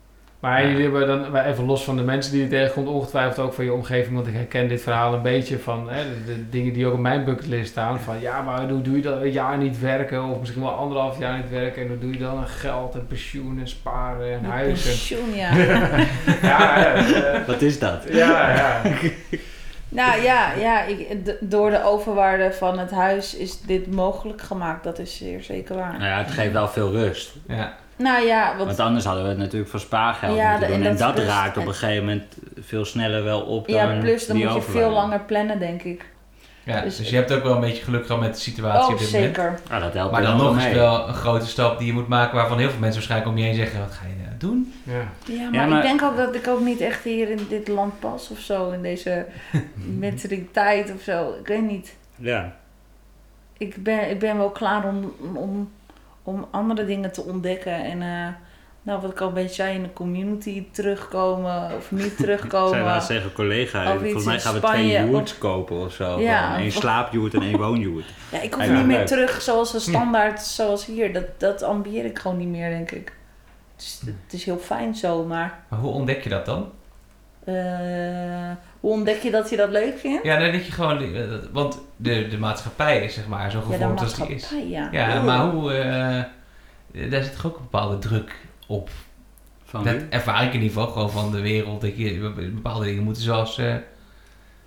Maar 0.41 0.63
Ja. 0.63 0.69
jullie 0.69 0.83
hebben 0.83 1.07
dan, 1.07 1.37
even 1.37 1.65
los 1.65 1.85
van 1.85 1.97
de 1.97 2.03
mensen 2.03 2.33
die 2.33 2.43
je 2.43 2.49
tegenkomt, 2.49 2.89
ongetwijfeld 2.89 3.47
ook 3.47 3.53
van 3.53 3.65
je 3.65 3.73
omgeving. 3.73 4.15
Want 4.15 4.27
ik 4.27 4.35
herken 4.35 4.69
dit 4.69 4.83
verhaal 4.83 5.15
een 5.15 5.23
beetje 5.23 5.59
van 5.59 5.91
hè, 5.91 6.03
de, 6.05 6.25
de 6.35 6.49
dingen 6.49 6.73
die 6.73 6.87
ook 6.87 6.93
op 6.93 6.99
mijn 6.99 7.25
bucketlist 7.25 7.71
staan. 7.71 8.01
Van 8.01 8.21
ja, 8.21 8.43
maar 8.43 8.69
hoe 8.71 8.83
doe 8.83 8.97
je 8.97 9.03
dat? 9.03 9.21
Een 9.23 9.31
jaar 9.33 9.59
niet 9.59 9.81
werken 9.81 10.25
of 10.25 10.39
misschien 10.41 10.63
wel 10.63 10.71
anderhalf 10.71 11.19
jaar 11.19 11.37
niet 11.37 11.51
werken. 11.51 11.83
En 11.83 11.89
hoe 11.89 11.99
doe 11.99 12.13
je 12.13 12.19
dan? 12.19 12.39
En 12.39 12.49
geld 12.49 12.95
en 12.95 13.07
pensioen 13.07 13.59
en 13.61 13.69
sparen 13.69 14.33
en 14.33 14.41
Je 14.41 14.47
huis. 14.47 14.85
En, 14.85 14.91
pensioen, 14.91 15.35
ja. 15.35 15.57
ja, 16.43 16.79
ja, 16.79 16.95
eh, 16.95 17.47
Wat 17.47 17.63
is 17.63 17.79
dat? 17.79 18.05
ja, 18.11 18.55
ja. 18.55 18.81
nou 19.93 20.23
ja, 20.23 20.53
ja 20.53 20.83
ik, 20.83 21.07
door 21.41 21.71
de 21.71 21.85
overwaarde 21.85 22.53
van 22.53 22.79
het 22.79 22.91
huis 22.91 23.35
is 23.37 23.61
dit 23.61 23.91
mogelijk 23.95 24.41
gemaakt. 24.41 24.85
Dat 24.85 24.99
is 24.99 25.17
zeer 25.17 25.43
zeker 25.43 25.77
waar. 25.77 25.93
Nou 25.93 26.05
ja, 26.05 26.19
het 26.19 26.31
geeft 26.31 26.53
wel 26.53 26.69
veel 26.69 26.91
rust. 26.91 27.33
Ja. 27.49 27.75
Nou 27.97 28.27
ja, 28.27 28.47
want 28.57 28.67
Want 28.67 28.81
anders 28.81 29.05
hadden 29.05 29.23
we 29.23 29.29
het 29.29 29.39
natuurlijk 29.39 29.71
voor 29.71 29.81
spaargeld 29.81 30.37
Ja, 30.37 30.51
moeten 30.51 30.69
de- 30.69 30.75
doen. 30.75 30.83
en 30.85 30.91
En 30.91 30.97
dat 30.97 31.19
raakt 31.19 31.57
op 31.57 31.63
en- 31.63 31.69
een 31.69 31.75
gegeven 31.75 32.05
moment 32.05 32.23
veel 32.61 32.85
sneller 32.85 33.25
wel 33.25 33.41
op 33.41 33.67
dan 33.69 33.77
ja, 33.77 34.01
plus 34.01 34.27
dan 34.27 34.37
die 34.37 34.45
moet 34.47 34.55
je 34.55 34.63
veel 34.63 34.91
langer 34.91 35.21
plannen, 35.21 35.59
denk 35.59 35.83
ik. 35.83 36.11
Ja, 36.65 36.81
Dus- 36.81 36.97
dus, 36.97 37.11
je 37.11 37.17
hebt 37.17 37.33
ook 37.33 37.43
wel 37.43 37.55
een 37.55 37.61
beetje 37.61 37.83
geluk 37.85 38.07
gehad 38.07 38.21
met 38.21 38.35
de 38.35 38.41
situatie 38.41 38.81
Oh, 38.87 38.93
op 38.93 38.99
dit 38.99 39.13
moment. 39.13 39.35
zeker. 39.37 39.59
Ah, 39.71 39.81
dat 39.83 39.93
helpt 39.95 40.13
Maar 40.13 40.21
er 40.21 40.27
dan 40.27 40.37
nog 40.37 40.57
is 40.59 40.73
wel 40.73 41.09
een 41.09 41.15
grote 41.15 41.47
stap 41.47 41.79
die 41.79 41.87
je 41.87 41.93
moet 41.93 42.09
maken 42.09 42.35
waarvan 42.37 42.59
heel 42.59 42.69
veel 42.71 42.79
mensen 42.79 42.95
waarschijnlijk 42.99 43.31
om 43.31 43.39
je 43.39 43.45
heen 43.45 43.55
zeggen, 43.55 43.81
wat 43.81 43.93
ga 43.93 44.05
je 44.07 44.23
nou 44.25 44.32
doen? 44.43 44.73
ja. 44.85 44.93
Ja, 45.25 45.43
maar, 45.51 45.53
Ja, 45.53 45.67
maar- 45.67 45.77
ik 45.79 45.83
denk 45.83 46.03
ook 46.03 46.17
dat 46.17 46.35
ik 46.35 46.49
ook 46.49 46.61
niet 46.61 46.81
echt 46.81 47.05
hier 47.05 47.29
in 47.31 47.47
dit 47.49 47.69
land 47.69 48.01
pas 48.01 48.31
of 48.31 48.39
zo. 48.39 48.71
In 48.71 48.83
deze 48.83 49.27
mentaliteit 49.99 50.93
of 50.95 51.03
zo. 51.03 51.35
Ik 51.41 51.47
weet 51.47 51.63
niet. 51.71 51.95
Ja. 52.17 52.57
ik, 53.59 53.83
ben, 53.83 54.11
ik 54.11 54.19
ben 54.19 54.37
wel 54.37 54.51
klaar 54.51 54.85
om, 54.89 55.13
om, 55.35 55.71
om 56.23 56.47
andere 56.51 56.85
dingen 56.87 57.13
te 57.13 57.23
ontdekken. 57.23 57.85
En 57.85 58.03
eh, 58.03 58.29
nou, 58.83 59.01
wat 59.01 59.11
ik 59.11 59.21
al 59.21 59.29
een 59.29 59.35
beetje 59.35 59.55
zei, 59.55 59.75
in 59.75 59.83
de 59.83 59.93
community 59.93 60.65
terugkomen 60.71 61.71
of 61.77 61.91
niet 61.91 62.17
terugkomen. 62.23 62.83
laatst 62.83 63.09
tegen 63.09 63.25
een 63.25 63.33
collega, 63.33 63.85
Of 63.89 63.93
iets 63.95 64.03
volgens 64.05 64.25
mij 64.25 64.41
gaan 64.41 64.53
we 64.53 64.59
Spanje, 64.59 64.97
twee 64.99 65.11
yurts 65.11 65.39
kopen 65.39 65.77
of 65.77 65.93
zo. 65.93 66.21
Ja, 66.21 66.71
slaapjoert 66.71 67.35
en 67.35 67.43
één 67.43 67.59
woonjoert. 67.67 68.07
Ja, 68.33 68.41
ik 68.41 68.55
hoef 68.55 68.65
Ja, 68.67 68.73
niet 68.77 68.87
meer 68.87 68.97
leuk. 68.99 69.07
terug 69.07 69.43
zoals 69.43 69.75
een 69.75 69.81
standaard, 69.81 70.41
zoals 70.43 70.87
hier. 70.87 71.13
Dat, 71.13 71.25
dat 71.39 71.63
ambieer 71.63 72.05
ik 72.05 72.19
gewoon 72.19 72.37
niet 72.37 72.49
meer, 72.49 72.71
denk 72.71 72.91
ik. 72.91 73.13
Het 73.83 74.09
is, 74.09 74.15
het 74.25 74.33
is 74.33 74.45
heel 74.45 74.59
fijn 74.59 74.95
zo, 74.95 75.25
maar 75.25 75.59
Maar 75.69 75.79
hoe 75.79 75.93
ontdek 75.93 76.23
je 76.23 76.29
dat 76.29 76.47
dan? 76.47 76.71
eh, 77.45 77.55
hoe 78.81 78.91
ontdek 78.91 79.23
je 79.23 79.31
dat 79.31 79.51
je 79.51 79.57
dat 79.57 79.71
leuk 79.71 79.99
vindt? 79.99 80.25
Ja, 80.25 80.39
dan 80.39 80.51
denk 80.51 80.63
je 80.63 80.73
gewoon... 80.73 81.15
eh, 81.15 81.23
Want 81.53 81.81
de, 81.97 82.29
de 82.29 82.39
maatschappij 82.39 83.05
is 83.05 83.15
zeg 83.15 83.27
maar 83.29 83.51
zo 83.51 83.59
Ja, 83.59 83.65
gevormd 83.65 84.01
als 84.01 84.15
die 84.15 84.27
is. 84.29 84.55
ja. 84.69 85.23
Maar 85.23 85.47
hoe... 85.51 85.73
eh, 85.73 87.11
daar 87.11 87.23
zit 87.23 87.33
toch 87.35 87.47
ook 87.47 87.57
een 87.57 87.63
bepaalde 87.63 87.99
druk 87.99 88.37
op. 88.67 88.91
Van 89.65 89.85
Dat 89.85 89.95
wie? 89.95 90.07
ervaar 90.11 90.43
ik 90.45 90.53
in 90.55 90.61
ieder 90.63 90.69
geval 90.79 90.93
gewoon 90.93 91.11
van 91.11 91.31
de 91.33 91.41
wereld. 91.41 91.81
Dat 91.81 91.97
je 91.97 92.33
bepaalde 92.55 92.85
dingen 92.85 93.03
moeten 93.03 93.23
zoals... 93.23 93.59
eh, 93.59 93.75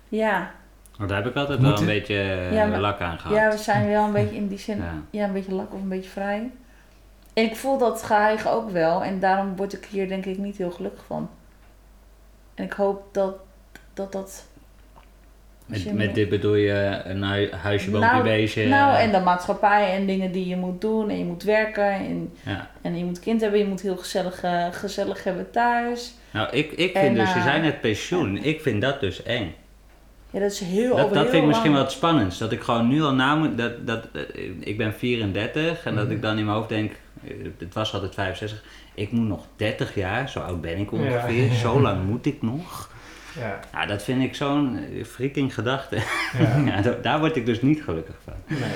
Ja. 0.08 0.50
Want 0.96 1.08
daar 1.08 1.22
heb 1.22 1.30
ik 1.30 1.36
altijd 1.36 1.60
wel 1.60 1.78
een 1.78 1.86
beetje 1.86 2.14
Ja, 2.52 2.66
maar- 2.66 2.80
lak 2.80 3.00
aan 3.00 3.18
gehad. 3.18 3.36
ja, 3.36 3.50
we 3.50 3.56
zijn 3.56 3.88
wel 3.88 4.04
een 4.04 4.12
beetje 4.12 4.36
in 4.36 4.48
die 4.48 4.58
zin, 4.58 4.76
Ja. 4.76 4.92
ja, 5.10 5.24
een 5.24 5.32
beetje 5.32 5.54
lak 5.54 5.74
of 5.74 5.80
een 5.80 5.88
beetje 5.88 6.10
vrij. 6.10 6.50
En 7.36 7.44
ik 7.44 7.56
voel 7.56 7.78
dat 7.78 8.02
geheig 8.02 8.48
ook 8.48 8.70
wel. 8.70 9.02
En 9.04 9.20
daarom 9.20 9.56
word 9.56 9.72
ik 9.72 9.84
hier 9.90 10.08
denk 10.08 10.24
ik 10.26 10.38
niet 10.38 10.56
heel 10.56 10.70
gelukkig 10.70 11.04
van. 11.06 11.30
En 12.54 12.64
ik 12.64 12.72
hoop 12.72 13.02
dat 13.12 13.36
dat... 13.94 14.12
dat 14.12 14.46
Met, 15.66 15.84
met 15.84 15.94
me- 15.94 16.12
dit 16.12 16.28
bedoel 16.28 16.54
je 16.54 17.00
een 17.04 17.22
hui- 17.22 17.50
huisje, 17.52 17.90
boompje, 17.90 18.10
Nou, 18.10 18.22
beestje. 18.22 18.66
Nou, 18.68 18.96
en 18.98 19.12
de 19.12 19.20
maatschappij 19.20 19.92
en 19.94 20.06
dingen 20.06 20.32
die 20.32 20.48
je 20.48 20.56
moet 20.56 20.80
doen. 20.80 21.10
En 21.10 21.18
je 21.18 21.24
moet 21.24 21.42
werken. 21.42 21.90
En, 21.90 22.32
Ja. 22.42 22.70
en 22.82 22.98
je 22.98 23.04
moet 23.04 23.20
kind 23.20 23.40
hebben. 23.40 23.58
Je 23.58 23.66
moet 23.66 23.80
heel 23.80 23.96
gezellig, 23.96 24.42
eh, 24.42 24.66
gezellig 24.72 25.24
hebben 25.24 25.50
thuis. 25.50 26.14
Nou, 26.30 26.48
ik, 26.50 26.72
ik 26.72 26.94
En, 26.94 27.00
vind 27.02 27.16
dus, 27.16 27.32
je 27.32 27.38
eh, 27.38 27.44
zei 27.44 27.60
net 27.60 27.80
pensioen, 27.80 28.36
ik 28.36 28.60
vind 28.60 28.82
dat 28.82 29.00
dus 29.00 29.22
eng. 29.22 29.54
Ja, 30.36 30.42
dat 30.42 30.50
is 30.50 30.60
heel 30.60 30.96
Dat, 30.96 31.08
dat 31.08 31.22
heel 31.22 31.30
vind 31.30 31.42
ik 31.42 31.48
misschien 31.48 31.72
wel 31.72 31.80
het 31.82 31.90
spannendst. 31.92 32.38
Dat 32.38 32.52
ik 32.52 32.60
gewoon 32.62 32.88
nu 32.88 33.02
al 33.02 33.12
na 33.14 33.34
moet, 33.34 33.58
dat, 33.58 33.86
dat, 33.86 34.08
eh, 34.12 34.50
ik 34.60 34.76
ben 34.76 34.94
34 34.94 35.84
en 35.84 35.94
dat 35.94 36.04
Mhm. 36.04 36.12
ik 36.14 36.22
dan 36.22 36.38
in 36.38 36.44
mijn 36.44 36.56
hoofd 36.56 36.68
denk, 36.68 36.92
eh, 37.24 37.30
het 37.58 37.74
was 37.74 37.94
altijd 37.94 38.14
65, 38.14 38.64
ik 38.94 39.10
moet 39.12 39.26
nog 39.28 39.46
30 39.56 39.94
jaar, 39.94 40.28
zo 40.28 40.40
oud 40.40 40.60
ben 40.60 40.78
ik 40.78 40.92
ongeveer, 40.92 41.44
Ja. 41.44 41.54
zo 41.54 41.80
lang 41.80 42.04
moet 42.04 42.26
ik 42.26 42.42
nog. 42.42 42.90
Ja. 43.38 43.60
Nou, 43.72 43.86
dat 43.86 44.02
vind 44.02 44.22
ik 44.22 44.34
zo'n 44.34 44.78
eh, 44.78 45.04
freaking 45.04 45.54
gedachte. 45.54 45.96
ja. 46.38 46.56
ja, 46.76 46.80
da- 46.82 46.98
daar 47.02 47.18
word 47.18 47.36
ik 47.36 47.46
dus 47.46 47.62
niet 47.62 47.82
gelukkig 47.82 48.16
van. 48.24 48.34
Nee. 48.46 48.70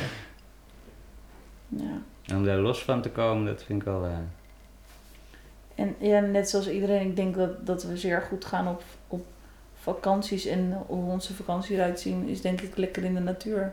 Ja. 1.68 2.00
En 2.26 2.36
om 2.36 2.44
daar 2.44 2.58
los 2.58 2.82
van 2.82 3.02
te 3.02 3.10
komen, 3.10 3.46
dat 3.46 3.62
vind 3.64 3.80
ik 3.80 3.86
wel... 3.86 4.08
En 5.74 5.94
ja, 5.98 6.20
net 6.20 6.48
zoals 6.50 6.68
iedereen, 6.70 7.00
ik 7.06 7.16
denk 7.16 7.34
dat, 7.36 7.66
dat 7.66 7.82
we 7.82 7.96
zeer 7.96 8.22
goed 8.22 8.44
gaan 8.44 8.68
op, 8.68 8.82
op 9.08 9.26
vakanties. 9.80 10.46
En 10.46 10.82
hoe 10.86 11.10
onze 11.10 11.34
vakanties 11.34 11.76
eruit 11.76 12.00
zien, 12.00 12.28
is 12.28 12.40
denk 12.40 12.60
ik 12.60 12.76
lekker 12.76 13.04
in 13.04 13.14
de 13.14 13.20
natuur. 13.20 13.72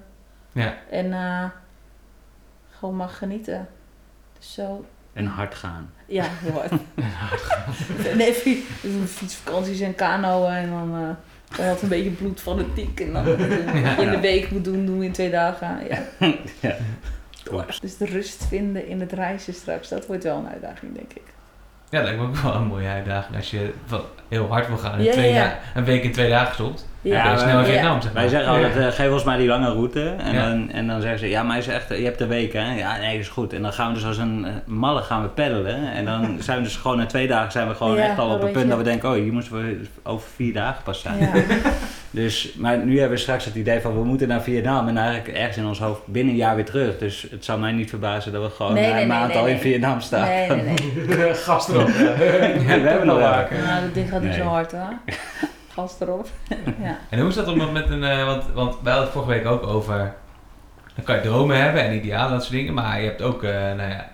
ja. 0.51 0.75
En 0.89 1.13
eh, 1.13 1.43
gewoon 2.71 2.95
mag 2.95 3.17
genieten. 3.17 3.67
Dus 4.37 4.53
zo, 4.53 4.85
en 5.13 5.25
hard 5.25 5.55
gaan. 5.55 5.89
ja, 6.05 6.25
heel 6.29 6.51
hard. 6.51 6.71
nee, 8.17 8.33
fi- 8.33 8.65
we 8.81 8.91
doen 8.91 9.07
fietsvakanties 9.07 9.79
en 9.79 9.95
kanoën 9.95 10.51
en 10.53 10.69
dan... 10.69 10.95
eh 10.95 11.09
dan 11.57 11.65
had 11.65 11.81
een 11.81 11.89
beetje 11.89 12.09
bloedfanatiek. 12.09 12.99
En 12.99 13.13
dan 13.13 13.25
wat 13.25 13.37
je 13.37 13.97
in 14.01 14.09
de 14.11 14.19
week 14.19 14.51
moet 14.51 14.63
doen, 14.63 14.85
doen 14.85 14.99
we 14.99 15.05
in 15.05 15.11
twee 15.11 15.29
dagen. 15.29 15.87
Ja. 15.87 16.03
Ja. 16.59 16.75
Dus 17.81 17.97
de 17.97 18.05
rust 18.05 18.45
vinden 18.45 18.87
in 18.87 18.99
het 18.99 19.11
reizen 19.11 19.53
straks, 19.53 19.89
dat 19.89 20.05
wordt 20.05 20.23
wel 20.23 20.37
een 20.37 20.47
uitdaging, 20.49 20.95
denk 20.95 21.13
ik. 21.13 21.21
Ja, 21.89 21.99
dat 21.99 22.03
lijkt 22.03 22.19
me 22.19 22.27
ook 22.27 22.35
wel 22.35 22.55
een 22.55 22.67
mooie 22.67 22.87
uitdaging. 22.87 23.35
Als 23.35 23.51
je 23.51 23.73
heel 24.27 24.47
hard 24.47 24.67
wil 24.67 24.77
gaan. 24.77 25.03
Ja, 25.03 25.11
twee 25.11 25.33
ja, 25.33 25.59
een 25.73 25.83
week 25.83 26.03
in 26.03 26.11
twee 26.11 26.29
dagen 26.29 26.53
stopt. 26.53 26.87
Ja, 27.07 27.37
snel 27.37 27.59
in 27.59 27.65
ja. 27.65 27.71
Vietnam, 27.71 28.01
zeg 28.01 28.13
maar. 28.13 28.21
Wij 28.21 28.31
zeggen 28.31 28.49
altijd, 28.49 28.77
eh, 28.77 28.87
geef 28.87 29.11
ons 29.11 29.23
maar 29.23 29.37
die 29.37 29.47
lange 29.47 29.71
route. 29.71 30.13
En, 30.17 30.33
Ja. 30.33 30.49
dan, 30.49 30.71
en 30.71 30.87
dan 30.87 31.01
zeggen 31.01 31.19
ze, 31.19 31.29
ja, 31.29 31.43
maar 31.43 31.53
hij 31.53 31.61
zegt, 31.61 31.89
je 31.89 32.03
hebt 32.03 32.21
een 32.21 32.27
week, 32.27 32.53
hè? 32.53 32.75
Ja, 32.77 32.97
nee, 32.97 33.11
dat 33.11 33.19
is 33.21 33.27
goed. 33.29 33.53
En 33.53 33.61
dan 33.61 33.73
gaan 33.73 33.87
we 33.87 33.93
dus 33.93 34.05
als 34.05 34.17
een 34.17 34.45
eh, 34.45 34.51
malle 34.65 35.01
gaan 35.01 35.21
we 35.21 35.27
peddelen. 35.27 35.91
En 35.93 36.05
dan 36.05 36.37
zijn 36.39 36.57
we 36.57 36.63
dus 36.63 36.75
gewoon 36.75 36.97
na 36.97 37.05
twee 37.05 37.27
dagen 37.27 37.51
zijn 37.51 37.67
we 37.67 37.75
gewoon 37.75 37.95
Ja, 37.97 38.03
echt 38.03 38.17
al 38.19 38.29
op 38.33 38.41
weet 38.41 38.51
punt 38.51 38.69
dat 38.69 38.77
we 38.77 38.83
denken, 38.83 39.09
oh, 39.09 39.15
hier 39.15 39.33
moeten 39.33 39.51
we 39.53 39.79
over 40.03 40.27
vier 40.35 40.53
dagen 40.53 40.83
pas 40.83 41.01
zijn. 41.01 41.19
Ja. 41.19 41.31
Dus, 42.11 42.53
maar 42.57 42.77
nu 42.77 42.99
hebben 42.99 43.15
we 43.17 43.23
straks 43.23 43.45
het 43.45 43.55
idee 43.55 43.79
van, 43.79 43.93
we 43.93 44.03
moeten 44.03 44.27
naar 44.27 44.41
Vietnam. 44.41 44.87
En 44.87 44.97
eigenlijk 44.97 45.37
ergens 45.37 45.57
in 45.57 45.65
ons 45.65 45.79
hoofd 45.79 46.01
binnen 46.05 46.31
een 46.33 46.39
jaar 46.39 46.55
weer 46.55 46.65
terug. 46.65 46.97
Dus 46.97 47.27
het 47.31 47.45
zou 47.45 47.59
mij 47.59 47.71
niet 47.71 47.89
verbazen 47.89 48.31
dat 48.31 48.43
we 48.43 48.49
gewoon 48.49 48.73
Nee, 48.73 48.87
na 48.87 48.93
nee, 48.93 49.01
een 49.01 49.07
nee, 49.07 49.17
maand 49.17 49.27
nee, 49.33 49.37
al 49.41 49.45
in 49.47 49.53
nee. 49.53 49.61
Vietnam 49.61 50.01
staan. 50.01 50.27
Nee, 50.27 50.47
nee, 50.49 50.73
nee. 51.07 51.33
Gast 51.45 51.69
erop. 51.69 51.87
Ja. 51.87 51.93
we 52.17 52.87
hebben 52.87 53.07
nog 53.07 53.17
wel. 53.17 53.29
Nou, 53.29 53.81
dat 53.83 53.93
ding 53.93 54.09
gaat 54.09 54.21
niet 54.21 54.29
Nee. 54.29 54.39
zo 54.39 54.45
hard 54.45 54.71
hoor. 54.71 54.93
Gas 55.77 55.99
erop. 55.99 56.27
ja. 56.81 56.99
En 57.09 57.19
hoe 57.19 57.29
is 57.29 57.35
dat 57.35 57.47
om 57.47 57.59
dat 57.59 57.71
met 57.71 57.89
een... 57.89 58.03
eh, 58.03 58.25
want, 58.25 58.43
want 58.53 58.73
wij 58.83 58.93
hadden 58.93 59.01
het 59.03 59.11
vorige 59.11 59.31
week 59.31 59.45
ook 59.45 59.63
over... 59.67 60.15
Dan 60.95 61.05
kan 61.05 61.15
je 61.15 61.21
dromen 61.21 61.61
hebben 61.61 61.81
en 61.83 61.95
idealen 61.95 62.25
en 62.25 62.31
dat 62.31 62.41
soort 62.41 62.53
dingen. 62.55 62.73
Maar 62.73 62.99
je 63.01 63.07
hebt 63.07 63.21
ook, 63.21 63.43
eh, 63.43 63.51
nou 63.53 63.89
ja... 63.89 64.09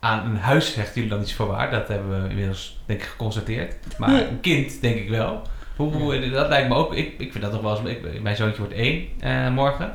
Aan 0.00 0.24
een 0.26 0.36
huis 0.36 0.72
zegt 0.72 0.94
jullie 0.94 1.10
dan 1.10 1.20
iets 1.20 1.34
voor 1.34 1.46
waar. 1.46 1.70
Dat 1.70 1.88
hebben 1.88 2.22
we 2.22 2.28
inmiddels 2.28 2.80
denk 2.86 3.00
ik 3.00 3.06
geconstateerd. 3.08 3.74
Maar 3.98 4.10
een 4.30 4.40
kind 4.40 4.80
denk 4.80 4.96
ik 4.96 5.08
wel. 5.08 5.42
Hoe, 5.76 5.92
hoe- 5.92 6.30
dat 6.30 6.48
lijkt 6.48 6.68
me 6.68 6.74
ook... 6.74 6.94
Ik, 6.94 7.14
ik 7.18 7.30
vind 7.32 7.44
dat 7.44 7.52
toch 7.52 7.62
wel 7.62 7.78
eens... 7.78 7.88
Ik, 7.88 8.22
mijn 8.22 8.36
zoontje 8.36 8.58
wordt 8.58 8.74
één 8.74 9.08
eh, 9.20 9.50
morgen. 9.50 9.94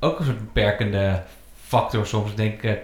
Ook 0.00 0.18
een 0.18 0.24
soort 0.24 0.38
beperkende 0.40 1.22
factor 1.66 2.06
soms. 2.06 2.34
Denk 2.34 2.62
ik... 2.62 2.78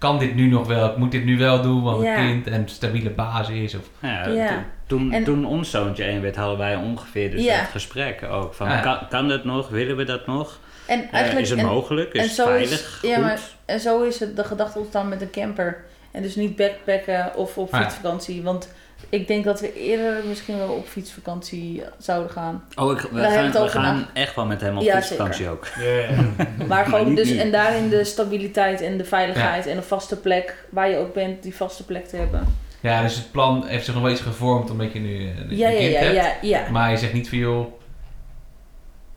kan 0.00 0.18
dit 0.18 0.34
nu 0.34 0.46
nog 0.48 0.66
wel? 0.66 0.90
Ik 0.90 0.96
moet 0.96 1.10
dit 1.12 1.24
nu 1.24 1.38
wel 1.38 1.62
doen, 1.62 1.82
want 1.82 2.02
Ja. 2.02 2.18
een 2.18 2.26
kind 2.26 2.46
en 2.46 2.68
stabile 2.68 3.10
basis. 3.10 3.74
Of, 3.74 3.90
Ja, 4.00 4.26
Ja. 4.28 4.48
to- 4.48 4.54
Toen, 4.86 5.12
En- 5.12 5.24
toen 5.24 5.44
ons 5.44 5.70
zoontje 5.70 6.04
één 6.04 6.22
werd, 6.22 6.36
hadden 6.36 6.58
wij 6.58 6.76
ongeveer 6.76 7.30
dus 7.30 7.44
Ja. 7.44 7.58
dat 7.60 7.68
gesprek 7.68 8.22
ook. 8.30 8.54
Van, 8.54 8.68
ja. 8.68 8.80
kan, 8.80 8.98
kan 9.08 9.28
dat 9.28 9.44
nog? 9.44 9.68
Willen 9.68 9.96
we 9.96 10.04
dat 10.04 10.26
nog? 10.26 10.58
En 10.86 11.02
Eh, 11.02 11.12
eigenlijk... 11.12 11.44
is 11.44 11.50
het 11.50 11.58
en, 11.58 11.66
mogelijk? 11.66 12.12
Is 12.12 12.20
en 12.20 12.26
het 12.26 12.34
zo 12.36 12.42
is- 12.54 12.68
veilig? 12.68 12.98
ja, 13.02 13.18
maar- 13.18 13.40
en 13.64 13.80
zo 13.80 14.02
is 14.02 14.20
het 14.20 14.36
de 14.36 14.44
gedachte 14.44 14.78
ontstaan 14.78 15.08
met 15.08 15.20
een 15.22 15.30
camper. 15.30 15.84
En 16.10 16.22
dus 16.22 16.34
niet 16.36 16.56
backpacken 16.56 17.36
of 17.36 17.58
op 17.58 17.70
ja. 17.70 17.82
fietsvakantie. 17.82 18.42
Want 18.42 18.72
ik 19.08 19.26
denk 19.28 19.44
dat 19.44 19.60
we 19.60 19.74
eerder 19.74 20.16
misschien 20.28 20.58
wel 20.58 20.68
op 20.68 20.88
fietsvakantie 20.88 21.82
zouden 21.98 22.30
gaan. 22.30 22.64
Oh, 22.76 22.90
ik, 22.92 22.98
we 23.00 23.20
Daar 23.20 23.30
gaan, 23.30 23.50
we 23.52 23.58
het 23.58 23.70
gaan 23.70 23.82
na- 23.96 24.08
echt 24.20 24.34
wel 24.34 24.46
met 24.46 24.60
hem 24.60 24.76
op 24.76 24.82
Ja, 24.82 24.94
fietsvakantie 24.96 25.48
ook. 25.48 25.66
Ja, 25.80 25.84
ja. 25.94 26.46
Maar 26.68 26.84
gewoon 26.84 27.14
dus, 27.14 27.30
en 27.36 27.50
daarin 27.50 27.88
de 27.88 28.04
stabiliteit 28.04 28.80
en 28.80 28.96
de 28.98 29.04
veiligheid 29.04 29.66
en 29.66 29.76
een 29.76 29.82
vaste 29.82 30.16
plek 30.16 30.64
waar 30.70 30.88
je 30.90 30.96
ook 30.96 31.14
bent, 31.14 31.42
die 31.42 31.56
vaste 31.56 31.84
plek 31.84 32.06
te 32.06 32.16
hebben. 32.16 32.54
ja, 32.80 33.02
dus 33.02 33.14
het 33.14 33.30
plan 33.30 33.66
heeft 33.66 33.84
zich 33.84 33.94
nog 33.94 34.02
wel 34.02 34.12
iets 34.12 34.20
gevormd 34.20 34.70
omdat 34.70 34.92
je 34.92 34.98
nu 35.00 35.16
eh, 35.28 35.38
een 35.38 35.56
Ja, 35.56 35.68
ja, 35.68 35.78
kind 35.78 35.92
ja, 35.92 35.98
hebt. 35.98 36.14
ja, 36.14 36.32
ja. 36.42 36.70
Maar 36.70 36.90
je 36.90 36.96
zegt 36.96 37.12
niet 37.12 37.28
van 37.28 37.38
joh, 37.38 37.66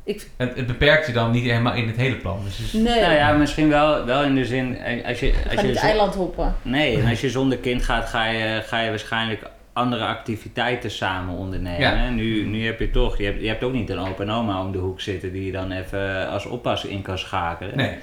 Ik, 0.06 0.28
het, 0.38 0.56
het 0.56 0.68
beperkt 0.68 1.08
je 1.08 1.14
dan 1.14 1.32
niet 1.32 1.44
helemaal 1.44 1.74
in 1.74 1.88
het 1.88 1.96
hele 1.96 2.16
plan. 2.16 2.40
Dus, 2.44 2.74
nee, 2.74 2.84
Nou 3.02 3.14
ja, 3.14 3.32
misschien 3.32 3.70
wel, 3.70 4.06
wel 4.06 4.24
in 4.24 4.36
de 4.36 4.46
zin, 4.46 4.78
eh, 4.78 5.06
als 5.08 5.20
je, 5.20 5.34
als 5.52 5.62
je 5.62 5.68
niet 5.68 5.78
zo- 5.78 5.86
eiland 5.86 6.16
hoppen. 6.16 6.56
Nee, 6.62 6.98
en 7.02 7.10
als 7.10 7.22
je 7.22 7.30
zonder 7.30 7.58
kind 7.58 7.84
gaat, 7.84 8.06
ga 8.10 8.26
je, 8.28 8.62
ga 8.66 8.80
je 8.80 8.90
waarschijnlijk 8.90 9.42
andere 9.74 10.06
activiteiten 10.06 10.92
samen 10.92 11.36
ondernemen. 11.36 11.80
Ja. 11.80 12.10
Nu, 12.10 12.46
nu 12.46 12.66
heb 12.66 12.80
je 12.80 12.90
toch, 12.90 13.18
je 13.18 13.26
hebt, 13.26 13.42
je 13.42 13.48
hebt 13.48 13.64
ook 13.64 13.74
niet 13.74 13.90
een 13.90 14.00
opa 14.00 14.24
en 14.24 14.30
oma 14.32 14.62
om 14.62 14.72
de 14.72 14.78
hoek 14.78 15.02
zitten 15.02 15.32
die 15.34 15.46
je 15.46 15.52
dan 15.52 15.72
even 15.72 16.30
als 16.30 16.46
oppas 16.46 16.86
in 16.86 17.02
kan 17.02 17.18
schakelen. 17.18 17.78
nee. 17.78 17.98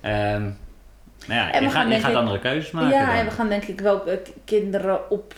Ehm, 0.00 0.42
maar 1.26 1.36
ja, 1.36 1.52
En 1.52 1.62
je, 1.62 1.68
gaan 1.68 1.70
gaat, 1.70 1.82
je 1.82 1.88
denk 1.88 2.00
gaat 2.02 2.10
ik- 2.10 2.16
andere 2.16 2.38
keuzes 2.38 2.70
maken. 2.70 2.90
Ja, 2.90 3.06
dan. 3.06 3.14
en 3.14 3.24
we 3.24 3.30
gaan 3.30 3.48
denk 3.48 3.62
ik 3.64 3.80
wel 3.80 4.06
eh, 4.06 4.16
kinderen 4.44 5.10
op... 5.10 5.34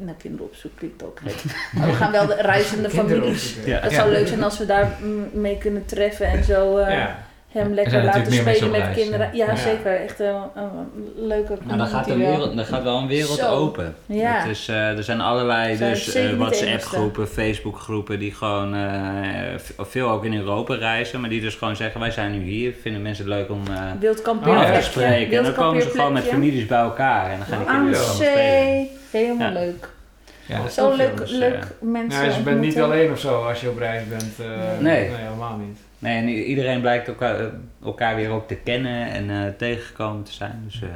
Nou, 0.00 0.16
kinderen 0.18 0.46
opzoeken 0.46 0.78
klinkt 0.78 1.02
ook. 1.04 1.20
Maar 1.72 1.86
we 1.86 1.92
gaan 1.92 2.12
wel 2.12 2.26
de 2.26 2.34
reizende 2.52 2.90
families... 2.90 3.56
Ja. 3.64 3.88
zou 3.90 4.10
leuk 4.10 4.26
zijn 4.28 4.42
als 4.42 4.58
we 4.58 4.66
daar 4.66 4.90
mee 5.32 5.58
kunnen 5.58 5.84
treffen 5.86 6.26
en 6.26 6.44
zo 6.44 6.76
eh, 6.76 6.96
Ja. 6.96 7.24
Hem 7.48 7.68
Er 7.68 7.74
lekker 7.74 8.04
laten 8.04 8.32
spelen 8.32 8.70
met 8.70 8.92
kinderen. 8.94 9.30
ja. 9.32 9.56
Zeker. 9.56 10.00
Echt 10.00 10.20
een, 10.20 10.34
een 10.54 11.26
leuke 11.26 11.56
Nou, 11.64 11.78
dan 11.78 11.86
gaat, 11.86 12.10
een 12.10 12.18
wereld, 12.18 12.56
dan 12.56 12.64
gaat 12.64 12.82
wel 12.82 12.98
een 12.98 13.06
wereld 13.06 13.38
Zo. 13.38 13.46
open. 13.48 13.94
Ja. 14.06 14.32
Het 14.40 14.50
is, 14.50 14.68
eh, 14.68 14.76
er 14.96 15.02
zijn 15.02 15.20
allerlei 15.20 15.76
Zijn 15.76 15.92
dus, 15.92 16.14
eh, 16.14 16.30
WhatsApp-groepen, 16.36 17.28
Facebook-groepen 17.28 18.18
die 18.18 18.32
gewoon 18.34 18.74
eh, 18.74 18.80
v- 19.56 19.70
veel 19.78 20.08
ook 20.10 20.24
in 20.24 20.34
Europa 20.34 20.74
reizen, 20.74 21.20
maar 21.20 21.30
die 21.30 21.40
dus 21.40 21.54
gewoon 21.54 21.76
zeggen: 21.76 22.00
wij 22.00 22.10
zijn 22.10 22.32
nu 22.32 22.42
hier, 22.44 22.74
vinden 22.82 23.02
mensen 23.02 23.24
het 23.24 23.34
leuk 23.34 23.50
om 23.50 23.62
eh, 23.70 23.80
Wild 24.00 24.28
Oh, 24.28 24.60
af 24.60 24.76
te 24.76 24.82
spreken. 24.82 25.36
En 25.38 25.44
dan 25.44 25.52
komen 25.54 25.82
ze 25.82 25.90
gewoon 25.90 26.12
met 26.12 26.24
families 26.24 26.66
bij 26.66 26.78
elkaar 26.80 27.30
en 27.30 27.38
dan 27.38 27.46
gaan 27.46 27.58
die 27.58 27.68
Aan 27.68 27.74
kinderen 27.82 28.00
de 28.06 28.10
gewoon 28.12 28.26
spelen. 28.32 28.48
zee. 28.48 28.90
Helemaal 29.10 29.46
Ja. 29.48 29.52
leuk. 29.52 29.88
Ja, 30.46 30.68
Zo 30.68 30.96
leuk, 30.96 31.22
leuk 31.26 31.64
mensen 31.80 32.20
Ja, 32.20 32.26
dus 32.26 32.36
je 32.36 32.42
bent 32.42 32.60
niet 32.60 32.80
alleen 32.80 33.12
of 33.12 33.18
zo 33.18 33.42
als 33.44 33.60
je 33.60 33.68
op 33.68 33.78
reis 33.78 34.02
bent. 34.08 34.34
eh, 34.40 34.46
Nee. 34.80 35.08
helemaal 35.12 35.56
niet. 35.56 35.78
Nee, 36.06 36.16
en 36.18 36.28
iedereen 36.28 36.80
blijkt 36.80 37.08
elkaar, 37.08 37.40
eh, 37.40 37.46
elkaar 37.84 38.16
weer 38.16 38.30
ook 38.30 38.48
te 38.48 38.54
kennen 38.54 39.10
en 39.10 39.30
eh, 39.30 39.36
tegengekomen 39.58 40.22
te 40.22 40.32
zijn. 40.32 40.62
Dus 40.64 40.82
eh, 40.82 40.88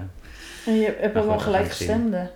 En 0.72 0.80
je 0.80 0.84
hebt 1.00 1.04
ook 1.06 1.12
wel 1.14 1.22
we 1.24 1.30
gaan 1.30 1.40
gelijk 1.40 1.64
het 1.64 1.72
zien. 1.74 1.88
gestemden. 1.88 2.30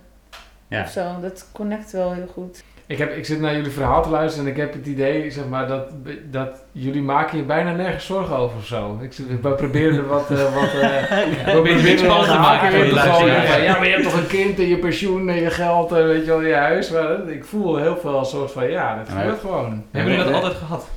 ja. 0.67 0.81
Of 0.81 0.89
zo. 0.89 1.03
Dat 1.21 1.49
connect 1.51 1.91
wel 1.91 2.13
heel 2.13 2.27
goed. 2.33 2.63
Ik, 2.87 2.97
heb, 2.97 3.15
ik 3.15 3.25
zit 3.25 3.39
naar 3.39 3.55
jullie 3.55 3.71
verhaal 3.71 4.03
te 4.03 4.09
luisteren 4.09 4.45
en 4.47 4.51
ik 4.53 4.57
heb 4.59 4.73
het 4.73 4.85
idee, 4.85 5.31
zeg 5.31 5.47
maar, 5.47 5.67
dat, 5.67 5.87
dat 6.31 6.63
jullie 6.71 7.01
maken 7.01 7.37
je 7.37 7.43
bijna 7.43 7.71
nergens 7.71 8.05
zorgen 8.05 8.35
over 8.35 8.57
of 8.57 8.65
zo. 8.65 8.99
Ik, 9.01 9.13
zit- 9.13 9.41
we 9.41 9.49
proberen 9.49 9.95
er 9.97 10.07
wat... 10.07 10.31
eh 10.31 10.53
wat 10.55 10.63
eh, 10.73 10.73
we 11.45 11.51
proberen 11.51 11.97
te 11.97 12.05
maken 12.07 12.71
van, 12.89 13.27
Ja, 13.63 13.77
maar 13.77 13.85
je 13.85 13.91
hebt 13.91 14.03
toch 14.03 14.17
een 14.17 14.27
kind 14.27 14.59
en 14.59 14.67
je 14.67 14.77
pensioen 14.77 15.29
en 15.29 15.35
je 15.35 15.49
geld 15.49 15.91
en 15.91 16.07
weet 16.07 16.21
je 16.25 16.31
wel, 16.31 16.41
je 16.41 16.53
huis. 16.53 16.89
Maar 16.89 17.29
ik 17.29 17.45
voel 17.45 17.77
heel 17.77 17.97
veel 17.97 18.19
een 18.19 18.25
soort 18.25 18.51
van, 18.51 18.69
ja, 18.69 18.97
dat 18.97 19.07
Ja, 19.07 19.13
gebeurt 19.19 19.39
gewoon. 19.39 19.83
Hebben 19.91 20.11
jullie 20.13 20.25
dat 20.31 20.35
altijd 20.43 20.55
gehad? 20.59 20.87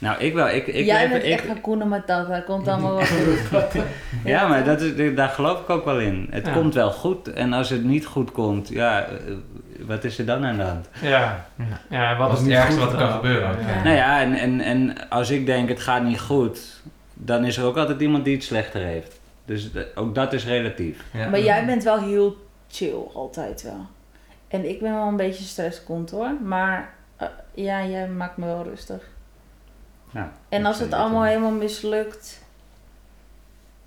Nou, 0.00 0.18
ik 0.20 0.34
wel. 0.34 0.48
Ik, 0.48 0.66
ik, 0.66 0.84
Jij 0.84 1.04
ik- 1.04 1.10
bent 1.10 1.24
ik- 1.24 1.30
echt 1.32 1.46
Hakuna 1.46 1.84
Matata. 1.84 2.40
Komt 2.40 2.68
allemaal 2.68 2.94
wel 2.96 3.06
goed. 3.06 3.82
Ja, 4.24 4.46
maar 4.48 4.64
dat 4.64 4.80
is, 4.80 5.14
daar 5.14 5.28
geloof 5.28 5.60
ik 5.60 5.70
ook 5.70 5.84
wel 5.84 6.00
in. 6.00 6.26
Het 6.30 6.46
Ja. 6.46 6.52
komt 6.52 6.74
wel 6.74 6.90
goed. 6.90 7.32
En 7.32 7.52
als 7.52 7.70
het 7.70 7.84
niet 7.84 8.06
goed 8.06 8.32
komt, 8.32 8.68
ja, 8.68 9.02
eh, 9.04 9.08
wat 9.86 10.04
is 10.04 10.18
er 10.18 10.26
dan 10.26 10.44
aan 10.44 10.56
de 10.56 10.62
hand? 10.62 10.88
Ja, 11.02 11.46
ja 11.90 12.16
wat 12.16 12.32
is 12.32 12.38
het 12.38 12.48
ergste 12.48 12.70
goed 12.72 12.80
wat 12.80 12.92
er 12.92 12.98
kan 12.98 13.08
dan? 13.08 13.16
gebeuren 13.16 13.50
Ja. 13.66 13.82
Nou 13.82 13.96
ja, 13.96 14.20
en, 14.20 14.34
en, 14.34 14.60
en 14.60 15.08
als 15.08 15.30
ik 15.30 15.46
denk 15.46 15.68
het 15.68 15.80
gaat 15.80 16.02
niet 16.04 16.20
goed, 16.20 16.80
dan 17.14 17.44
is 17.44 17.56
er 17.56 17.64
ook 17.64 17.76
altijd 17.76 18.00
iemand 18.00 18.24
die 18.24 18.34
het 18.34 18.44
slechter 18.44 18.80
heeft. 18.82 19.20
Dus 19.44 19.72
de- 19.72 19.88
ook 19.94 20.14
dat 20.14 20.32
is 20.32 20.46
relatief. 20.46 21.04
Ja. 21.12 21.28
Maar 21.28 21.40
jij 21.40 21.64
bent 21.66 21.82
wel 21.82 21.98
heel 21.98 22.36
chill, 22.70 22.94
altijd 23.14 23.62
wel. 23.62 23.86
En 24.48 24.68
ik 24.68 24.80
ben 24.80 24.94
wel 24.94 25.06
een 25.08 25.16
beetje 25.16 25.44
stresskont 25.44 26.10
hoor. 26.10 26.30
Maar 26.44 26.92
eh, 27.16 27.26
ja, 27.54 27.84
jij 27.84 28.08
maakt 28.08 28.36
me 28.36 28.46
wel 28.46 28.62
rustig. 28.64 29.02
Ja, 30.10 30.32
En 30.48 30.64
als 30.66 30.78
het 30.80 30.92
allemaal 30.92 31.22
eh, 31.22 31.28
helemaal 31.28 31.50
mislukt. 31.50 32.38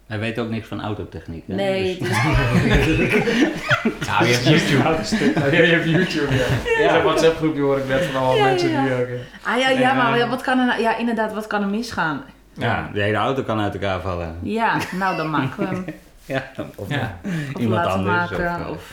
Hij 0.08 0.20
weet 0.20 0.40
ook 0.40 0.50
niks 0.50 0.68
van 0.68 0.82
autotechniek. 0.82 1.44
Hè? 1.48 1.54
Nee, 1.56 1.98
Dus- 1.98 2.08
het 2.10 2.88
is- 2.88 4.08
Nou, 4.08 4.26
je 4.26 4.34
hebt 4.34 4.44
YouTube. 4.48 5.56
Je 5.56 5.64
hebt 5.66 5.86
YouTube, 5.90 6.36
ja. 6.36 6.46
Ja, 6.84 6.96
een 6.98 7.04
WhatsApp 7.04 7.38
groepje 7.38 7.62
hoor 7.62 7.78
ik 7.78 7.88
net 7.88 8.04
van 8.06 8.16
allemaal 8.16 8.36
Ja, 8.36 8.44
mensen 8.44 8.70
ja. 8.72 8.84
die 8.84 8.94
ook... 8.94 9.08
Ah 9.44 9.60
ja, 9.60 9.70
ja, 9.70 9.90
En, 9.92 9.98
maar 9.98 10.14
eh, 10.14 10.20
ja, 10.20 10.28
wat 10.30 10.42
kan 10.42 10.60
er 10.60 10.66
nou? 10.66 10.82
Ja, 10.82 10.98
inderdaad, 10.98 11.34
wat 11.34 11.48
kan 11.48 11.62
er 11.62 11.68
misgaan? 11.70 12.24
ja, 12.54 12.90
de 12.94 13.02
hele 13.02 13.18
auto 13.18 13.44
kan 13.44 13.60
uit 13.60 13.74
elkaar 13.74 14.02
vallen. 14.02 14.40
Ja, 14.42 14.78
nou 14.92 15.18
dan 15.18 15.30
maken 15.30 15.60
we 15.70 15.76
hem. 15.76 15.86
Ja, 16.26 16.52
of 16.76 16.90
Ja. 16.90 17.18
Of 17.54 17.60
iemand 17.62 17.86
laten 17.86 18.00
anders. 18.00 18.30
maken. 18.30 18.70
of, 18.70 18.76
Of, 18.76 18.92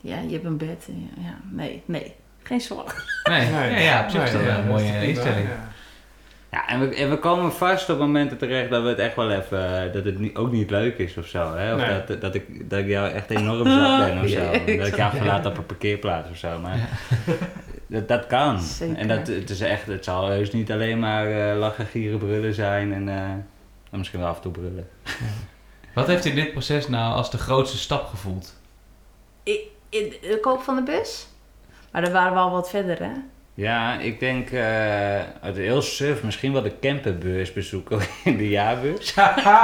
Ja, 0.00 0.16
je 0.26 0.32
hebt 0.32 0.44
een 0.44 0.56
bed. 0.56 0.88
Ja, 1.16 1.34
nee, 1.50 1.82
nee. 1.84 2.14
Geen 2.42 2.60
zorgen. 2.60 3.02
Nee, 3.30 3.46
Nee. 3.50 3.70
ja, 3.70 3.78
ja, 3.78 4.02
op 4.04 4.10
zich 4.10 4.22
is 4.24 4.32
dat 4.32 4.40
een 4.40 4.66
mooie 4.66 5.06
instelling. 5.08 5.48
Ja, 6.50 6.68
en 6.68 6.80
we, 6.80 6.94
en 6.94 7.10
we 7.10 7.18
komen 7.18 7.52
vast 7.52 7.90
op 7.90 7.98
momenten 7.98 8.38
terecht 8.38 8.70
dat 8.70 8.82
we 8.82 8.88
het 8.88 8.98
echt 8.98 9.16
wel 9.16 9.30
even, 9.30 9.84
eh, 9.86 9.92
dat 9.92 10.04
het 10.04 10.18
niet, 10.18 10.36
ook 10.36 10.52
niet 10.52 10.70
leuk 10.70 10.98
is 10.98 11.16
of 11.16 11.26
zo. 11.26 11.54
Hè? 11.54 11.74
Of 11.74 11.80
Nee. 11.80 12.04
dat, 12.04 12.20
dat, 12.20 12.34
ik, 12.34 12.70
dat 12.70 12.78
ik 12.78 12.86
jou 12.86 13.10
echt 13.10 13.30
enorm 13.30 13.68
zat 13.68 13.98
ben 14.06 14.22
of 14.22 14.28
zo. 14.38 14.50
Dat 14.76 14.86
ik 14.86 14.96
jou 14.96 15.16
verlaat 15.16 15.46
op 15.46 15.58
een 15.58 15.66
parkeerplaats 15.66 16.30
of 16.30 16.36
zo. 16.36 16.58
Maar 16.58 16.88
dat, 17.86 18.08
dat 18.08 18.26
kan. 18.26 18.60
Zeker. 18.60 18.96
En 18.96 19.08
dat, 19.08 19.26
het, 19.26 19.50
is 19.50 19.60
echt, 19.60 19.86
het 19.86 20.04
zal 20.04 20.28
heus 20.28 20.50
niet 20.52 20.72
alleen 20.72 20.98
maar 20.98 21.50
eh, 21.50 21.58
lachen, 21.58 21.86
gieren, 21.86 22.18
brullen 22.18 22.54
zijn 22.54 22.92
en, 22.92 23.08
eh, 23.08 23.22
en 23.90 23.98
misschien 23.98 24.20
wel 24.20 24.28
af 24.28 24.36
en 24.36 24.42
toe 24.42 24.52
brullen. 24.52 24.88
Wat 25.94 26.06
heeft 26.06 26.24
in 26.24 26.34
dit 26.34 26.52
proces 26.52 26.88
nou 26.88 27.14
als 27.14 27.30
de 27.30 27.38
grootste 27.38 27.78
stap 27.78 28.06
gevoeld? 28.06 28.56
De 29.90 30.38
koop 30.40 30.62
van 30.62 30.76
de 30.76 30.82
bus? 30.82 31.26
Maar 31.92 32.02
daar 32.02 32.12
waren 32.12 32.32
we 32.32 32.38
al 32.38 32.50
wat 32.50 32.70
verder, 32.70 32.98
hè? 32.98 33.12
Ja, 33.60 33.98
ik 34.00 34.20
denk, 34.20 34.50
eh 34.50 35.16
is 35.52 35.56
heel 35.56 35.82
suf, 35.82 36.22
misschien 36.22 36.52
wel 36.52 36.62
de 36.62 36.72
camperbeurs 36.80 37.52
bezoeken 37.52 37.98
in 38.24 38.36
de 38.36 38.48
jaarbeurs. 38.48 39.14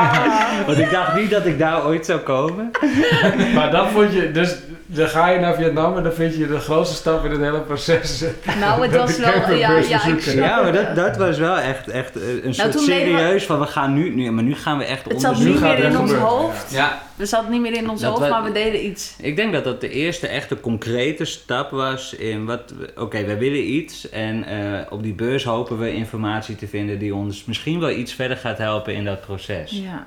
Want 0.67 0.79
ik 0.79 0.91
dacht 0.91 1.15
niet 1.17 1.31
dat 1.31 1.47
ik 1.47 1.59
daar 1.59 1.85
ooit 1.87 2.07
zou 2.07 2.19
komen. 2.21 2.71
Maar 3.55 3.71
dat 3.71 3.89
vond 3.89 4.13
je... 4.13 4.31
Dus 4.31 4.55
dan 4.87 5.09
ga 5.09 5.29
je 5.29 5.41
naar 5.41 5.55
Vietnam 5.55 5.97
en 5.97 6.03
dan 6.03 6.13
vind 6.13 6.35
je 6.37 6.47
de 6.47 6.59
grootste 6.59 6.95
stap 6.97 7.25
in 7.25 7.31
het 7.31 7.41
hele 7.41 7.61
proces. 7.61 8.25
Nou, 8.61 8.83
het 8.83 8.93
Dat 8.93 9.01
was 9.09 9.19
wel... 9.19 9.57
Ja, 9.57 9.71
ja, 9.89 10.07
ik 10.07 10.21
Ja, 10.21 10.63
maar 10.63 10.73
dat, 10.73 10.97
dat 10.97 11.17
was 11.17 11.39
wel 11.39 11.59
echt, 11.59 11.89
echt 11.89 12.17
eh, 12.17 12.45
een 12.45 12.55
soort 12.55 12.73
deden 12.73 12.87
we- 12.87 12.93
serieus 12.93 13.45
van 13.45 13.61
we 13.61 13.67
gaan 13.67 13.95
nu, 13.95 14.15
nu, 14.15 14.31
maar 14.31 14.45
nu 14.45 14.55
gaan 14.55 14.79
we 14.79 14.85
echt 14.85 15.05
Het 15.05 15.21
zat 15.21 15.31
onderzoeken. 15.31 15.69
niet 15.69 15.77
meer 15.79 15.85
het 15.85 15.95
in 15.95 16.01
ons 16.01 16.13
hoofd. 16.13 16.73
Ja, 16.73 16.99
We 17.17 17.27
zat 17.27 17.49
niet 17.49 17.61
meer 17.61 17.73
in 17.77 17.91
ons 17.91 18.01
Dat 18.01 18.11
hoofd, 18.11 18.23
we- 18.25 18.29
maar 18.29 18.43
we 18.43 18.53
deden 18.53 18.87
iets. 18.87 19.17
Ik 19.21 19.37
denk 19.37 19.53
dat 19.53 19.65
dat 19.65 19.81
de 19.81 19.89
eerste 19.91 20.27
echte 20.27 20.61
concrete 20.61 21.25
stap 21.25 21.71
was 21.71 22.15
in 22.15 22.45
wat, 22.45 22.71
we- 22.79 22.93
oké, 23.01 23.25
wij 23.25 23.39
willen 23.39 23.73
iets 23.75 24.09
en 24.11 24.45
eh, 24.45 24.93
op 24.93 25.03
die 25.03 25.13
beurs 25.15 25.45
hopen 25.45 25.79
we 25.79 25.93
informatie 25.95 26.57
te 26.57 26.69
vinden 26.69 26.99
die 26.99 27.15
ons 27.15 27.45
misschien 27.45 27.81
wel 27.81 27.91
iets 27.91 28.13
verder 28.13 28.37
gaat 28.37 28.59
helpen 28.59 28.95
in 28.95 29.05
dat 29.05 29.21
proces. 29.21 29.71
Ja. 29.71 30.07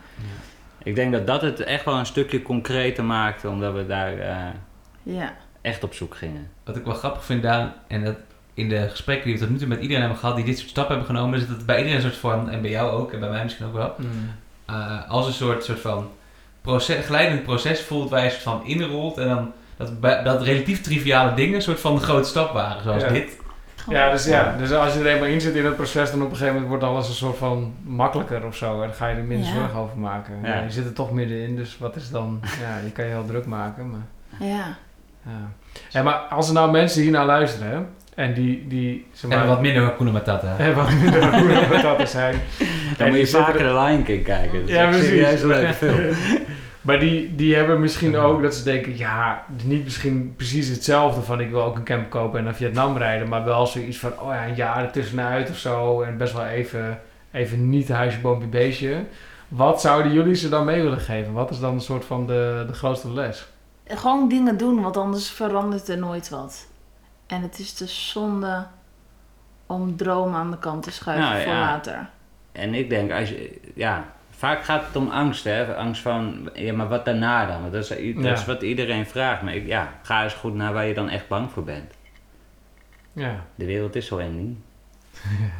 Ik 0.84 0.96
denk 0.96 1.12
dat 1.12 1.28
dat 1.28 1.42
het 1.42 1.60
echt 1.60 1.86
wel 1.86 1.96
een 1.98 2.06
stukje 2.06 2.42
concreter 2.42 3.04
maakte, 3.04 3.50
omdat 3.50 3.74
we 3.74 3.86
daar 3.86 4.20
eh, 4.20 4.36
Ja. 5.04 5.34
echt 5.62 5.84
op 5.84 5.94
zoek 5.94 6.16
gingen. 6.16 6.50
wat 6.64 6.76
ik 6.76 6.84
wel 6.86 6.94
grappig 6.94 7.26
vind, 7.26 7.44
Daan, 7.44 7.74
en 7.88 8.04
dat 8.04 8.16
in 8.54 8.70
de 8.70 8.88
gesprekken 8.90 9.26
die 9.26 9.34
we 9.34 9.40
tot 9.40 9.50
nu 9.50 9.58
toe 9.58 9.68
met 9.68 9.80
iedereen 9.82 10.02
hebben 10.02 10.20
gehad 10.20 10.36
die 10.36 10.46
dit 10.46 10.58
soort 10.58 10.70
stappen 10.70 10.96
hebben 10.96 11.16
genomen, 11.16 11.40
is 11.40 11.48
dat 11.48 11.58
het 11.58 11.66
bij 11.66 11.78
iedereen 11.78 11.98
een 11.98 12.04
soort 12.04 12.18
van, 12.18 12.50
en 12.50 12.62
bij 12.62 12.72
jou 12.72 12.92
ook, 12.92 13.14
en 13.14 13.20
bij 13.20 13.30
mij 13.30 13.44
misschien 13.44 13.66
ook 13.66 13.74
wel, 13.74 13.94
Mm. 13.98 14.08
eh, 14.66 15.10
als 15.10 15.28
een 15.28 15.34
soort, 15.34 15.64
soort 15.64 15.80
van 15.80 16.10
proces, 16.68 17.06
glijdend 17.06 17.44
proces 17.44 17.82
voelt 17.82 18.10
waar 18.10 18.24
je 18.24 18.30
soort 18.30 18.42
van 18.42 18.66
inrolt 18.66 19.18
en 19.18 19.28
dan 19.28 19.52
dat, 19.78 20.26
dat 20.26 20.42
relatief 20.42 20.82
triviale 20.82 21.34
dingen 21.34 21.56
een 21.56 21.62
soort 21.62 21.80
van 21.80 21.96
de 21.96 22.02
grote 22.02 22.28
stap 22.28 22.54
waren, 22.54 22.84
zoals 22.84 23.04
Ja. 23.04 23.10
dit. 23.10 23.38
Ja, 23.90 24.12
dus 24.12 24.26
ja, 24.26 24.56
dus 24.58 24.72
als 24.72 24.94
je 24.94 25.00
er 25.00 25.06
eenmaal 25.08 25.28
in 25.28 25.42
zit 25.42 25.56
in 25.56 25.66
het 25.66 25.76
proces, 25.76 26.12
dan 26.12 26.20
op 26.22 26.26
een 26.30 26.32
gegeven 26.36 26.54
moment 26.54 26.70
wordt 26.70 26.84
alles 26.84 27.08
een 27.08 27.14
soort 27.14 27.38
van 27.38 27.74
makkelijker 27.84 28.46
of 28.46 28.56
zo. 28.56 28.74
En 28.74 28.88
dan 28.88 28.94
ga 28.96 29.08
je 29.08 29.16
er 29.16 29.24
minder 29.24 29.48
Ja. 29.48 29.54
zorgen 29.54 29.80
over 29.80 29.98
maken. 29.98 30.34
Ja. 30.44 30.56
Ja, 30.56 30.62
je 30.64 30.72
zit 30.72 30.86
er 30.86 30.94
toch 30.94 31.12
middenin, 31.12 31.56
dus 31.56 31.78
wat 31.78 31.96
is 31.96 32.10
dan... 32.10 32.40
Ja, 32.64 32.78
je 32.86 32.92
kan 32.92 33.06
je 33.06 33.12
heel 33.12 33.26
druk 33.26 33.46
maken, 33.46 33.90
maar... 33.90 34.48
Ja. 34.48 34.76
Ja. 35.26 35.52
Ja, 35.90 36.04
maar 36.04 36.14
als 36.14 36.48
er 36.48 36.54
nou 36.54 36.72
mensen 36.72 37.02
hier 37.02 37.12
naar 37.12 37.26
luisteren, 37.26 37.72
hè, 37.72 37.78
en 38.18 38.34
die, 38.34 38.68
die 38.68 39.06
zeg 39.14 39.30
maar, 39.30 39.40
En 39.44 39.48
wat 39.48 39.62
minder 39.62 39.84
Hakuna 39.84 40.12
Matata. 40.12 40.54
hè, 40.58 40.74
wat 40.74 40.90
minder 40.92 41.82
dat 41.82 42.00
te 42.00 42.06
zijn. 42.06 42.36
Dan 42.98 43.08
En 43.08 43.14
moet 43.14 43.20
je 43.20 43.28
vaker 43.28 43.62
er- 43.62 43.74
de 43.74 43.80
Lion 43.80 44.04
King 44.04 44.24
kijken. 44.24 44.60
Dat 44.60 44.70
Ja, 44.70 44.86
precies. 44.90 45.08
serieus 45.08 45.42
een 45.42 45.48
leuke 45.48 45.74
film. 45.74 46.00
Maar 46.82 47.00
die, 47.00 47.36
die 47.36 47.56
hebben 47.56 47.80
misschien 47.80 48.18
ook 48.18 48.42
dat 48.42 48.56
ze 48.56 48.64
denken, 48.64 48.98
ja, 48.98 49.44
niet 49.64 49.84
misschien 49.84 50.34
precies 50.38 50.68
hetzelfde 50.68 51.22
van 51.22 51.40
ik 51.40 51.50
wil 51.50 51.64
ook 51.64 51.76
een 51.76 51.84
camper 51.84 52.08
kopen 52.10 52.38
en 52.40 52.44
naar 52.46 52.56
Vietnam 52.56 52.98
rijden, 52.98 53.30
maar 53.30 53.44
wel 53.44 53.66
zoiets 53.68 53.98
van, 53.98 54.12
oh 54.20 54.34
ja, 54.34 54.48
een 54.48 54.56
jaar 54.56 54.84
ertussenuit 54.84 55.50
of 55.50 55.58
zo 55.58 56.02
en 56.02 56.18
best 56.18 56.34
wel 56.34 56.46
even, 56.46 57.00
even 57.32 57.70
niet 57.70 57.90
huisje, 57.90 58.20
boompje, 58.20 58.48
beestje. 58.48 59.04
Wat 59.48 59.82
zouden 59.82 60.14
jullie 60.14 60.36
ze 60.36 60.50
dan 60.50 60.66
mee 60.66 60.82
willen 60.82 61.00
geven? 61.00 61.34
Wat 61.34 61.50
is 61.50 61.60
dan 61.60 61.74
een 61.74 61.82
soort 61.82 62.06
van 62.06 62.28
de, 62.28 62.64
de 62.68 62.74
grootste 62.74 63.12
les? 63.14 63.48
Gewoon 63.88 64.30
dingen 64.30 64.58
doen, 64.58 64.82
want 64.82 64.98
anders 64.98 65.30
verandert 65.30 65.88
er 65.88 65.98
nooit 65.98 66.30
wat. 66.30 66.68
En 67.28 67.42
het 67.42 67.60
is 67.60 67.76
dus 67.76 68.10
zonde 68.10 68.66
om 69.66 69.96
dromen 69.96 70.40
aan 70.40 70.52
de 70.52 70.60
kant 70.60 70.84
te 70.84 70.92
schuiven 70.92 71.30
Nou, 71.30 71.42
voor 71.44 71.52
ja. 71.54 71.60
later. 71.60 72.10
En 72.52 72.74
ik 72.74 72.90
denk, 72.90 73.12
als 73.12 73.30
je, 73.30 73.60
ja, 73.76 74.06
vaak 74.30 74.64
gaat 74.64 74.86
het 74.86 74.96
om 74.96 75.10
angst, 75.10 75.44
hè. 75.44 75.76
Angst 75.76 76.02
van, 76.02 76.50
ja, 76.54 76.74
maar 76.74 76.88
wat 76.88 77.06
daarna 77.06 77.46
dan? 77.46 77.62
Want 77.62 77.74
dat 77.74 77.84
is, 77.84 77.90
dat 78.16 78.24
Ja. 78.24 78.32
is 78.32 78.46
wat 78.46 78.62
iedereen 78.62 79.06
vraagt. 79.06 79.42
Maar 79.42 79.56
ik, 79.56 79.66
ja, 79.68 79.94
ga 80.02 80.24
eens 80.24 80.34
goed 80.34 80.54
naar 80.56 80.74
waar 80.74 80.86
je 80.86 80.94
dan 80.94 81.10
echt 81.10 81.28
bang 81.28 81.52
voor 81.52 81.64
bent. 81.64 81.94
Ja. 83.14 83.46
De 83.56 83.66
wereld 83.66 83.96
is 83.96 84.08
zo 84.08 84.18
eng 84.18 84.36
niet. 84.48 84.58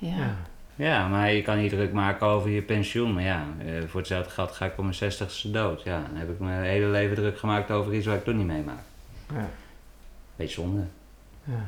Ja. 0.00 0.16
ja. 0.16 0.36
Ja, 0.74 1.08
maar 1.08 1.32
je 1.32 1.42
kan 1.42 1.62
je 1.62 1.68
druk 1.68 1.92
maken 1.92 2.26
over 2.26 2.50
je 2.50 2.62
pensioen. 2.62 3.14
Maar 3.14 3.22
ja, 3.22 3.42
eh, 3.66 3.72
voor 3.86 4.00
hetzelfde 4.00 4.30
geld 4.30 4.52
ga 4.52 4.64
ik 4.64 4.72
op 4.72 4.82
mijn 4.82 4.94
zestigste 4.94 5.50
dood. 5.50 5.82
Ja, 5.82 6.00
dan 6.06 6.16
heb 6.16 6.30
ik 6.30 6.38
mijn 6.38 6.62
hele 6.62 6.86
leven 6.86 7.16
druk 7.16 7.38
gemaakt 7.38 7.70
over 7.70 7.94
iets 7.94 8.06
waar 8.06 8.16
ik 8.16 8.24
toch 8.24 8.34
niet 8.34 8.46
mee 8.46 8.62
maak. 8.62 8.78
Ja. 9.34 9.48
Beetje 10.38 10.60
zonde. 10.60 10.80
Ja. 11.44 11.66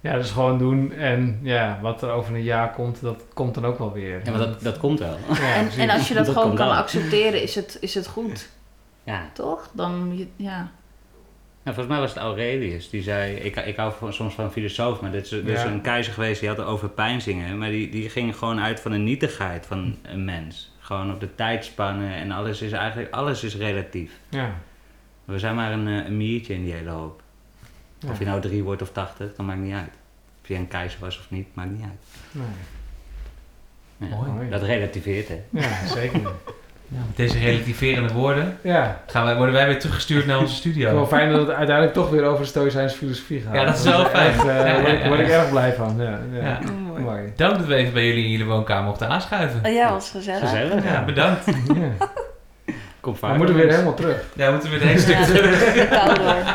Ja, 0.00 0.16
dus 0.16 0.30
gewoon 0.30 0.58
doen 0.58 0.92
en 0.92 1.38
ja, 1.42 1.78
wat 1.82 2.02
er 2.02 2.10
over 2.10 2.34
een 2.34 2.42
jaar 2.42 2.72
komt, 2.72 3.00
dat 3.00 3.24
komt 3.34 3.54
dan 3.54 3.64
ook 3.64 3.78
wel 3.78 3.92
weer. 3.92 4.20
Ja, 4.24 4.30
maar 4.30 4.40
dat, 4.40 4.62
dat 4.62 4.78
komt 4.78 4.98
wel. 4.98 5.16
Ja, 5.32 5.54
En, 5.54 5.68
en 5.78 5.90
als 5.90 6.08
je 6.08 6.14
dat, 6.14 6.26
Dat 6.26 6.34
gewoon 6.36 6.54
kan 6.56 6.70
accepteren, 6.70 7.42
is 7.42 7.54
het, 7.54 7.78
is 7.80 7.94
het 7.94 8.06
goed. 8.06 8.50
Ja, 9.04 9.28
Toch? 9.32 9.70
Dan, 9.72 10.12
je- 10.16 10.26
ja. 10.36 10.70
Nou, 11.62 11.76
volgens 11.76 11.86
mij 11.86 11.98
was 11.98 12.08
het 12.14 12.18
Aurelius. 12.22 12.90
Die 12.90 13.02
zei, 13.02 13.34
ik, 13.34 13.56
ik 13.56 13.76
hou 13.76 13.92
van, 13.98 14.12
soms 14.12 14.34
van 14.34 14.52
filosoof, 14.52 15.00
maar 15.00 15.10
dit 15.10 15.24
is, 15.24 15.28
dit 15.30 15.48
is 15.48 15.62
Ja. 15.62 15.66
een 15.68 15.80
keizer 15.80 16.12
geweest 16.12 16.40
die 16.40 16.48
had 16.48 16.58
het 16.58 16.66
over 16.66 16.88
pijnzingen. 16.88 17.58
Maar 17.58 17.68
die, 17.70 17.90
die 17.90 18.08
ging 18.10 18.36
gewoon 18.36 18.60
uit 18.60 18.80
van 18.80 18.90
de 18.90 18.98
nietigheid 18.98 19.66
van 19.66 19.96
een 20.02 20.24
mens. 20.24 20.72
Gewoon 20.78 21.12
op 21.12 21.20
de 21.20 21.34
tijdspannen 21.34 22.12
en 22.14 22.30
alles 22.30 22.62
is 22.62 22.72
eigenlijk, 22.72 23.14
alles 23.14 23.44
is 23.44 23.56
relatief. 23.56 24.12
Ja. 24.28 24.54
We 25.30 25.38
zijn 25.38 25.54
maar 25.54 25.72
een, 25.72 25.88
eh, 25.88 26.04
een 26.06 26.16
miertje 26.16 26.54
in 26.54 26.64
die 26.64 26.72
hele 26.72 26.90
hoop. 26.90 27.22
Ja. 27.98 28.10
Of 28.10 28.18
je 28.18 28.24
nou 28.24 28.40
drie 28.40 28.62
wordt 28.64 28.82
of 28.82 28.92
tachtig, 28.92 29.26
dat 29.36 29.46
maakt 29.46 29.58
niet 29.60 29.74
uit. 29.74 29.90
Of 30.42 30.48
je 30.48 30.54
een 30.54 30.68
keizer 30.68 31.00
was 31.00 31.18
of 31.18 31.26
niet, 31.30 31.46
maakt 31.54 31.70
niet 31.70 31.82
uit. 31.82 32.00
Nee. 32.30 34.08
Ja. 34.10 34.16
Mooi. 34.16 34.50
Dat 34.50 34.62
relativeert, 34.62 35.28
hè. 35.28 35.40
Ja, 35.50 35.86
zeker. 35.86 36.20
Ja, 36.92 36.98
met 37.06 37.16
deze 37.16 37.38
relativerende 37.38 38.12
woorden 38.12 38.58
Ja, 38.62 39.02
gaan 39.06 39.24
wij, 39.24 39.36
worden 39.36 39.54
wij 39.54 39.66
weer 39.66 39.78
teruggestuurd 39.78 40.26
naar 40.26 40.38
onze 40.38 40.54
studio. 40.54 40.94
wel 40.94 41.06
fijn 41.06 41.30
dat 41.30 41.40
het 41.40 41.50
uiteindelijk 41.56 41.94
toch 41.96 42.10
weer 42.10 42.24
over 42.24 42.46
stoïcijnse 42.46 42.96
filosofie 42.96 43.40
gaat. 43.40 43.54
Ja, 43.54 43.64
dat 43.64 43.78
is 43.78 43.84
wel 43.84 44.04
fijn. 44.04 44.32
Eh, 44.38 44.44
Ja, 44.44 44.66
ja, 44.66 44.80
word 44.80 44.92
ik- 44.92 45.02
ja, 45.02 45.08
word 45.08 45.20
ik 45.20 45.26
ja. 45.26 45.32
erg 45.40 45.50
blij 45.50 45.72
van. 45.74 45.96
Ja, 45.98 46.20
ja. 46.32 46.42
Ja. 46.42 46.58
mooi. 46.88 47.02
Mooi. 47.02 47.32
Dank 47.36 47.56
dat 47.56 47.66
we 47.66 47.74
even 47.74 47.92
bij 47.92 48.06
jullie 48.06 48.24
in 48.24 48.30
jullie 48.30 48.46
woonkamer 48.46 48.84
mochten 48.84 49.08
aanschuiven. 49.08 49.60
Oh, 49.64 49.72
ja, 49.72 49.90
was 49.92 50.10
gezellig. 50.10 50.40
Gezellig. 50.50 50.84
Ja, 50.84 51.04
bedankt. 51.04 51.44
Kom 53.00 53.12
We 53.12 53.18
vaak 53.18 53.36
moeten 53.36 53.54
wel 53.54 53.64
weer 53.64 53.72
helemaal 53.72 53.94
terug. 53.94 54.16
Ja, 54.34 54.46
we 54.46 54.52
moeten 54.52 54.70
weer 54.70 54.90
een 54.90 54.98
stuk 54.98 55.16
Ja, 55.16 55.24
terug. 55.24 56.54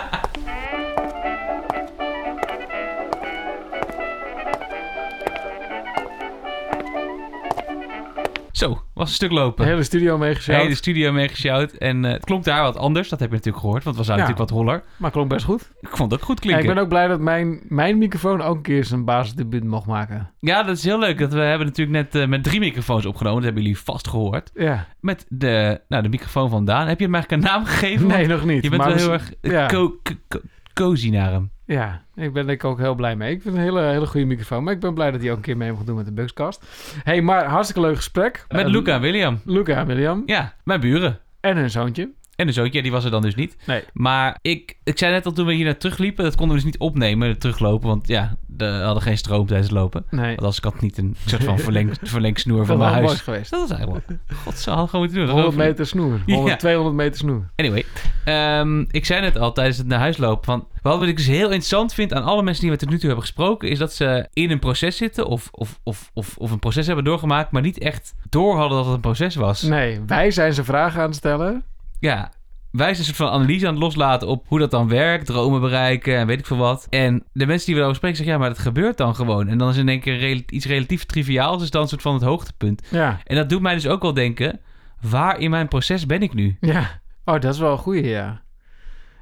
Zo, 8.56 8.82
was 8.94 9.08
een 9.10 9.16
stuk 9.16 9.30
De 9.30 9.36
lopen. 9.36 9.66
hele 9.66 9.84
studio 9.84 10.14
De 10.14 10.20
meegesjouwd. 10.20 10.62
hele 10.62 10.76
studio 10.76 11.12
meegesjouwd. 11.12 11.72
En 11.72 12.06
eh, 12.06 12.12
het 12.12 12.26
klonk 12.26 12.44
daar 12.44 12.62
wat 12.62 12.78
anders. 12.78 13.10
Dat 13.10 13.20
heb 13.20 13.30
je 13.30 13.36
natuurlijk 13.36 13.64
gehoord. 13.64 13.84
Want 13.84 13.98
we 13.98 14.04
zijn 14.04 14.18
Ja. 14.18 14.24
natuurlijk 14.24 14.50
wat 14.52 14.60
holler. 14.60 14.84
Maar 14.98 15.12
klonk 15.12 15.30
best 15.30 15.46
goed. 15.46 15.72
Ik 15.82 15.90
vond 15.98 16.12
het 16.12 16.20
ook 16.20 16.26
goed 16.26 16.36
En 16.36 16.42
klinken. 16.42 16.64
ik 16.68 16.74
ben 16.74 16.84
ook 16.84 16.90
blij 16.90 17.08
dat 17.08 17.20
mijn, 17.20 17.62
mijn 17.68 17.98
microfoon 17.98 18.42
ook 18.42 18.56
een 18.56 18.62
keer 18.62 18.86
zijn 18.86 19.06
basisdebuut 19.06 19.64
mocht 19.64 19.86
maken. 19.88 20.32
Ja, 20.40 20.64
dat 20.64 20.78
is 20.78 20.84
heel 20.84 21.00
leuk. 21.00 21.20
Dat 21.20 21.34
we 21.34 21.40
hebben 21.40 21.68
natuurlijk 21.68 21.98
net 22.14 22.22
eh, 22.24 22.28
met 22.30 22.44
drie 22.44 22.60
microfoons 22.60 23.06
opgenomen. 23.06 23.36
Dat 23.38 23.46
hebben 23.46 23.64
jullie 23.64 23.80
vast 23.80 24.08
gehoord. 24.08 24.52
Ja. 24.54 24.88
Met 25.00 25.26
de, 25.30 25.82
nou, 25.88 26.04
de 26.04 26.10
microfoon 26.10 26.50
van 26.50 26.66
Daan. 26.66 26.88
Heb 26.88 27.00
je 27.00 27.06
hem 27.06 27.14
eigenlijk 27.16 27.44
een 27.44 27.50
naam 27.52 27.66
gegeven? 27.66 28.08
Nee, 28.08 28.28
nog 28.28 28.46
niet. 28.46 28.64
Je 28.64 28.70
bent 28.70 28.82
Maar 28.82 28.96
wel 28.96 28.98
we- 28.98 29.04
heel 29.04 29.14
erg 29.14 29.34
eh, 29.42 29.52
ja. 29.52 29.66
co- 29.68 30.00
co- 30.04 30.14
co- 30.28 30.42
cozy 30.74 31.10
naar 31.10 31.32
hem. 31.32 31.52
Ja, 31.66 32.02
ik 32.16 32.34
ben 32.34 32.50
er 32.50 32.66
ook 32.66 32.78
heel 32.80 32.96
blij 32.96 33.16
mee. 33.16 33.32
Ik 33.34 33.42
vind 33.42 33.56
een 33.56 33.62
hele, 33.62 33.82
hele 33.82 34.06
goede 34.06 34.26
microfoon. 34.26 34.64
Maar 34.64 34.74
ik 34.74 34.80
ben 34.80 34.94
blij 34.94 35.12
dat 35.12 35.22
hij 35.22 35.30
ook 35.32 35.36
een 35.38 35.42
keer 35.44 35.58
mee 35.58 35.72
mag 35.72 35.84
doen 35.84 35.96
met 35.96 36.06
de 36.06 36.12
Bugscast. 36.12 36.66
hey, 37.04 37.22
maar 37.22 37.46
hartstikke 37.46 37.82
leuk 37.88 37.96
gesprek. 37.96 38.46
Met 38.50 38.66
Eh, 38.66 38.72
Luca 38.72 38.94
en 38.96 39.02
William. 39.02 39.40
Luca 39.46 39.76
en 39.76 39.88
William. 39.88 40.24
Ja, 40.26 40.54
mijn 40.64 40.80
buren. 40.80 41.20
En 41.40 41.58
hun 41.58 41.70
zoontje. 41.70 42.10
En 42.36 42.46
de 42.48 42.52
zoontje, 42.54 42.78
ja, 42.78 42.82
die 42.84 42.92
was 42.92 43.04
er 43.06 43.12
dan 43.12 43.22
dus 43.22 43.36
niet. 43.36 43.58
Nee. 43.66 43.84
Maar 43.94 44.38
ik, 44.42 44.78
ik 44.84 44.98
zei 44.98 45.12
net 45.14 45.26
al 45.26 45.32
toen 45.32 45.46
we 45.46 45.54
hier 45.54 45.66
naar 45.66 45.78
terugliepen, 45.78 46.24
dat 46.24 46.36
konden 46.36 46.56
we 46.58 46.62
dus 46.64 46.72
niet 46.72 46.80
opnemen, 46.82 47.38
teruglopen. 47.40 47.88
Want 47.88 48.08
ja, 48.08 48.36
we 48.58 48.66
hadden 48.66 49.04
geen 49.04 49.18
stroom 49.18 49.46
tijdens 49.46 49.70
het 49.70 49.78
lopen. 49.78 50.06
Nee. 50.10 50.28
Want 50.28 50.42
als 50.42 50.58
ik 50.58 50.64
had 50.64 50.82
niet 50.82 50.98
een 50.98 51.16
soort 51.26 51.44
van 51.44 51.60
verleng, 51.60 51.92
verlengsnoer 52.02 52.58
Dat 52.58 52.68
van 52.68 52.78
mijn 52.78 52.92
huis. 52.92 53.06
mooi 53.06 53.18
geweest. 53.18 53.52
Dat 53.52 53.60
was 53.60 53.78
eigenlijk 53.78 54.08
wel... 54.08 54.18
God, 54.44 54.58
ze 54.58 54.70
hadden 54.70 54.90
gewoon 54.90 55.06
moeten 55.06 55.26
doen. 55.26 55.36
Dat 55.36 55.44
100 55.44 55.56
was- 55.56 55.66
meter 55.68 55.86
snoer. 55.88 56.20
100, 56.26 56.48
Ja. 56.50 56.56
200 56.56 56.96
meter 56.96 57.18
snoer. 57.18 57.50
Anyway, 57.56 57.86
ehm, 58.26 58.80
ik 58.92 59.06
zei 59.06 59.22
net 59.22 59.38
al 59.38 59.52
tijdens 59.52 59.78
het 59.78 59.88
naar 59.88 60.00
huis 60.00 60.18
lopen 60.18 60.46
van... 60.46 60.68
Wat 60.82 61.04
ik 61.04 61.18
dus 61.18 61.28
heel 61.28 61.44
interessant 61.44 61.94
vind 61.94 62.14
aan 62.14 62.24
alle 62.24 62.44
mensen 62.44 62.62
die 62.64 62.72
we 62.72 62.78
tot 62.78 62.90
nu 62.90 62.96
toe 62.96 63.06
hebben 63.06 63.26
gesproken... 63.26 63.70
is 63.70 63.78
dat 63.78 63.94
ze 63.94 64.28
in 64.34 64.52
een 64.52 64.60
proces 64.60 64.98
zitten 64.98 65.26
of, 65.28 65.48
of, 65.52 65.80
of, 65.84 66.12
of, 66.14 66.36
of 66.38 66.52
een 66.52 66.60
proces 66.60 66.86
hebben 66.88 67.06
doorgemaakt... 67.06 67.52
maar 67.52 67.62
niet 67.62 67.78
echt 67.80 68.14
door 68.30 68.56
hadden 68.58 68.78
dat 68.78 68.86
het 68.86 68.96
een 68.96 69.02
proces 69.02 69.36
was. 69.36 69.62
Nee, 69.62 70.00
wij 70.08 70.32
zijn 70.32 70.54
ze 70.54 70.64
vragen 70.64 71.02
aan 71.02 71.08
het 71.08 71.16
stellen. 71.16 71.64
Ja, 72.00 72.32
wij 72.72 72.86
zijn 72.88 72.98
een 73.00 73.04
soort 73.16 73.18
van 73.18 73.30
analyse 73.30 73.68
aan 73.68 73.74
het 73.74 73.82
loslaten 73.84 74.28
op 74.28 74.46
hoe 74.48 74.60
dat 74.60 74.72
dan 74.72 74.88
werkt, 74.90 75.26
dromen 75.26 75.62
bereiken 75.62 76.18
en 76.18 76.28
weet 76.28 76.40
ik 76.40 76.46
veel 76.46 76.58
wat. 76.58 76.88
En 76.90 77.24
de 77.34 77.46
mensen 77.46 77.66
die 77.66 77.76
we 77.76 77.82
daarover 77.82 77.96
spreken 77.96 78.18
zeggen, 78.18 78.36
ja, 78.36 78.40
maar 78.42 78.50
dat 78.50 78.60
gebeurt 78.60 78.98
dan 78.98 79.16
gewoon. 79.16 79.48
En 79.48 79.58
dan 79.58 79.70
is 79.70 79.78
in 79.78 79.90
één 79.90 80.00
keer 80.00 80.18
rel- 80.18 80.42
iets 80.50 80.66
relatief 80.66 81.06
triviaals, 81.06 81.64
is 81.64 81.70
dan 81.72 81.82
een 81.82 81.88
soort 81.88 82.02
van 82.02 82.14
het 82.14 82.24
hoogtepunt. 82.24 82.88
Ja. 82.90 83.20
En 83.24 83.36
dat 83.36 83.50
doet 83.50 83.62
mij 83.62 83.74
dus 83.74 83.88
ook 83.88 84.02
wel 84.02 84.14
denken, 84.14 84.60
waar 85.02 85.40
in 85.40 85.50
mijn 85.50 85.68
proces 85.68 86.06
ben 86.06 86.22
ik 86.22 86.34
nu? 86.34 86.58
Ja. 86.60 87.02
Oh, 87.26 87.40
dat 87.40 87.54
is 87.54 87.60
wel 87.60 87.72
een 87.72 87.78
goeie, 87.78 88.08
ja. 88.08 88.42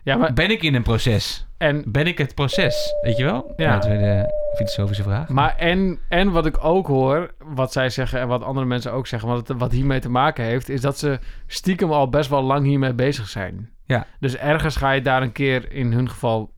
Ja, 0.04 0.16
maar... 0.16 0.34
Ben 0.34 0.52
ik 0.52 0.64
in 0.64 0.76
een 0.76 0.84
proces? 0.84 1.48
En, 1.58 1.84
Ben 1.88 2.08
ik 2.08 2.18
het 2.18 2.36
proces? 2.36 2.94
Weet 3.02 3.18
je 3.18 3.24
wel? 3.24 3.54
Ja. 3.58 3.78
Nou, 3.78 3.82
de 3.98 4.26
filosofische 4.56 5.04
vraag. 5.04 5.30
maar 5.30 5.56
en, 5.58 6.00
en 6.10 6.32
wat 6.32 6.46
ik 6.46 6.64
ook 6.64 6.88
hoor, 6.88 7.34
wat 7.38 7.72
zij 7.72 7.90
zeggen 7.90 8.20
en 8.20 8.28
wat 8.28 8.44
andere 8.44 8.66
mensen 8.66 8.92
ook 8.92 9.08
zeggen, 9.08 9.30
wat, 9.30 9.48
het, 9.48 9.58
wat 9.58 9.72
hiermee 9.72 10.00
te 10.00 10.10
maken 10.10 10.44
heeft, 10.44 10.70
is 10.70 10.82
dat 10.82 10.98
ze 10.98 11.20
stiekem 11.48 11.92
al 11.92 12.10
best 12.10 12.30
wel 12.30 12.42
lang 12.42 12.66
hiermee 12.66 12.94
bezig 12.94 13.30
zijn. 13.30 13.70
Ja. 13.86 14.06
Dus 14.20 14.38
ergens 14.38 14.76
ga 14.76 14.92
je 14.92 15.02
daar 15.02 15.22
een 15.22 15.32
keer 15.32 15.72
in 15.72 15.92
hun 15.92 16.10
geval 16.10 16.54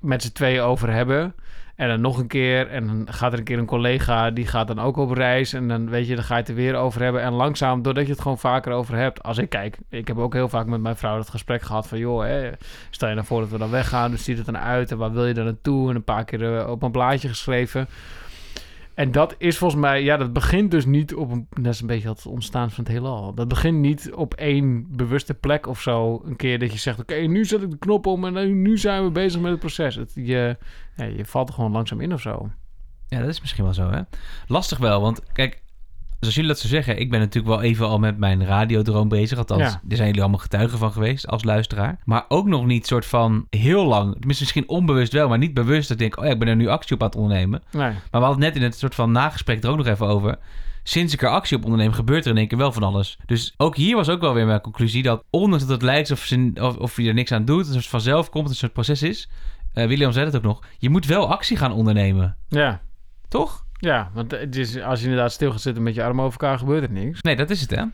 met 0.00 0.22
z'n 0.22 0.32
tweeën 0.32 0.60
over 0.60 0.92
hebben. 0.92 1.34
En 1.76 1.88
dan 1.88 2.00
nog 2.00 2.18
een 2.18 2.26
keer. 2.26 2.68
En 2.68 2.86
dan 2.86 3.06
gaat 3.10 3.32
er 3.32 3.38
een 3.38 3.44
keer 3.44 3.58
een 3.58 3.66
collega, 3.66 4.30
die 4.30 4.46
gaat 4.46 4.66
dan 4.66 4.80
ook 4.80 4.96
op 4.96 5.10
reis. 5.10 5.52
En 5.52 5.68
dan 5.68 5.90
weet 5.90 6.08
je, 6.08 6.14
dan 6.14 6.24
ga 6.24 6.34
je 6.34 6.40
het 6.40 6.48
er 6.48 6.54
weer 6.54 6.74
over 6.74 7.02
hebben. 7.02 7.22
En 7.22 7.32
langzaam, 7.32 7.82
doordat 7.82 8.06
je 8.06 8.12
het 8.12 8.20
gewoon 8.20 8.38
vaker 8.38 8.72
over 8.72 8.96
hebt. 8.96 9.22
Als 9.22 9.38
ik 9.38 9.48
kijk, 9.48 9.76
ik 9.88 10.08
heb 10.08 10.18
ook 10.18 10.32
heel 10.32 10.48
vaak 10.48 10.66
met 10.66 10.80
mijn 10.80 10.96
vrouw 10.96 11.16
dat 11.16 11.30
gesprek 11.30 11.62
gehad 11.62 11.88
van... 11.88 11.98
joh, 11.98 12.22
hè, 12.22 12.50
stel 12.90 13.08
je 13.08 13.14
nou 13.14 13.26
voor 13.26 13.40
dat 13.40 13.50
we 13.50 13.58
dan 13.58 13.70
weggaan, 13.70 14.10
dus 14.10 14.24
ziet 14.24 14.36
het 14.36 14.46
dan 14.46 14.58
uit? 14.58 14.90
En 14.90 14.98
waar 14.98 15.12
wil 15.12 15.26
je 15.26 15.34
dan 15.34 15.44
naartoe? 15.44 15.90
En 15.90 15.96
een 15.96 16.04
paar 16.04 16.24
keer 16.24 16.58
eh, 16.58 16.70
op 16.70 16.82
een 16.82 16.90
blaadje 16.92 17.28
geschreven. 17.28 17.88
En 18.94 19.12
dat 19.12 19.34
is 19.38 19.58
volgens 19.58 19.80
mij, 19.80 20.02
ja, 20.02 20.16
dat 20.16 20.32
begint 20.32 20.70
dus 20.70 20.84
niet 20.84 21.14
op 21.14 21.30
een, 21.30 21.46
dat 21.50 21.72
is 21.72 21.80
een 21.80 21.86
beetje 21.86 22.08
het 22.08 22.26
ontstaan 22.26 22.70
van 22.70 22.84
het 22.84 22.92
heelal. 22.92 23.34
Dat 23.34 23.48
begint 23.48 23.78
niet 23.78 24.12
op 24.14 24.34
één 24.34 24.96
bewuste 24.96 25.34
plek 25.34 25.66
of 25.66 25.80
zo. 25.80 26.22
Een 26.24 26.36
keer 26.36 26.58
dat 26.58 26.72
je 26.72 26.78
zegt, 26.78 27.00
oké, 27.00 27.14
nu 27.14 27.44
zet 27.44 27.62
ik 27.62 27.70
de 27.70 27.78
knop 27.78 28.06
om 28.06 28.24
en 28.24 28.32
nu, 28.32 28.52
nu 28.52 28.78
zijn 28.78 29.04
we 29.04 29.10
bezig 29.10 29.40
met 29.40 29.50
het 29.50 29.60
proces. 29.60 29.98
Je, 30.14 30.56
je 30.96 31.24
valt 31.24 31.48
er 31.48 31.54
gewoon 31.54 31.72
langzaam 31.72 32.00
in 32.00 32.12
of 32.12 32.20
zo. 32.20 32.50
Ja, 33.08 33.20
dat 33.20 33.28
is 33.28 33.40
misschien 33.40 33.64
wel 33.64 33.74
zo, 33.74 33.90
hè? 33.90 34.00
Lastig 34.46 34.78
wel, 34.78 35.00
want 35.00 35.32
kijk, 35.32 35.62
zoals 36.22 36.34
jullie 36.34 36.50
dat 36.50 36.60
zo 36.60 36.68
zeggen, 36.68 36.98
ik 37.00 37.10
ben 37.10 37.20
natuurlijk 37.20 37.54
wel 37.54 37.62
even 37.62 37.86
al 37.86 37.98
met 37.98 38.18
mijn 38.18 38.44
radiodroom 38.46 39.08
bezig. 39.08 39.38
Althans, 39.38 39.62
Ja. 39.62 39.68
daar 39.82 39.96
zijn 39.96 40.06
jullie 40.06 40.20
allemaal 40.22 40.40
getuigen 40.40 40.78
van 40.78 40.92
geweest 40.92 41.26
als 41.26 41.44
luisteraar. 41.44 41.98
Maar 42.04 42.24
ook 42.28 42.46
nog 42.46 42.66
niet 42.66 42.86
soort 42.86 43.06
van 43.06 43.46
heel 43.50 43.86
lang, 43.86 44.24
misschien 44.26 44.68
onbewust 44.68 45.12
wel, 45.12 45.28
maar 45.28 45.38
niet 45.38 45.54
bewust 45.54 45.88
dat 45.88 45.90
ik 45.90 46.02
denk, 46.02 46.18
oh 46.18 46.24
ja, 46.24 46.30
ik 46.30 46.38
ben 46.38 46.48
er 46.48 46.56
nu 46.56 46.68
actie 46.68 46.94
op 46.94 47.02
aan 47.02 47.08
het 47.08 47.16
ondernemen. 47.16 47.62
Nee, 47.72 47.82
Maar 47.82 47.96
we 48.10 48.18
hadden 48.18 48.30
het 48.44 48.52
net 48.54 48.56
in 48.56 48.62
het 48.62 48.78
soort 48.78 48.94
van 48.94 49.12
nagesprek 49.12 49.64
er 49.64 49.70
ook 49.70 49.76
nog 49.76 49.86
even 49.86 50.06
over. 50.06 50.38
Sinds 50.84 51.12
ik 51.14 51.22
er 51.22 51.28
actie 51.28 51.56
op 51.56 51.64
onderneem, 51.64 51.92
gebeurt 51.92 52.24
er 52.24 52.30
in 52.30 52.36
één 52.36 52.48
keer 52.48 52.58
wel 52.58 52.72
van 52.72 52.82
alles. 52.82 53.18
Dus 53.26 53.54
ook 53.56 53.76
hier 53.76 53.96
was 53.96 54.08
ook 54.08 54.20
wel 54.20 54.34
weer 54.34 54.46
mijn 54.46 54.60
conclusie 54.60 55.02
dat, 55.02 55.24
ondanks 55.30 55.64
dat 55.64 55.72
het 55.72 55.82
lijkt 55.82 56.10
of, 56.10 56.18
ze, 56.20 56.50
of, 56.54 56.76
of 56.76 56.96
je 56.96 57.08
er 57.08 57.14
niks 57.14 57.32
aan 57.32 57.44
doet, 57.44 57.66
een 57.66 57.72
soort 57.72 57.86
vanzelf 57.86 58.30
komt, 58.30 58.48
een 58.48 58.54
soort 58.54 58.72
proces 58.72 59.02
is. 59.02 59.28
Eh, 59.72 59.86
William 59.86 60.12
zei 60.12 60.24
het 60.26 60.36
ook 60.36 60.42
nog, 60.42 60.60
je 60.78 60.90
moet 60.90 61.06
wel 61.06 61.30
actie 61.30 61.56
gaan 61.56 61.72
ondernemen. 61.72 62.36
ja. 62.48 62.80
Toch? 63.28 63.64
Ja, 63.82 64.10
want 64.14 64.30
het 64.30 64.56
is, 64.56 64.80
als 64.80 64.98
je 64.98 65.04
inderdaad 65.04 65.32
stil 65.32 65.50
gaat 65.50 65.60
zitten 65.60 65.82
met 65.82 65.94
je 65.94 66.04
armen 66.04 66.24
over 66.24 66.40
elkaar, 66.40 66.58
gebeurt 66.58 66.82
er 66.82 66.92
niks. 66.92 67.22
Nee, 67.22 67.36
dat 67.36 67.50
is 67.50 67.60
het, 67.60 67.70
hè? 67.70 67.84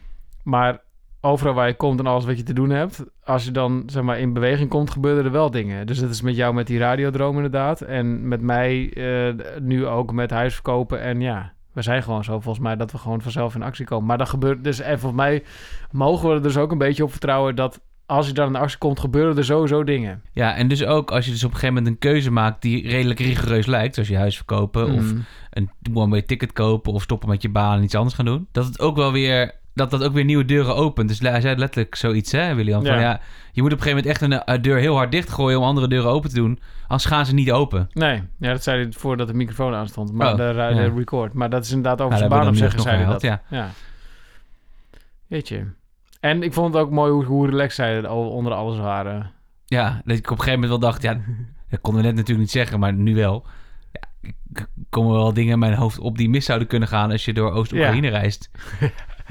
Maar 0.45 0.81
overal 1.21 1.55
waar 1.55 1.67
je 1.67 1.75
komt 1.75 1.99
en 1.99 2.07
alles 2.07 2.25
wat 2.25 2.37
je 2.37 2.43
te 2.43 2.53
doen 2.53 2.71
hebt, 2.71 3.05
als 3.25 3.45
je 3.45 3.51
dan 3.51 3.83
zeg 3.87 4.03
maar 4.03 4.19
in 4.19 4.33
beweging 4.33 4.69
komt, 4.71 4.91
gebeuren 4.91 5.25
er 5.25 5.31
wel 5.31 5.51
dingen. 5.51 5.87
Dus 5.87 5.99
dat 5.99 6.11
is 6.11 6.23
met 6.23 6.37
jou 6.37 6.55
met 6.55 6.67
die 6.67 6.79
radiodroom 6.79 7.37
inderdaad. 7.37 7.81
En 7.81 8.29
met 8.29 8.41
mij 8.41 8.93
eh, 8.93 9.61
nu 9.61 9.87
ook 9.87 10.13
met 10.13 10.31
huisverkopen. 10.31 11.01
En 11.01 11.21
ja, 11.21 11.53
we 11.73 11.83
zijn 11.83 12.03
gewoon 12.03 12.25
zo 12.25 12.41
volgens 12.41 12.65
mij 12.65 12.77
dat 12.77 12.93
we 12.93 12.99
gewoon 12.99 13.23
vanzelf 13.23 13.55
in 13.55 13.63
actie 13.63 13.87
komen. 13.87 14.07
Maar 14.07 14.19
dat 14.19 14.29
gebeurt 14.29 14.65
dus, 14.65 14.81
en 14.81 14.99
volgens 14.99 15.23
mij 15.23 15.43
mogen 15.91 16.29
we 16.29 16.35
er 16.35 16.43
dus 16.43 16.57
ook 16.57 16.71
een 16.73 16.79
beetje 16.79 17.05
op 17.05 17.11
vertrouwen 17.11 17.57
dat 17.57 17.81
als 18.09 18.27
je 18.27 18.33
dan 18.33 18.49
in 18.49 18.57
actie 18.57 18.79
komt, 18.79 19.01
gebeuren 19.01 19.37
er 19.37 19.45
sowieso 19.45 19.85
dingen. 19.85 20.23
Ja, 20.33 20.55
en 20.55 20.69
dus 20.69 20.85
ook 20.85 21.11
als 21.11 21.25
je 21.25 21.31
dus 21.31 21.45
op 21.45 21.51
een 21.51 21.57
gegeven 21.57 21.75
moment 21.75 21.93
een 21.95 22.11
keuze 22.11 22.31
maakt 22.31 22.63
die 22.63 22.89
redelijk 22.89 23.21
rigoureus 23.21 23.67
lijkt, 23.67 23.95
zoals 23.95 24.09
je 24.09 24.17
huis 24.17 24.37
verkopen 24.37 24.93
of 24.93 25.13
Mm. 25.13 25.25
een 25.51 25.71
one-way 25.95 26.23
ticket 26.23 26.53
kopen 26.53 26.93
of 26.93 27.03
stoppen 27.03 27.29
met 27.29 27.43
je 27.43 27.49
baan 27.49 27.77
en 27.79 27.83
iets 27.85 27.95
anders 27.95 28.15
gaan 28.15 28.25
doen, 28.25 28.49
dat 28.53 28.65
het 28.65 28.81
ook 28.81 28.97
wel 28.97 29.13
weer 29.13 29.57
dat 29.75 29.91
dat 29.91 30.05
ook 30.05 30.13
weer 30.13 30.25
nieuwe 30.25 30.45
deuren 30.45 30.77
opent. 30.77 31.09
Dus 31.09 31.19
hij 31.21 31.41
zei 31.41 31.57
letterlijk 31.57 31.95
zoiets, 31.95 32.33
hè, 32.33 32.55
William? 32.55 32.85
Van 32.85 32.95
Ja. 32.95 33.01
ja, 33.01 33.21
je 33.53 33.63
moet 33.63 33.73
op 33.73 33.79
een 33.79 33.85
gegeven 33.85 34.05
moment 34.05 34.07
echt 34.07 34.47
een 34.49 34.55
eh, 34.55 34.63
deur 34.63 34.79
heel 34.79 34.95
hard 34.97 35.13
dichtgooien 35.13 35.59
om 35.59 35.65
andere 35.65 35.89
deuren 35.89 36.11
open 36.11 36.29
te 36.31 36.35
doen. 36.37 36.59
Anders 36.83 37.05
gaan 37.05 37.27
ze 37.27 37.35
niet 37.35 37.53
open. 37.53 37.89
Nee, 37.93 38.23
ja, 38.39 38.51
dat 38.53 38.63
zei 38.63 38.83
hij 38.83 38.93
voordat 38.93 39.27
de 39.29 39.35
microfoon 39.35 39.75
aanstond. 39.75 40.13
Maar 40.13 40.31
Oh, 40.33 40.37
de, 40.37 40.43
ja. 40.57 40.73
de 40.73 40.93
record. 40.97 41.33
Maar 41.33 41.51
dat 41.51 41.65
is 41.65 41.69
inderdaad 41.71 42.01
over 42.01 42.13
Ja, 42.13 42.19
zijn 42.19 42.31
baan 42.31 42.55
zei 42.55 42.97
hij 42.97 43.05
nog 43.05 43.19
dat. 43.19 43.23
Ja. 43.51 43.71
Weet 45.27 45.49
je. 45.49 45.65
En 46.21 46.43
ik 46.43 46.53
vond 46.53 46.75
het 46.75 46.83
ook 46.83 46.91
mooi 46.91 47.13
hoe, 47.13 47.25
hoe 47.25 47.47
relaxed 47.47 47.75
zij 47.75 47.97
er 47.97 48.07
al- 48.07 48.31
onder 48.31 48.53
alles 48.53 48.79
waren. 48.79 49.31
Ja, 49.67 50.01
dat 50.05 50.17
ik 50.17 50.25
op 50.31 50.39
een 50.39 50.45
gegeven 50.45 50.61
moment 50.61 50.81
wel 50.81 50.91
dacht, 50.91 51.03
ja, 51.03 51.21
dat 51.71 51.81
konden 51.81 52.01
we 52.03 52.07
net 52.09 52.17
natuurlijk 52.17 52.41
niet 52.41 52.51
zeggen, 52.51 52.79
maar 52.81 52.93
nu 52.93 53.15
wel. 53.15 53.47
Ja, 53.93 54.09
komen 54.91 55.13
wel 55.13 55.33
dingen 55.33 55.53
in 55.53 55.59
mijn 55.59 55.75
hoofd 55.75 55.99
op 55.99 56.19
die 56.19 56.29
mis 56.29 56.45
zouden 56.45 56.69
kunnen 56.69 56.89
gaan 56.89 57.11
als 57.11 57.25
je 57.25 57.33
door 57.33 57.53
Oost-Oekraïne 57.53 58.09
reist. 58.09 58.51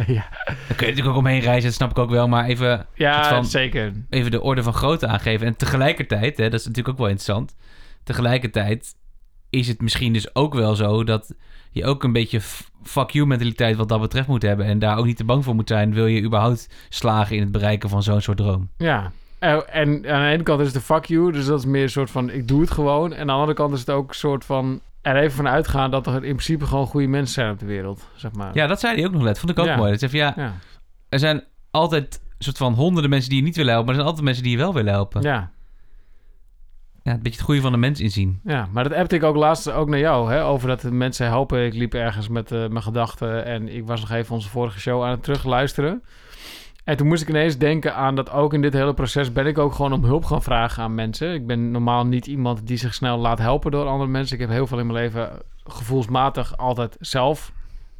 ja, 0.07 0.27
Daar 0.45 0.55
kun 0.55 0.55
je 0.67 0.85
natuurlijk 0.85 1.07
ook 1.07 1.15
omheen 1.15 1.39
reizen, 1.39 1.63
dat 1.63 1.73
snap 1.73 1.89
ik 1.89 1.97
ook 1.97 2.09
wel, 2.09 2.27
maar 2.27 2.45
even 2.45 2.85
ja 2.93 3.29
van- 3.29 3.45
zeker. 3.45 3.91
even 4.09 4.31
de 4.31 4.41
orde 4.41 4.63
van 4.63 4.73
grootte 4.73 5.07
aangeven. 5.07 5.47
En 5.47 5.55
tegelijkertijd, 5.55 6.37
hè, 6.37 6.43
dat 6.49 6.59
is 6.59 6.65
natuurlijk 6.65 6.93
ook 6.93 6.97
wel 7.01 7.07
interessant. 7.09 7.55
Tegelijkertijd 8.03 8.95
is 9.49 9.67
het 9.67 9.81
misschien 9.81 10.13
dus 10.13 10.35
ook 10.35 10.53
wel 10.53 10.75
zo 10.75 11.03
dat 11.03 11.33
je 11.71 11.85
ook 11.85 12.03
een 12.03 12.13
beetje 12.13 12.41
fuck 12.83 13.09
you 13.09 13.27
mentaliteit 13.27 13.75
wat 13.75 13.89
dat 13.89 14.01
betreft 14.01 14.27
moet 14.27 14.41
hebben. 14.41 14.65
En 14.65 14.79
daar 14.79 14.97
ook 14.97 15.05
niet 15.05 15.17
te 15.17 15.23
bang 15.25 15.43
voor 15.43 15.55
moet 15.55 15.67
zijn. 15.67 15.93
Wil 15.93 16.05
je 16.05 16.21
überhaupt 16.23 16.69
slagen 16.89 17.35
in 17.35 17.41
het 17.41 17.51
bereiken 17.51 17.89
van 17.89 18.03
zo'n 18.03 18.21
soort 18.21 18.37
droom? 18.37 18.69
Ja. 18.77 19.11
En, 19.39 19.73
en 19.73 19.87
aan 19.87 20.21
de 20.21 20.27
ene 20.31 20.43
kant 20.43 20.59
is 20.59 20.65
het 20.65 20.75
de 20.75 20.81
fuck 20.81 21.05
you. 21.05 21.31
Dus 21.31 21.45
dat 21.45 21.59
is 21.59 21.65
meer 21.65 21.83
een 21.83 21.89
soort 21.89 22.09
van 22.11 22.29
ik 22.29 22.47
doe 22.47 22.61
het 22.61 22.71
gewoon. 22.71 23.13
En 23.13 23.19
aan 23.19 23.27
de 23.27 23.33
andere 23.33 23.53
kant 23.53 23.73
is 23.73 23.79
het 23.79 23.89
ook 23.89 24.09
een 24.09 24.15
soort 24.15 24.45
van 24.45 24.79
er 25.01 25.15
even 25.15 25.35
van 25.35 25.47
uitgaan 25.47 25.91
dat 25.91 26.07
er 26.07 26.13
in 26.13 26.19
principe 26.21 26.65
gewoon 26.65 26.87
goede 26.87 27.07
mensen 27.07 27.33
zijn 27.33 27.51
op 27.51 27.59
de 27.59 27.65
wereld. 27.65 28.07
Zeg 28.15 28.31
maar. 28.31 28.49
Ja, 28.53 28.67
dat 28.67 28.79
zei 28.79 28.95
hij 28.95 29.05
ook 29.05 29.11
nog 29.11 29.23
net. 29.23 29.39
Vond 29.39 29.51
ik 29.51 29.59
ook 29.59 29.65
Ja. 29.65 29.75
mooi. 29.75 29.89
Dat 29.91 29.99
zei 29.99 30.11
van, 30.11 30.19
ja, 30.19 30.33
Ja. 30.35 30.53
er 31.09 31.19
zijn 31.19 31.43
altijd 31.71 32.21
soort 32.39 32.57
van 32.57 32.73
honderden 32.73 33.09
mensen 33.09 33.29
die 33.29 33.39
je 33.39 33.45
niet 33.45 33.55
willen 33.55 33.71
helpen. 33.73 33.87
Maar 33.95 33.95
er 33.95 34.01
zijn 34.05 34.15
altijd 34.17 34.25
mensen 34.25 34.43
die 34.43 34.51
je 34.57 34.63
wel 34.63 34.73
willen 34.73 34.93
helpen. 34.93 35.21
Ja. 35.21 35.51
Ja. 37.07 37.13
een 37.13 37.21
beetje 37.21 37.37
het 37.37 37.47
goede 37.47 37.61
van 37.61 37.71
de 37.71 37.77
mens 37.77 37.99
inzien. 37.99 38.39
Ja, 38.43 38.67
maar 38.71 38.83
dat 38.83 38.97
appte 38.97 39.15
ik 39.15 39.23
ook 39.23 39.35
laatst 39.35 39.71
ook 39.71 39.89
naar 39.89 39.99
jou, 39.99 40.31
hè, 40.31 40.45
over 40.45 40.67
dat 40.67 40.83
mensen 40.83 41.25
helpen. 41.25 41.65
Ik 41.65 41.73
liep 41.73 41.93
ergens 41.93 42.27
met 42.27 42.51
eh, 42.51 42.67
mijn 42.67 42.83
gedachten 42.83 43.45
en 43.45 43.75
ik 43.75 43.85
was 43.85 43.99
nog 43.99 44.11
even 44.11 44.33
onze 44.33 44.49
vorige 44.49 44.79
show 44.79 45.03
aan 45.03 45.11
het 45.11 45.23
terugluisteren. 45.23 46.03
En 46.83 46.97
toen 46.97 47.07
moest 47.07 47.21
ik 47.21 47.29
ineens 47.29 47.57
denken 47.57 47.95
aan 47.95 48.15
dat 48.15 48.31
ook 48.31 48.53
in 48.53 48.61
dit 48.61 48.73
hele 48.73 48.93
proces 48.93 49.31
ben 49.31 49.45
ik 49.45 49.57
ook 49.57 49.73
gewoon 49.73 49.93
om 49.93 50.03
hulp 50.03 50.25
gaan 50.25 50.43
vragen 50.43 50.83
aan 50.83 50.95
mensen. 50.95 51.33
Ik 51.33 51.47
ben 51.47 51.71
normaal 51.71 52.05
niet 52.05 52.27
iemand 52.27 52.67
die 52.67 52.77
zich 52.77 52.93
snel 52.93 53.17
laat 53.17 53.39
helpen 53.39 53.71
door 53.71 53.85
andere 53.85 54.09
mensen. 54.09 54.35
Ik 54.35 54.41
heb 54.41 54.49
heel 54.49 54.67
veel 54.67 54.79
in 54.79 54.87
mijn 54.87 54.99
leven 54.99 55.29
gevoelsmatig 55.63 56.57
altijd 56.57 56.95
zelf 56.99 57.51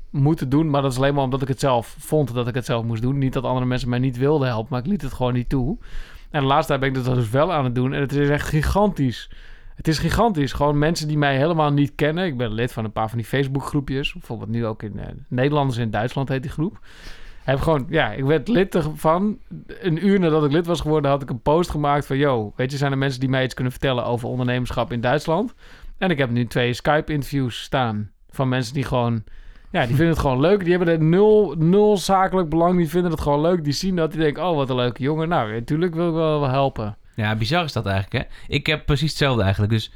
moeten 0.09 0.49
doen. 0.49 0.69
Maar 0.69 0.81
dat 0.81 0.91
is 0.91 0.97
alleen 0.97 1.13
maar 1.13 1.23
omdat 1.23 1.41
ik 1.41 1.47
het 1.47 1.59
zelf 1.59 1.95
vond 1.99 2.33
dat 2.33 2.47
ik 2.47 2.55
het 2.55 2.65
zelf 2.65 2.83
moest 2.83 3.01
doen. 3.01 3.17
Niet 3.17 3.33
dat 3.33 3.43
andere 3.43 3.65
mensen 3.65 3.89
mij 3.89 3.99
niet 3.99 4.17
wilden 4.17 4.47
helpen, 4.47 4.67
maar 4.69 4.79
ik 4.79 4.87
liet 4.87 5.01
het 5.01 5.13
gewoon 5.13 5.33
niet 5.33 5.49
toe. 5.49 5.77
En 6.29 6.41
de 6.41 6.47
laatste 6.47 6.67
tijd 6.67 6.79
ben 6.79 7.01
ik 7.01 7.05
dat 7.05 7.15
dus 7.15 7.29
wel 7.29 7.53
aan 7.53 7.63
het 7.63 7.75
doen. 7.75 7.93
En 7.93 8.01
het 8.01 8.13
is 8.13 8.29
echt 8.29 8.47
gigantisch. 8.47 9.29
Het 9.75 9.87
is 9.87 9.99
gigantisch. 9.99 10.53
Gewoon 10.53 10.77
mensen 10.77 11.07
die 11.07 11.17
mij 11.17 11.37
helemaal 11.37 11.71
niet 11.71 11.95
kennen. 11.95 12.25
Ik 12.25 12.37
ben 12.37 12.53
lid 12.53 12.73
van 12.73 12.85
een 12.85 12.91
paar 12.91 13.09
van 13.09 13.17
die 13.17 13.27
Facebookgroepjes. 13.27 14.13
Bijvoorbeeld 14.13 14.49
nu 14.49 14.65
ook 14.65 14.83
in 14.83 14.99
eh, 14.99 15.07
Nederlanders 15.27 15.77
in 15.77 15.91
Duitsland 15.91 16.29
heet 16.29 16.41
die 16.41 16.51
groep. 16.51 16.79
Heb 17.43 17.59
gewoon, 17.59 17.85
ja, 17.89 18.11
ik 18.11 18.23
werd 18.23 18.47
lid 18.47 18.75
ervan. 18.75 19.39
Een 19.81 20.05
uur 20.07 20.19
nadat 20.19 20.45
ik 20.45 20.51
lid 20.51 20.65
was 20.65 20.81
geworden, 20.81 21.11
had 21.11 21.21
ik 21.21 21.29
een 21.29 21.41
post 21.41 21.69
gemaakt 21.69 22.05
van... 22.05 22.17
Yo, 22.17 22.53
weet 22.55 22.71
je, 22.71 22.77
zijn 22.77 22.91
er 22.91 22.97
mensen 22.97 23.19
die 23.19 23.29
mij 23.29 23.43
iets 23.43 23.53
kunnen 23.53 23.71
vertellen 23.71 24.05
over 24.05 24.29
ondernemerschap 24.29 24.91
in 24.91 25.01
Duitsland? 25.01 25.53
En 25.97 26.09
ik 26.09 26.17
heb 26.17 26.29
nu 26.29 26.45
twee 26.45 26.73
Skype-interviews 26.73 27.61
staan 27.61 28.11
van 28.29 28.49
mensen 28.49 28.73
die 28.73 28.83
gewoon... 28.83 29.23
Ja, 29.71 29.79
die 29.85 29.95
vinden 29.95 30.13
het 30.13 30.19
gewoon 30.19 30.39
leuk. 30.39 30.59
Die 30.59 30.75
hebben 30.75 30.93
er 30.93 31.03
nul, 31.03 31.55
nul 31.57 31.97
zakelijk 31.97 32.49
belang. 32.49 32.77
Die 32.77 32.89
vinden 32.89 33.11
het 33.11 33.21
gewoon 33.21 33.41
leuk. 33.41 33.63
Die 33.63 33.73
zien 33.73 33.95
dat. 33.95 34.11
Die 34.11 34.19
denken, 34.19 34.45
oh, 34.45 34.55
wat 34.55 34.69
een 34.69 34.75
leuke 34.75 35.03
jongen. 35.03 35.29
Nou, 35.29 35.51
natuurlijk 35.51 35.95
wil 35.95 36.07
ik 36.07 36.13
wel, 36.13 36.39
wel 36.39 36.49
helpen. 36.49 36.97
Ja, 37.15 37.35
bizar 37.35 37.63
is 37.63 37.73
dat 37.73 37.85
eigenlijk, 37.85 38.23
hè? 38.23 38.53
Ik 38.55 38.65
heb 38.65 38.85
precies 38.85 39.09
hetzelfde 39.09 39.41
eigenlijk. 39.41 39.71
Dus 39.71 39.91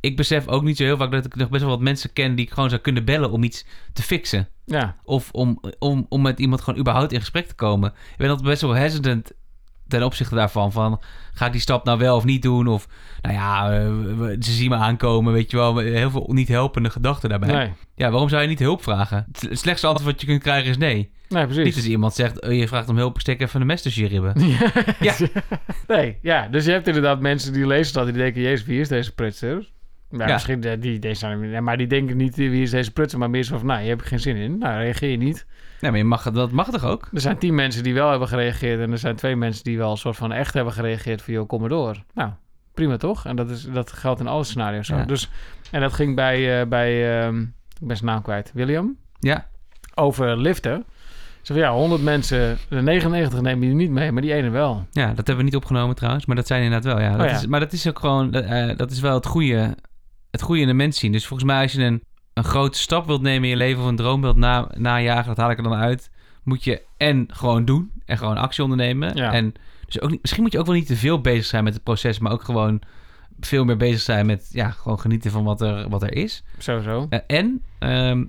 ik 0.00 0.16
besef 0.16 0.48
ook 0.48 0.62
niet 0.62 0.76
zo 0.76 0.84
heel 0.84 0.96
vaak 0.96 1.10
dat 1.10 1.24
ik 1.24 1.36
nog 1.36 1.48
best 1.48 1.62
wel 1.62 1.70
wat 1.70 1.80
mensen 1.80 2.12
ken 2.12 2.34
die 2.34 2.46
ik 2.46 2.52
gewoon 2.52 2.68
zou 2.68 2.80
kunnen 2.80 3.04
bellen 3.04 3.30
om 3.30 3.42
iets 3.42 3.66
te 3.92 4.02
fixen. 4.02 4.48
Ja, 4.64 4.96
Of 5.04 5.30
om, 5.32 5.60
om, 5.78 6.06
om 6.08 6.22
met 6.22 6.38
iemand 6.38 6.60
gewoon 6.60 6.80
überhaupt 6.80 7.12
in 7.12 7.20
gesprek 7.20 7.46
te 7.46 7.54
komen. 7.54 7.90
Ik 7.90 8.16
ben 8.16 8.28
altijd 8.28 8.48
best 8.48 8.62
wel 8.62 8.72
hesitant 8.74 9.32
ten 9.90 10.02
opzichte 10.02 10.34
daarvan. 10.34 10.72
Van, 10.72 11.00
ga 11.32 11.46
ik 11.46 11.52
die 11.52 11.60
stap 11.60 11.84
nou 11.84 11.98
wel 11.98 12.16
of 12.16 12.24
niet 12.24 12.42
doen? 12.42 12.66
Of, 12.66 12.88
nou 13.22 13.34
ja, 13.34 13.72
eh, 13.72 13.86
ze 14.40 14.52
zien 14.52 14.70
me 14.70 14.76
aankomen, 14.76 15.32
weet 15.32 15.50
je 15.50 15.56
wel. 15.56 15.78
Heel 15.78 16.10
veel 16.10 16.30
niet 16.32 16.48
helpende 16.48 16.90
gedachten 16.90 17.28
daarbij. 17.28 17.52
nee. 17.54 17.72
Ja, 17.94 18.10
waarom 18.10 18.28
zou 18.28 18.42
je 18.42 18.48
niet 18.48 18.58
hulp 18.58 18.82
vragen? 18.82 19.26
Het 19.32 19.58
slechtste 19.58 19.86
antwoord 19.86 20.12
wat 20.12 20.20
je 20.20 20.26
kunt 20.26 20.42
krijgen 20.42 20.70
is 20.70 20.76
nee. 20.76 21.10
Nee, 21.28 21.46
Niet 21.46 21.54
precies. 21.54 21.76
als 21.76 21.86
iemand 21.86 22.14
zegt, 22.14 22.42
oh, 22.42 22.52
je 22.52 22.68
vraagt 22.68 22.88
om 22.88 22.96
hulp, 22.96 23.20
steek 23.20 23.40
even 23.40 23.60
een 23.60 23.66
mes 23.66 23.82
tussen 23.82 24.02
je 24.02 24.08
ribben. 24.08 24.34
Ja. 25.00 25.14
Nee, 25.86 26.18
ja. 26.22 26.48
Dus 26.48 26.64
je 26.64 26.70
hebt 26.70 26.86
inderdaad 26.86 27.20
mensen 27.20 27.52
die 27.52 27.66
lezen 27.66 27.94
dat 27.94 28.06
en 28.06 28.12
die 28.12 28.22
denken... 28.22 28.42
Jezus, 28.42 28.66
wie 28.66 28.80
is 28.80 28.88
deze 28.88 29.14
prutser? 29.14 29.68
Ja, 30.10 30.26
Ja. 30.26 30.32
misschien 30.32 30.62
eh, 30.64 30.80
die, 30.80 30.98
deze 30.98 31.26
maar 31.62 31.76
die 31.76 31.86
denken 31.86 32.16
niet 32.16 32.36
wie 32.36 32.62
is 32.62 32.70
deze 32.70 32.90
prutser, 32.92 33.18
maar 33.18 33.30
meer 33.30 33.42
zo 33.42 33.58
van, 33.58 33.66
nou, 33.66 33.82
je 33.82 33.88
hebt 33.88 34.00
er 34.00 34.06
geen 34.06 34.20
zin 34.20 34.36
in. 34.36 34.58
Nou, 34.58 34.80
reageer 34.82 35.10
je 35.10 35.16
niet. 35.16 35.46
Nee, 35.80 35.90
maar 35.90 36.00
je 36.00 36.06
mag, 36.06 36.30
dat 36.30 36.50
mag 36.50 36.70
toch 36.70 36.84
ook? 36.84 37.08
Er 37.12 37.20
zijn 37.20 37.38
tien 37.38 37.54
mensen 37.54 37.82
die 37.82 37.94
wel 37.94 38.10
hebben 38.10 38.28
gereageerd 38.28 38.80
en 38.80 38.92
er 38.92 38.98
zijn 38.98 39.16
twee 39.16 39.36
mensen 39.36 39.64
die 39.64 39.78
wel 39.78 39.90
een 39.90 39.96
soort 39.96 40.16
van 40.16 40.32
echt 40.32 40.54
hebben 40.54 40.72
gereageerd 40.72 41.22
van, 41.22 41.34
joh, 41.34 41.48
kom 41.48 41.60
maar 41.60 41.68
door. 41.68 42.02
Nou, 42.14 42.30
prima 42.74 42.96
toch? 42.96 43.26
En 43.26 43.36
dat, 43.36 43.50
is, 43.50 43.66
dat 43.72 43.92
geldt 43.92 44.20
in 44.20 44.26
alle 44.26 44.44
scenario's. 44.44 44.86
Ja. 44.88 45.04
Dus, 45.04 45.30
en 45.70 45.80
dat 45.80 45.92
ging 45.92 46.14
bij, 46.16 46.60
eh, 46.60 46.66
bij 46.68 47.20
ehm, 47.22 47.40
ik 47.80 47.86
ben 47.86 47.96
zijn 47.96 48.10
naam 48.10 48.22
kwijt, 48.22 48.50
William, 48.54 48.96
Ja. 49.18 49.46
over 49.94 50.36
liften. 50.36 50.84
Ze 51.42 51.52
van, 51.52 51.62
ja, 51.62 51.72
100 51.72 52.02
mensen, 52.02 52.58
de 52.68 52.82
99 52.82 53.40
nemen 53.40 53.68
je 53.68 53.74
niet 53.74 53.90
mee, 53.90 54.12
maar 54.12 54.22
die 54.22 54.32
ene 54.32 54.50
wel. 54.50 54.86
Ja, 54.92 55.06
dat 55.06 55.16
hebben 55.16 55.36
we 55.36 55.42
niet 55.42 55.56
opgenomen 55.56 55.96
trouwens, 55.96 56.26
maar 56.26 56.36
dat 56.36 56.46
zijn 56.46 56.62
inderdaad 56.62 56.92
wel. 56.92 57.00
Ja. 57.02 57.10
Dat 57.10 57.20
Oh 57.20 57.26
ja. 57.26 57.32
Is, 57.38 57.46
maar 57.46 57.60
dat 57.60 57.72
is 57.72 57.88
ook 57.88 57.98
gewoon, 57.98 58.32
eh, 58.34 58.76
dat 58.76 58.90
is 58.90 59.00
wel 59.00 59.14
het 59.14 59.26
goede, 59.26 59.76
het 60.30 60.42
goede 60.42 60.60
in 60.60 60.66
de 60.66 60.72
mens 60.74 60.98
zien. 60.98 61.12
Dus 61.12 61.26
volgens 61.26 61.48
mij 61.50 61.62
als 61.62 61.72
je 61.72 61.82
een, 61.82 62.02
een 62.34 62.44
grote 62.44 62.78
stap 62.78 63.06
wilt 63.06 63.22
nemen 63.22 63.42
in 63.42 63.48
je 63.48 63.56
leven 63.56 63.82
of 63.82 63.88
een 63.88 63.96
droom 63.96 64.20
wilt 64.20 64.36
na, 64.36 64.68
najagen, 64.74 65.26
dat 65.26 65.36
haal 65.36 65.50
ik 65.50 65.56
er 65.56 65.62
dan 65.62 65.74
uit, 65.74 66.10
moet 66.42 66.64
je 66.64 66.82
en 66.96 67.26
gewoon 67.32 67.64
doen 67.64 67.90
en 68.04 68.18
gewoon 68.18 68.36
actie 68.36 68.62
ondernemen. 68.62 69.16
Ja. 69.16 69.32
En 69.32 69.54
dus 69.86 70.00
ook 70.00 70.10
niet, 70.10 70.20
misschien 70.20 70.42
moet 70.42 70.52
je 70.52 70.58
ook 70.58 70.66
wel 70.66 70.74
niet 70.74 70.86
te 70.86 70.96
veel 70.96 71.20
bezig 71.20 71.44
zijn 71.44 71.64
met 71.64 71.74
het 71.74 71.82
proces, 71.82 72.18
maar 72.18 72.32
ook 72.32 72.42
gewoon 72.42 72.82
veel 73.40 73.64
meer 73.64 73.76
bezig 73.76 74.00
zijn 74.00 74.26
met 74.26 74.48
ja, 74.52 74.70
gewoon 74.70 75.00
genieten 75.00 75.30
van 75.30 75.44
wat 75.44 75.60
er, 75.60 75.88
wat 75.88 76.02
er 76.02 76.12
is. 76.14 76.42
Sowieso. 76.58 77.06
Eh, 77.10 77.18
en 77.26 77.62
ehm, 77.78 78.24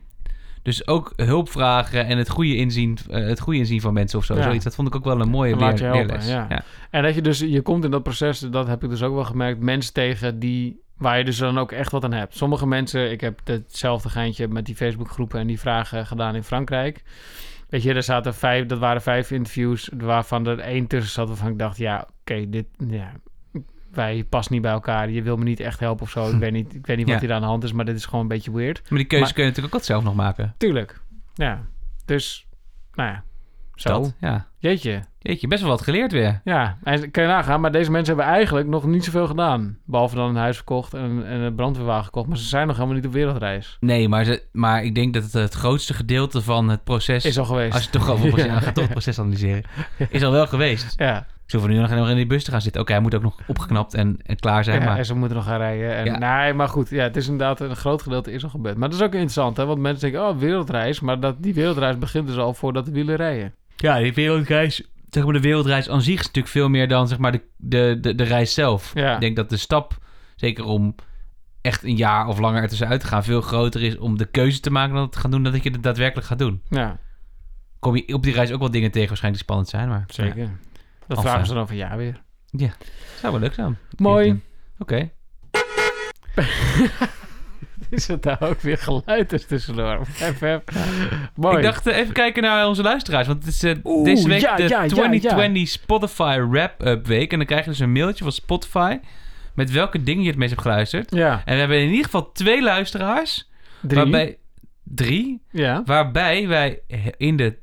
dus 0.62 0.88
ook 0.88 1.14
hulp 1.16 1.50
vragen 1.50 2.06
en 2.06 2.18
het 2.18 2.30
goede 2.30 2.56
inzien, 2.56 2.98
eh, 3.10 3.24
het 3.24 3.40
goede 3.40 3.60
inzien 3.60 3.82
van 3.82 3.94
mensen 3.94 4.20
of 4.20 4.26
zo. 4.26 4.36
Ja. 4.36 4.44
Zoiets. 4.44 4.64
Dat 4.64 4.76
vond 4.76 4.88
ik 4.88 4.96
ook 4.96 5.04
wel 5.04 5.22
een 5.22 5.30
mooie 5.30 5.56
leer, 5.56 5.68
helpen, 5.68 5.92
leerles. 5.92 6.28
ja. 6.28 6.46
Ja. 6.50 6.64
En 6.90 7.04
dat 7.04 7.16
je 7.16 7.22
dus, 7.22 7.40
je 7.40 7.62
komt 7.62 7.84
in 7.84 7.92
dat 7.92 8.04
proces, 8.04 8.40
dat 8.40 8.68
heb 8.68 8.84
ik 8.84 8.90
dus 8.90 9.04
ook 9.04 9.14
wel 9.14 9.26
gemerkt, 9.26 9.62
mensen 9.62 9.94
tegen 9.94 10.40
die, 10.40 10.82
waar 11.02 11.18
je 11.18 11.24
dus 11.24 11.38
dan 11.38 11.58
ook 11.58 11.72
echt 11.72 11.92
wat 11.92 12.04
aan 12.04 12.14
hebt. 12.14 12.36
Sommige 12.38 12.68
mensen, 12.68 13.12
ik 13.12 13.22
heb 13.22 13.40
hetzelfde 13.44 14.10
geintje 14.10 14.48
met 14.48 14.66
die 14.66 14.76
Facebookgroepen 14.76 15.40
en 15.40 15.48
die 15.48 15.60
vragen 15.60 16.06
gedaan 16.06 16.36
in 16.36 16.44
Frankrijk. 16.44 17.04
Weet 17.70 17.84
je, 17.84 17.94
er 17.94 18.04
zaten 18.04 18.34
vijf, 18.36 18.66
dat 18.66 18.80
waren 18.80 19.02
vijf 19.02 19.32
interviews, 19.32 19.90
waarvan 19.98 20.48
er 20.48 20.60
één 20.60 20.88
tussen 20.88 21.12
zat 21.12 21.28
waarvan 21.28 21.52
ik 21.52 21.58
dacht, 21.60 21.78
ja, 21.78 22.08
oké, 22.22 22.50
dit, 22.50 22.66
ja, 22.88 23.12
wij 23.92 24.24
passen 24.30 24.54
niet 24.54 24.62
bij 24.62 24.72
elkaar. 24.72 25.10
Je 25.10 25.22
wil 25.22 25.38
me 25.38 25.44
niet 25.44 25.60
echt 25.60 25.80
helpen 25.80 26.04
of 26.04 26.10
zo. 26.12 26.30
Ik 26.30 26.40
weet 26.40 26.52
niet, 26.52 26.76
ik 26.76 26.86
weet 26.86 26.98
niet 26.98 27.06
wat 27.06 27.16
Ja. 27.22 27.22
hier 27.28 27.34
aan 27.36 27.42
de 27.42 27.48
hand 27.48 27.64
is, 27.64 27.72
maar 27.74 27.86
dit 27.86 27.96
is 27.96 28.06
gewoon 28.06 28.22
een 28.22 28.28
beetje 28.28 28.52
weird. 28.52 28.90
Maar 28.90 29.00
die 29.00 29.08
keuze 29.08 29.24
Maar- 29.26 29.34
kun 29.34 29.44
je 29.44 29.50
natuurlijk 29.50 29.76
ook 29.76 29.82
altijd 29.82 30.00
zelf 30.02 30.04
nog 30.16 30.24
maken. 30.26 30.54
Tuurlijk. 30.58 31.02
Ja. 31.34 31.66
Dus, 32.06 32.48
nou 32.94 33.10
ja, 33.10 33.24
zo. 33.76 33.90
Dat, 34.02 34.14
ja. 34.20 34.46
Jeetje. 34.58 35.04
Jeetje, 35.20 35.48
best 35.48 35.62
wel 35.62 35.70
wat 35.72 35.82
geleerd 35.82 36.12
weer. 36.12 36.42
Ja, 36.44 36.78
en 36.84 37.12
kan 37.12 37.24
je 37.24 37.30
nagaan, 37.30 37.62
maar 37.62 37.72
deze 37.72 37.92
mensen 37.92 38.16
hebben 38.16 38.34
eigenlijk 38.34 38.68
nog 38.68 38.86
niet 38.86 39.04
zoveel 39.04 39.28
gedaan. 39.28 39.78
Behalve 39.86 40.16
dan 40.16 40.30
een 40.30 40.36
huis 40.36 40.56
verkocht 40.56 40.94
en, 40.94 41.24
en 41.26 41.40
een 41.40 41.56
brandweerwagen 41.56 42.04
gekocht. 42.06 42.28
Maar 42.28 42.38
ze 42.38 42.48
zijn 42.48 42.68
nog 42.68 42.76
helemaal 42.76 42.96
niet 42.98 43.06
op 43.06 43.12
wereldreis. 43.14 43.78
Nee, 43.80 44.08
maar, 44.10 44.24
ze, 44.26 44.44
maar 44.52 44.84
ik 44.84 44.96
denk 44.96 45.14
dat 45.14 45.24
het, 45.24 45.34
het 45.34 45.54
grootste 45.54 45.94
gedeelte 45.94 46.42
van 46.42 46.70
het 46.70 46.84
proces... 46.84 47.26
Is 47.26 47.40
al 47.40 47.46
geweest. 47.46 47.74
Als 47.74 47.84
je 47.84 47.90
het 47.92 48.00
toch 48.00 48.10
over 48.10 48.28
proces, 48.30 48.46
Ja. 48.46 48.52
dan 48.54 48.62
gaat 48.62 48.74
toch 48.74 48.84
het 48.84 48.92
proces 48.94 49.20
analyseren. 49.20 49.64
Is 50.10 50.24
al 50.24 50.32
wel 50.32 50.48
geweest. 50.48 50.94
Ja, 51.00 51.26
Ze 51.46 51.58
hoeven 51.58 51.76
nu 51.76 51.80
nog 51.82 51.90
helemaal 51.90 52.10
in 52.10 52.16
die 52.16 52.28
bus 52.28 52.44
te 52.44 52.52
gaan 52.52 52.62
zitten. 52.62 52.82
Oké, 52.82 52.92
hij 52.92 53.02
moet 53.02 53.16
ook 53.16 53.22
nog 53.22 53.38
opgeknapt 53.48 53.94
en, 53.94 54.18
en 54.24 54.36
klaar 54.36 54.64
zijn. 54.64 54.80
ja 54.80 54.86
maar 54.86 54.98
en 54.98 55.06
ze 55.06 55.16
moeten 55.16 55.38
nog 55.38 55.46
gaan 55.46 55.58
rijden. 55.58 55.96
En, 55.96 56.06
Ja. 56.06 56.18
Nee, 56.44 56.54
maar 56.54 56.68
goed, 56.70 56.90
ja, 56.90 57.04
het 57.04 57.16
is 57.16 57.28
inderdaad 57.28 57.60
een 57.60 57.76
groot 57.76 58.02
gedeelte 58.02 58.32
is 58.32 58.44
al 58.44 58.50
gebeurd. 58.50 58.78
Maar 58.78 58.90
dat 58.90 58.98
is 59.00 59.06
ook 59.06 59.14
interessant, 59.14 59.58
hè? 59.58 59.66
Want 59.66 59.80
mensen 59.80 60.12
denken, 60.12 60.30
oh, 60.30 60.38
wereldreis. 60.38 61.00
Maar 61.00 61.20
dat, 61.20 61.36
die 61.44 61.54
wereldreis 61.54 61.98
begint 61.98 62.28
dus 62.28 62.38
al 62.38 62.54
voordat 62.54 62.86
de 62.86 62.92
wielen 62.92 63.16
rijden. 63.16 63.54
Ja, 63.82 64.00
die 64.00 64.14
wereldreis... 64.14 64.90
Zeg 65.10 65.24
maar, 65.24 65.34
de 65.34 65.40
wereldreis 65.40 65.90
aan 65.90 66.02
zich 66.02 66.20
is 66.20 66.26
natuurlijk 66.26 66.54
veel 66.54 66.70
meer 66.70 66.88
dan 66.88 67.08
zeg 67.08 67.18
maar, 67.18 67.32
de, 67.32 67.42
de, 67.58 67.98
de, 68.02 68.16
de 68.16 68.24
reis 68.24 68.54
zelf. 68.54 68.92
Ja. 68.94 69.14
Ik 69.14 69.20
denk 69.20 69.36
dat 69.36 69.50
de 69.50 69.58
stap, 69.58 69.98
zeker 70.36 70.64
om 70.64 70.96
echt 71.62 71.84
een 71.84 71.96
jaar 71.96 72.28
of 72.28 72.40
langer 72.40 72.62
ertussenuit 72.62 73.00
te 73.02 73.08
gaan, 73.08 73.24
veel 73.24 73.42
groter 73.42 73.82
is 73.82 73.98
om 73.98 74.18
de 74.18 74.26
keuze 74.26 74.60
te 74.60 74.72
maken 74.72 74.94
dan 74.94 75.04
het 75.04 75.12
te 75.12 75.20
gaan 75.20 75.32
doen, 75.32 75.44
dan 75.44 75.52
dat 75.52 75.64
je 75.64 75.70
het 75.70 75.84
daadwerkelijk 75.84 76.28
gaat 76.28 76.40
doen. 76.40 76.62
Ja, 76.70 77.00
Kom 77.80 77.96
je 77.96 78.14
op 78.14 78.24
die 78.24 78.34
reis 78.34 78.52
ook 78.52 78.60
wel 78.60 78.72
dingen 78.72 78.92
tegen 78.92 79.08
waarschijnlijk 79.08 79.46
die 79.46 79.56
spannend 79.56 79.70
zijn, 79.70 79.90
maar... 79.90 80.04
zeker. 80.08 80.50
Dat 81.08 81.18
Of, 81.18 81.24
vragen 81.24 81.42
eh, 81.42 81.48
ze 81.48 81.54
dan 81.54 81.64
over 81.64 81.76
ja 81.76 81.98
weer. 81.98 82.22
Ja, 82.46 82.74
zou 83.20 83.32
wel 83.32 83.42
leuk 83.42 83.54
zijn. 83.54 83.78
Mooi. 83.98 84.42
Oké. 84.78 85.10
Is 87.98 88.08
het 88.08 88.24
daar 88.24 88.42
ook 88.42 88.62
weer 88.62 88.78
geluid 88.78 89.34
is 89.34 89.46
tussendoor? 89.46 90.00
Mooi. 91.36 91.58
Ik 91.58 91.64
dacht 91.64 91.88
eh, 91.88 91.98
even 91.98 92.14
kijken 92.14 92.44
naar 92.44 92.68
onze 92.68 92.82
luisteraars. 92.82 93.28
Want 93.28 93.46
het 93.46 93.54
is 93.54 93.64
eh, 93.64 93.76
Oeh, 93.84 94.06
deze 94.06 94.28
week 94.28 94.42
ja, 94.42 94.56
de 94.56 94.64
ja, 94.68 94.82
ja, 94.84 94.88
2020 94.88 95.68
Spotify 95.68 96.40
Wrap-Up 96.50 97.08
Week. 97.08 97.32
En 97.32 97.38
dan 97.38 97.48
krijg 97.48 97.64
je 97.64 97.70
dus 97.70 97.80
een 97.80 97.92
mailtje 97.92 98.24
van 98.24 98.34
Spotify... 98.34 99.00
met 99.56 99.72
welke 99.72 100.04
dingen 100.04 100.24
je 100.24 100.30
het 100.30 100.38
meest 100.38 100.50
hebt 100.50 100.62
geluisterd. 100.62 101.16
Ja, 101.16 101.42
En 101.46 101.54
we 101.54 101.60
hebben 101.60 101.80
in 101.80 101.90
ieder 101.90 102.06
geval 102.06 102.32
twee 102.32 102.62
luisteraars. 102.62 103.50
drie. 103.82 103.98
Waarbij, 104.02 104.38
drie. 104.84 105.42
Ja, 105.52 105.84
Waarbij 105.86 106.48
wij 106.48 106.82
in 107.18 107.38
de 107.38 107.58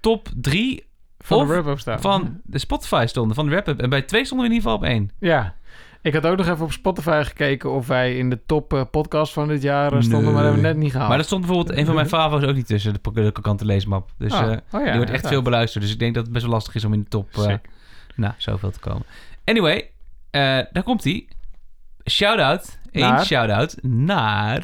top 0.00 0.28
drie 0.34 0.84
van 1.18 1.46
de 1.46 1.52
wrap-up 1.52 1.78
staan. 1.78 2.00
van 2.00 2.40
de 2.44 2.58
Spotify 2.58 3.04
stonden. 3.08 3.34
Van 3.34 3.44
de 3.44 3.50
wrap-up. 3.50 3.80
En 3.80 3.90
bij 3.90 4.02
twee 4.02 4.24
stonden 4.24 4.46
we 4.46 4.52
in 4.52 4.58
ieder 4.58 4.70
geval 4.70 4.86
op 4.88 4.94
één. 4.94 5.10
Ja. 5.18 5.54
Ik 6.02 6.14
had 6.14 6.26
ook 6.26 6.36
nog 6.36 6.48
even 6.48 6.64
op 6.64 6.72
Spotify 6.72 7.22
gekeken 7.24 7.70
of 7.72 7.86
wij 7.86 8.16
in 8.18 8.30
de 8.30 8.40
top 8.46 8.72
eh, 8.72 8.82
podcast 8.90 9.32
van 9.32 9.48
dit 9.48 9.62
jaar 9.62 9.92
eh, 9.92 10.00
stonden, 10.00 10.22
Nee. 10.22 10.32
maar 10.32 10.42
dat 10.42 10.42
hebben 10.42 10.62
we 10.62 10.68
net 10.68 10.76
niet 10.76 10.90
gehaald. 10.90 11.08
Maar 11.08 11.18
er 11.18 11.24
stond 11.24 11.46
bijvoorbeeld 11.46 11.78
een 11.78 11.86
van 11.86 11.94
mijn 11.94 12.08
favo's 12.08 12.42
ook 12.42 12.54
niet 12.54 12.66
tussen. 12.66 12.92
De, 12.92 13.12
de 13.12 13.32
krokante 13.32 13.64
leesmap. 13.64 14.10
Dus 14.18 14.32
Ah, 14.32 14.52
eh, 14.52 14.58
oh 14.70 14.80
ja, 14.80 14.86
die 14.86 14.96
wordt 14.96 15.10
echt 15.10 15.26
veel 15.28 15.42
beluisterd. 15.42 15.84
Dus 15.84 15.92
ik 15.92 15.98
denk 15.98 16.14
dat 16.14 16.22
het 16.24 16.32
best 16.32 16.44
wel 16.44 16.54
lastig 16.54 16.74
is 16.74 16.84
om 16.84 16.92
in 16.92 17.00
de 17.00 17.08
top... 17.08 17.28
Nou, 18.14 18.32
zoveel 18.36 18.70
te 18.70 18.78
komen. 18.80 19.02
Anyway, 19.44 19.90
daar 20.30 20.82
komt 20.84 21.04
hij. 21.04 21.28
Shout-out. 22.10 22.78
Eén 22.92 23.00
Naar? 23.02 23.24
shout-out 23.24 23.76
naar 23.82 24.62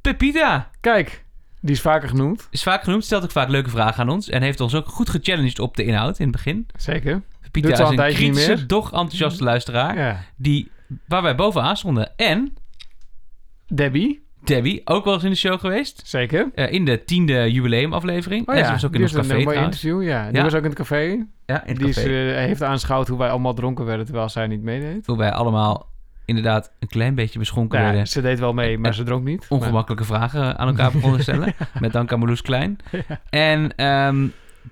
Pepita. 0.00 0.70
Kijk, 0.80 1.24
die 1.60 1.74
is 1.74 1.80
vaker 1.80 2.08
genoemd. 2.08 2.48
Is 2.50 2.62
vaak 2.62 2.82
genoemd, 2.82 3.04
stelt 3.04 3.22
ook 3.24 3.30
vaak 3.30 3.48
leuke 3.48 3.70
vragen 3.70 4.02
aan 4.02 4.08
ons. 4.08 4.28
En 4.28 4.42
heeft 4.42 4.60
ons 4.60 4.74
ook 4.74 4.86
goed 4.88 5.10
gechallenged 5.10 5.58
op 5.58 5.76
de 5.76 5.84
inhoud 5.84 6.18
in 6.18 6.26
het 6.26 6.36
begin. 6.36 6.66
Zeker. 6.76 7.22
Al 7.64 7.70
is 7.72 7.78
een 7.98 8.14
kritische, 8.14 8.54
meer. 8.54 8.66
doch 8.66 8.84
enthousiaste 8.92 9.44
luisteraar. 9.44 9.98
Ja. 9.98 10.20
Die, 10.36 10.70
waar 11.08 11.22
wij 11.22 11.34
bovenaan 11.34 11.76
stonden. 11.76 12.16
En 12.16 12.54
Debbie, 13.66 14.24
Debbie, 14.44 14.80
ook 14.84 15.04
wel 15.04 15.14
eens 15.14 15.24
in 15.24 15.30
de 15.30 15.36
show 15.36 15.60
geweest. 15.60 16.02
zeker. 16.04 16.50
Eh, 16.54 16.72
in 16.72 16.84
de 16.84 17.04
tiende 17.04 17.52
jubileumaflevering. 17.52 18.48
Oh 18.48 18.54
en 18.54 18.60
ja, 18.60 18.66
ze 18.66 18.72
was 18.72 18.84
ook 18.84 18.90
in 18.92 18.96
die 18.96 19.06
ons 19.06 19.12
is 19.12 19.18
een, 19.18 19.26
café 19.28 19.38
eh, 19.40 19.44
mooi 19.46 19.58
interview. 19.58 20.02
Ja, 20.02 20.26
die 20.26 20.36
Ja. 20.36 20.42
was 20.42 20.54
ook 20.54 20.62
in 20.62 20.68
het 20.68 20.78
café. 20.78 21.26
Ja, 21.46 21.62
in 21.64 21.68
het 21.68 21.76
Die 21.78 21.88
is, 21.88 21.94
café. 21.94 22.30
eh, 22.30 22.36
heeft 22.36 22.62
aanschouwd 22.62 23.08
hoe 23.08 23.18
wij 23.18 23.30
allemaal 23.30 23.54
dronken 23.54 23.84
werden 23.84 24.04
terwijl 24.06 24.28
zij 24.28 24.46
niet 24.46 24.62
meedeed. 24.62 25.06
Hoe 25.06 25.16
wij 25.18 25.32
allemaal 25.32 25.88
inderdaad 26.24 26.72
een 26.78 26.88
klein 26.88 27.14
beetje 27.14 27.38
beschonken 27.38 27.78
Ja, 27.78 27.84
werden. 27.84 28.06
ze 28.06 28.20
deed 28.20 28.38
wel 28.38 28.52
mee, 28.52 28.78
maar 28.78 28.94
ze 28.94 29.02
dronk 29.02 29.24
niet. 29.24 29.46
ongemakkelijke 29.48 30.04
vragen 30.04 30.58
aan 30.58 30.68
elkaar 30.68 30.92
begonnen 30.96 31.16
te 31.16 31.22
stellen. 31.22 31.54
met 31.80 31.92
dank 31.92 32.12
aan 32.12 32.18
Marloes 32.18 32.42
Klein. 32.42 32.76
En 33.30 33.76
ehm, 33.76 34.26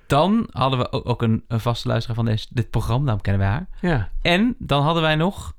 dan 0.07 0.47
hadden 0.51 0.79
we 0.79 0.91
ook, 0.91 1.09
ook 1.09 1.21
een, 1.21 1.43
een 1.47 1.59
vaste 1.59 1.87
luisteraar 1.87 2.15
van 2.15 2.25
deze, 2.25 2.47
dit 2.49 2.69
programma, 2.69 3.03
daarom 3.03 3.21
kennen 3.21 3.41
wij 3.41 3.51
haar. 3.51 3.67
Ja, 3.81 4.09
En 4.21 4.55
dan 4.59 4.83
hadden 4.83 5.03
wij 5.03 5.15
nog 5.15 5.53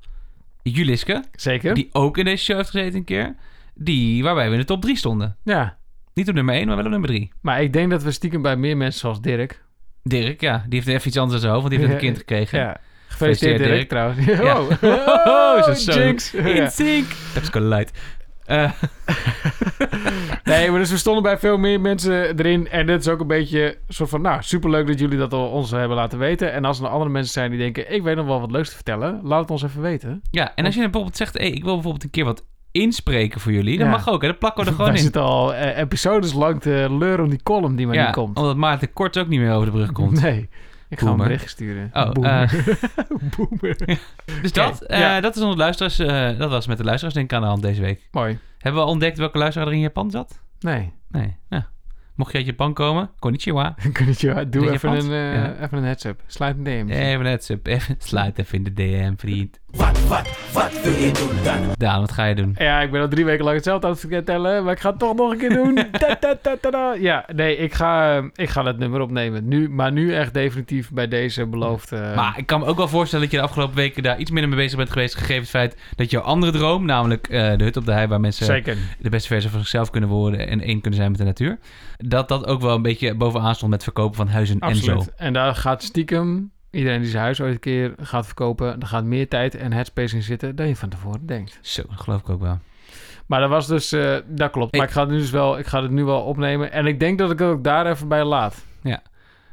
Juliske, 0.63 1.23
zeker. 1.31 1.73
die 1.73 1.89
ook 1.91 2.17
in 2.17 2.25
deze 2.25 2.43
show 2.43 2.55
heeft 2.57 2.69
gezeten 2.69 2.95
een 2.99 3.03
keer. 3.05 3.35
Die, 3.75 4.23
waarbij 4.23 4.47
we 4.47 4.53
in 4.53 4.59
de 4.59 4.65
top 4.65 4.81
3 4.81 4.97
stonden. 4.97 5.37
Ja, 5.43 5.77
Niet 6.13 6.29
op 6.29 6.35
nummer 6.35 6.55
1, 6.55 6.67
maar 6.67 6.75
wel 6.75 6.85
op 6.85 6.91
nummer 6.91 7.09
3. 7.09 7.31
Maar 7.41 7.61
ik 7.61 7.73
denk 7.73 7.89
dat 7.91 8.03
we 8.03 8.11
stiekem 8.11 8.41
bij 8.41 8.55
meer 8.55 8.77
mensen 8.77 8.99
zoals 8.99 9.21
Dirk... 9.21 9.65
Dirk, 10.03 10.41
ja, 10.41 10.65
die 10.67 10.79
heeft 10.79 10.87
even 10.87 11.07
iets 11.07 11.17
anders 11.17 11.35
in 11.35 11.41
zijn 11.41 11.53
hoofd, 11.53 11.67
want 11.67 11.75
die 11.75 11.79
heeft 11.87 11.93
een 12.01 12.05
kind 12.07 12.17
gekregen. 12.17 12.59
Ja. 12.65 12.77
Gefeliciteerd 13.07 13.57
Dirk, 13.57 13.71
Dirk. 13.71 13.89
trouwens. 13.89 14.25
Ja. 14.25 14.59
Oh, 14.61 14.69
Oh, 15.25 15.75
jinx. 15.95 16.33
In 16.33 16.71
sync! 16.71 17.05
Pepsi 17.33 17.59
Light. 17.59 17.99
Eh, 18.47 18.71
Nee, 20.43 20.69
maar 20.71 20.79
dus 20.79 20.91
we 20.91 20.97
stonden 20.97 21.23
bij 21.23 21.37
veel 21.37 21.57
meer 21.57 21.81
mensen 21.81 22.37
erin. 22.39 22.67
En 22.69 22.85
dit 22.85 22.99
is 22.99 23.07
ook 23.07 23.19
een 23.19 23.27
beetje 23.27 23.77
soort 23.87 24.09
van... 24.09 24.21
Nou, 24.21 24.41
superleuk 24.43 24.87
dat 24.87 24.99
jullie 24.99 25.17
dat 25.17 25.33
al 25.33 25.47
ons 25.49 25.71
hebben 25.71 25.97
laten 25.97 26.19
weten. 26.19 26.53
En 26.53 26.65
als 26.65 26.77
er 26.77 26.83
nog 26.83 26.91
andere 26.91 27.11
mensen 27.11 27.33
zijn 27.33 27.49
die 27.49 27.59
denken... 27.59 27.93
Ik 27.93 28.03
weet 28.03 28.15
nog 28.15 28.25
wel 28.25 28.39
wat 28.39 28.51
leuks 28.51 28.69
te 28.69 28.75
vertellen. 28.75 29.19
Laat 29.23 29.41
het 29.41 29.49
ons 29.51 29.63
even 29.63 29.81
weten. 29.81 30.21
ja, 30.31 30.55
en 30.55 30.65
als 30.65 30.75
je 30.75 30.81
bijvoorbeeld 30.81 31.17
zegt, 31.17 31.37
hey, 31.37 31.49
ik 31.49 31.63
wil 31.63 31.73
bijvoorbeeld 31.73 32.03
een 32.03 32.09
keer 32.09 32.25
wat 32.25 32.45
inspreken 32.71 33.39
voor 33.41 33.51
jullie, 33.51 33.77
dan 33.77 33.85
Ja. 33.87 33.91
mag 33.93 34.09
ook, 34.09 34.21
hè? 34.21 34.27
Dat 34.27 34.39
plakken 34.39 34.63
we 34.63 34.69
er 34.69 34.75
gewoon 34.75 34.89
Wij 34.91 34.97
in. 34.99 35.03
zitten 35.03 35.21
al 35.21 35.53
eh, 35.53 35.77
episodes 35.77 36.33
lang 36.33 36.61
te 36.61 36.87
leuren 36.89 37.23
om 37.23 37.29
die 37.29 37.43
column 37.43 37.75
die 37.75 37.85
maar 37.87 37.95
ja, 37.95 38.05
niet 38.05 38.13
komt. 38.15 38.37
omdat 38.37 38.55
Maarten 38.55 38.93
Kort 38.93 39.17
ook 39.17 39.27
niet 39.27 39.39
meer 39.39 39.51
over 39.53 39.65
de 39.65 39.71
brug 39.71 39.91
komt. 39.91 40.21
Nee. 40.27 40.49
Ik 40.89 40.99
ga 40.99 41.03
hem 41.05 41.11
een 41.13 41.17
Boomer. 41.17 41.25
bericht 41.35 41.49
sturen. 41.49 41.89
Oh, 41.93 42.11
Boomer. 42.11 42.63
Boomer. 43.37 43.77
Dus 44.41 44.51
dat, 44.53 44.81
eh, 44.81 44.99
ja. 44.99 45.21
dat 45.21 45.35
is 45.35 45.41
onze 45.41 45.57
luisteraars. 45.57 45.99
eh, 45.99 46.39
dat 46.39 46.49
was 46.49 46.67
met 46.67 46.77
de 46.77 46.83
luisteraars 46.83 47.13
denk 47.15 47.31
ik 47.31 47.35
aan 47.37 47.41
de 47.43 47.47
hand 47.47 47.61
deze 47.61 47.81
week. 47.81 48.07
Mooi. 48.11 48.39
Hebben 48.57 48.81
we 48.81 48.87
al 48.87 48.93
ontdekt 48.93 49.17
welke 49.17 49.37
luisteraar 49.37 49.67
er 49.67 49.73
in 49.73 49.79
Japan 49.79 50.11
zat? 50.11 50.39
Nee. 50.59 50.93
Nee. 51.09 51.35
Nou, 51.49 51.63
mocht 52.15 52.31
je 52.31 52.37
uit 52.37 52.47
Japan 52.47 52.73
komen, 52.73 53.09
konnichiwa. 53.19 53.75
Konnichiwa. 53.93 54.43
Doe 54.43 54.61
even 54.71 54.89
Japans? 54.89 55.05
een, 55.05 55.11
eh, 55.11 55.33
Ja. 55.33 55.55
even 55.61 55.77
een 55.77 55.83
heads-up. 55.83 56.21
Sluit 56.27 56.57
een 56.57 56.63
DM. 56.63 56.89
Even 56.89 57.23
net, 57.23 57.43
sup, 57.43 57.67
even 57.67 57.95
sluit 57.99 58.39
even 58.39 58.57
in 58.57 58.63
de 58.63 58.73
DM, 58.73 59.13
vriend. 59.17 59.59
Wat, 59.71 60.07
wat, 60.07 60.37
wat 60.53 60.81
wil 60.83 60.91
je 60.93 61.11
doen 61.11 61.43
dan? 61.43 61.73
Daan, 61.77 61.99
wat 61.99 62.11
ga 62.11 62.25
je 62.25 62.35
doen? 62.35 62.55
Ja, 62.57 62.81
ik 62.81 62.91
ben 62.91 63.01
al 63.01 63.07
drie 63.07 63.25
weken 63.25 63.43
lang 63.43 63.55
hetzelfde 63.55 63.87
aan 63.87 63.93
het 63.93 64.01
vertellen, 64.09 64.63
maar 64.63 64.73
ik 64.73 64.79
ga 64.79 64.89
het 64.89 64.99
toch 64.99 65.15
nog 65.15 65.31
een 65.31 65.37
keer 65.37 65.49
doen. 65.49 65.75
Ta, 65.91 66.15
ta, 66.15 66.35
ta, 66.41 66.57
ta, 66.61 66.69
ta. 66.69 66.93
Ja, 66.93 67.25
nee, 67.35 67.57
ik 67.57 67.73
ga, 67.73 68.17
eh, 68.17 68.23
ik 68.35 68.49
ga 68.49 68.65
het 68.65 68.77
nummer 68.77 69.01
opnemen. 69.01 69.47
Nu, 69.47 69.69
maar 69.69 69.91
nu 69.91 70.13
echt 70.13 70.33
definitief 70.33 70.91
bij 70.91 71.07
deze 71.07 71.45
beloofd. 71.45 71.91
eh, 71.91 72.15
Maar 72.15 72.33
ik 72.37 72.45
kan 72.45 72.59
me 72.59 72.65
ook 72.65 72.77
wel 72.77 72.87
voorstellen 72.87 73.23
dat 73.25 73.33
je 73.33 73.39
de 73.39 73.47
afgelopen 73.47 73.75
weken 73.75 74.03
daar 74.03 74.17
iets 74.17 74.31
minder 74.31 74.49
mee 74.49 74.59
bezig 74.59 74.77
bent 74.77 74.89
geweest. 74.91 75.15
Gegeven 75.15 75.41
het 75.41 75.49
feit 75.49 75.77
dat 75.95 76.11
jouw 76.11 76.21
andere 76.21 76.51
droom, 76.51 76.85
namelijk 76.85 77.27
eh, 77.27 77.57
de 77.57 77.63
hut 77.63 77.77
op 77.77 77.85
de 77.85 77.91
hei 77.91 78.07
waar 78.07 78.19
mensen 78.19 78.45
Zeker. 78.45 78.77
de 78.99 79.09
beste 79.09 79.27
versie 79.27 79.49
van 79.49 79.59
zichzelf 79.59 79.89
kunnen 79.89 80.09
worden 80.09 80.47
en 80.47 80.61
één 80.61 80.81
kunnen 80.81 80.99
zijn 80.99 81.09
met 81.11 81.19
de 81.19 81.25
natuur. 81.25 81.57
Dat 81.97 82.27
dat 82.27 82.45
ook 82.45 82.61
wel 82.61 82.75
een 82.75 82.81
beetje 82.81 83.15
bovenaan 83.15 83.55
stond 83.55 83.71
met 83.71 83.83
verkopen 83.83 84.15
van 84.15 84.27
huizen 84.27 84.59
en 84.59 84.75
zo. 84.75 84.91
Absoluut. 84.91 85.15
En 85.15 85.33
daar 85.33 85.55
gaat 85.55 85.83
stiekem, 85.83 86.51
iedereen 86.77 87.01
die 87.01 87.09
zijn 87.09 87.23
huis 87.23 87.41
ooit 87.41 87.53
een 87.53 87.59
keer 87.59 87.93
gaat 88.01 88.25
verkopen, 88.25 88.79
daar 88.79 88.89
gaat 88.89 89.03
meer 89.03 89.27
tijd 89.27 89.55
en 89.55 89.73
headspace 89.73 90.15
in 90.15 90.23
zitten 90.23 90.55
dan 90.55 90.67
je 90.67 90.75
van 90.75 90.89
tevoren 90.89 91.25
denkt. 91.25 91.59
Zo, 91.61 91.81
dat 91.89 91.99
geloof 91.99 92.19
ik 92.19 92.29
ook 92.29 92.41
wel. 92.41 92.59
Maar 93.25 93.39
dat 93.39 93.49
was 93.49 93.67
dus, 93.67 93.91
eh, 93.91 94.15
dat 94.27 94.51
klopt. 94.51 94.73
Ik- 94.73 94.79
Maar 94.79 94.87
ik 94.87 94.93
ga 94.93 95.01
het 95.01 95.09
nu 95.09 95.17
dus 95.17 95.29
wel, 95.29 95.57
ik 95.59 95.65
ga 95.65 95.81
het 95.81 95.91
nu 95.91 96.03
wel 96.03 96.21
opnemen. 96.21 96.71
En 96.71 96.85
ik 96.85 96.99
denk 96.99 97.17
dat 97.17 97.31
ik 97.31 97.39
het 97.39 97.47
ook 97.47 97.63
daar 97.63 97.85
even 97.85 98.07
bij 98.07 98.23
laat. 98.23 98.65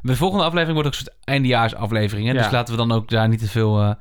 De 0.03 0.17
volgende 0.17 0.45
aflevering 0.45 0.75
wordt 0.75 0.89
ook 0.89 0.95
een 1.01 1.07
soort 1.07 1.17
eindejaarsaflevering. 1.25 2.27
Hè? 2.27 2.33
Ja. 2.33 2.43
Dus 2.43 2.51
laten 2.51 2.75
we 2.75 2.81
dan 2.87 2.93
ook 2.93 3.09
daar 3.09 3.29
niet 3.29 3.39
te 3.39 3.49
veel 3.49 3.97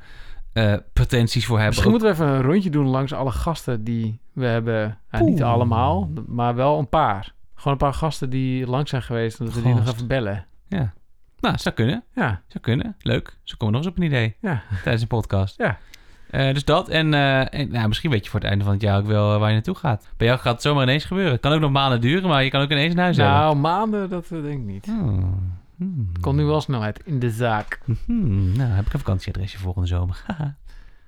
eh, 0.53 0.73
pretenties 0.93 1.45
voor 1.45 1.59
hebben. 1.59 1.75
Misschien 1.75 1.93
Ook- 1.93 2.01
moeten 2.01 2.25
we 2.25 2.31
even 2.31 2.35
een 2.45 2.51
rondje 2.51 2.69
doen 2.69 2.87
langs 2.87 3.13
alle 3.13 3.31
gasten 3.31 3.83
die 3.83 4.19
we 4.33 4.45
hebben. 4.45 4.97
Ja, 5.11 5.19
niet 5.21 5.43
allemaal, 5.43 6.09
maar 6.27 6.55
wel 6.55 6.79
een 6.79 6.89
paar. 6.89 7.33
Gewoon 7.55 7.73
een 7.73 7.79
paar 7.79 7.93
gasten 7.93 8.29
die 8.29 8.67
lang 8.67 8.87
zijn 8.87 9.01
geweest. 9.01 9.39
En 9.39 9.45
dat 9.45 9.53
we 9.53 9.61
die 9.61 9.73
nog 9.73 9.87
even 9.87 10.07
bellen. 10.07 10.45
Ja. 10.67 10.93
Nou, 11.43 11.57
zou 11.57 11.75
kunnen. 11.75 12.03
Ja, 12.15 12.41
Zou 12.47 12.63
kunnen. 12.63 12.95
Leuk. 12.99 13.37
Zo 13.43 13.55
komen 13.57 13.73
we 13.73 13.81
nog 13.81 13.81
eens 13.81 13.97
op 13.97 13.97
een 13.97 14.09
idee 14.11 14.35
ja. 14.41 14.63
tijdens 14.83 15.01
een 15.01 15.07
podcast. 15.07 15.57
Ja. 15.57 15.77
Eh, 16.29 16.53
dus 16.53 16.65
dat. 16.65 16.89
En, 16.89 17.13
eh, 17.13 17.59
en 17.59 17.71
nou, 17.71 17.87
misschien 17.87 18.11
weet 18.11 18.23
je 18.23 18.29
voor 18.29 18.39
het 18.39 18.49
einde 18.49 18.63
van 18.63 18.73
het 18.73 18.81
jaar 18.81 18.97
ook 18.97 19.05
wel 19.05 19.33
eh, 19.33 19.39
waar 19.39 19.47
je 19.47 19.53
naartoe 19.53 19.75
gaat. 19.75 20.09
Bij 20.17 20.27
jou 20.27 20.39
gaat 20.39 20.53
het 20.53 20.61
zomaar 20.61 20.83
ineens 20.83 21.05
gebeuren. 21.05 21.31
Het 21.31 21.41
kan 21.41 21.51
ook 21.51 21.59
nog 21.59 21.71
maanden 21.71 22.01
duren, 22.01 22.29
maar 22.29 22.43
je 22.43 22.49
kan 22.49 22.61
ook 22.61 22.71
ineens 22.71 22.93
een 22.93 22.99
huis 22.99 23.17
hebben. 23.17 23.35
Nou, 23.35 23.55
maanden, 23.55 24.09
dat 24.09 24.27
denk 24.29 24.45
ik 24.45 24.65
niet. 24.65 24.85
Hmm. 24.85 25.51
Hmm. 25.77 26.11
Komt 26.21 26.35
nu 26.35 26.43
wel 26.43 26.61
snelheid 26.61 27.01
in 27.05 27.19
de 27.19 27.29
zaak. 27.29 27.79
Hmm. 28.05 28.57
Nou, 28.57 28.69
heb 28.69 28.85
ik 28.85 28.93
een 28.93 28.99
vakantieadresje 28.99 29.57
volgende 29.57 29.87
zomer. 29.87 30.23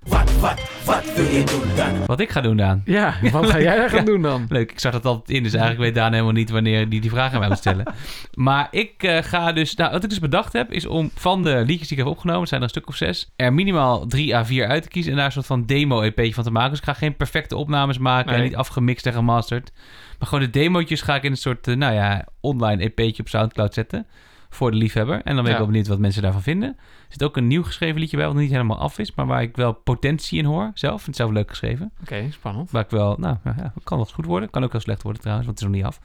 Wat, 0.08 0.40
wat, 0.40 0.60
wat 0.86 1.14
wil 1.16 1.26
je 1.26 1.44
doen 1.44 1.76
dan? 1.76 2.06
Wat 2.06 2.20
ik 2.20 2.30
ga 2.30 2.42
doen, 2.42 2.58
Daan. 2.58 2.82
Ja, 2.86 3.14
wat 3.32 3.50
ga 3.50 3.60
jij 3.62 3.90
gaan 3.90 4.00
Ja. 4.00 4.06
doen 4.06 4.22
dan? 4.22 4.46
Leuk, 4.50 4.72
ik 4.72 4.80
zag 4.80 4.92
dat 4.92 5.06
altijd 5.06 5.30
in, 5.38 5.44
dus 5.44 5.54
eigenlijk 5.54 5.84
weet 5.84 5.96
Daan 5.96 6.12
helemaal 6.12 6.34
niet 6.34 6.50
wanneer 6.50 6.90
die 6.90 7.02
die 7.02 7.10
vragen 7.10 7.34
aan 7.34 7.40
mij 7.40 7.48
moet 7.48 7.58
stellen. 7.58 7.86
maar 8.34 8.68
ik 8.72 9.04
eh, 9.04 9.18
ga 9.24 9.52
dus, 9.52 9.76
nou, 9.76 9.92
wat 9.92 10.04
ik 10.04 10.10
dus 10.10 10.20
bedacht 10.20 10.54
heb, 10.54 10.72
is 10.72 10.86
om 10.86 11.12
van 11.16 11.44
de 11.44 11.64
liedjes 11.66 11.88
die 11.88 11.98
ik 11.98 12.04
heb 12.04 12.14
opgenomen, 12.14 12.40
het 12.42 12.50
zijn 12.50 12.62
er 12.62 12.68
een 12.68 12.74
stuk 12.74 12.88
of 12.88 12.96
zes, 12.96 13.32
er 13.36 13.54
minimaal 13.54 14.08
drie 14.08 14.36
à 14.36 14.46
vier 14.46 14.68
uit 14.68 14.84
te 14.84 14.90
kiezen 14.90 15.12
en 15.12 15.18
daar 15.18 15.26
een 15.26 15.32
soort 15.32 15.46
van 15.46 15.66
demo-EP'tje 15.66 16.34
van 16.34 16.44
te 16.44 16.52
maken. 16.52 16.70
Dus 16.70 16.80
ik 16.80 16.86
ga 16.86 16.94
geen 16.94 17.16
perfecte 17.16 17.56
opnames 17.56 17.98
maken 17.98 18.36
en 18.36 18.44
niet 18.44 18.56
afgemixt 18.56 19.06
en 19.06 19.14
gemasterd. 19.14 19.72
Maar 20.20 20.28
gewoon 20.28 20.44
de 20.44 20.50
demootjes 20.50 21.02
ga 21.02 21.16
ik 21.16 21.24
in 21.24 21.32
een 21.32 21.38
soort, 21.38 21.68
eh, 21.68 21.76
nou 21.76 21.94
ja, 21.94 22.26
online 22.40 22.84
EP'tje 22.84 23.22
op 23.24 23.30
Soundcloud 23.30 23.74
zetten. 23.74 24.08
Voor 24.56 24.72
de 24.72 24.78
liefhebber. 24.78 25.16
En 25.24 25.36
dan 25.36 25.44
ben 25.44 25.44
ik 25.46 25.52
Ja. 25.52 25.58
wel 25.58 25.66
benieuwd 25.66 25.88
wat 25.88 26.00
mensen 26.00 26.22
daarvan 26.22 26.42
vinden. 26.42 26.70
Er 26.70 26.76
zit 27.10 27.24
ook 27.24 27.38
een 27.38 27.48
nieuw 27.48 27.64
geschreven 27.64 28.00
liedje 28.00 28.18
bij, 28.18 28.26
wat 28.26 28.36
niet 28.36 28.52
helemaal 28.52 28.78
af 28.78 29.00
is. 29.00 29.16
Maar 29.16 29.26
waar 29.26 29.42
ik 29.42 29.56
wel 29.56 29.74
potentie 29.74 30.40
in 30.40 30.46
hoor. 30.46 30.72
Zelf. 30.74 31.06
Het 31.06 31.16
zelf 31.16 31.32
leuk 31.32 31.50
geschreven. 31.50 31.92
Oké, 32.02 32.28
spannend. 32.32 32.72
Waar 32.72 32.84
ik 32.84 32.90
wel, 32.90 33.16
nou 33.20 33.38
ja, 33.44 33.54
kan 33.84 33.98
wel 33.98 34.00
eens 34.00 34.12
goed 34.16 34.26
worden. 34.26 34.50
Kan 34.50 34.64
ook 34.64 34.72
wel 34.72 34.82
slecht 34.82 35.02
worden 35.04 35.22
trouwens, 35.22 35.48
want 35.48 35.60
het 35.60 35.68
is 35.70 35.74
nog 35.76 35.84
niet 35.84 35.94
af. 35.94 36.00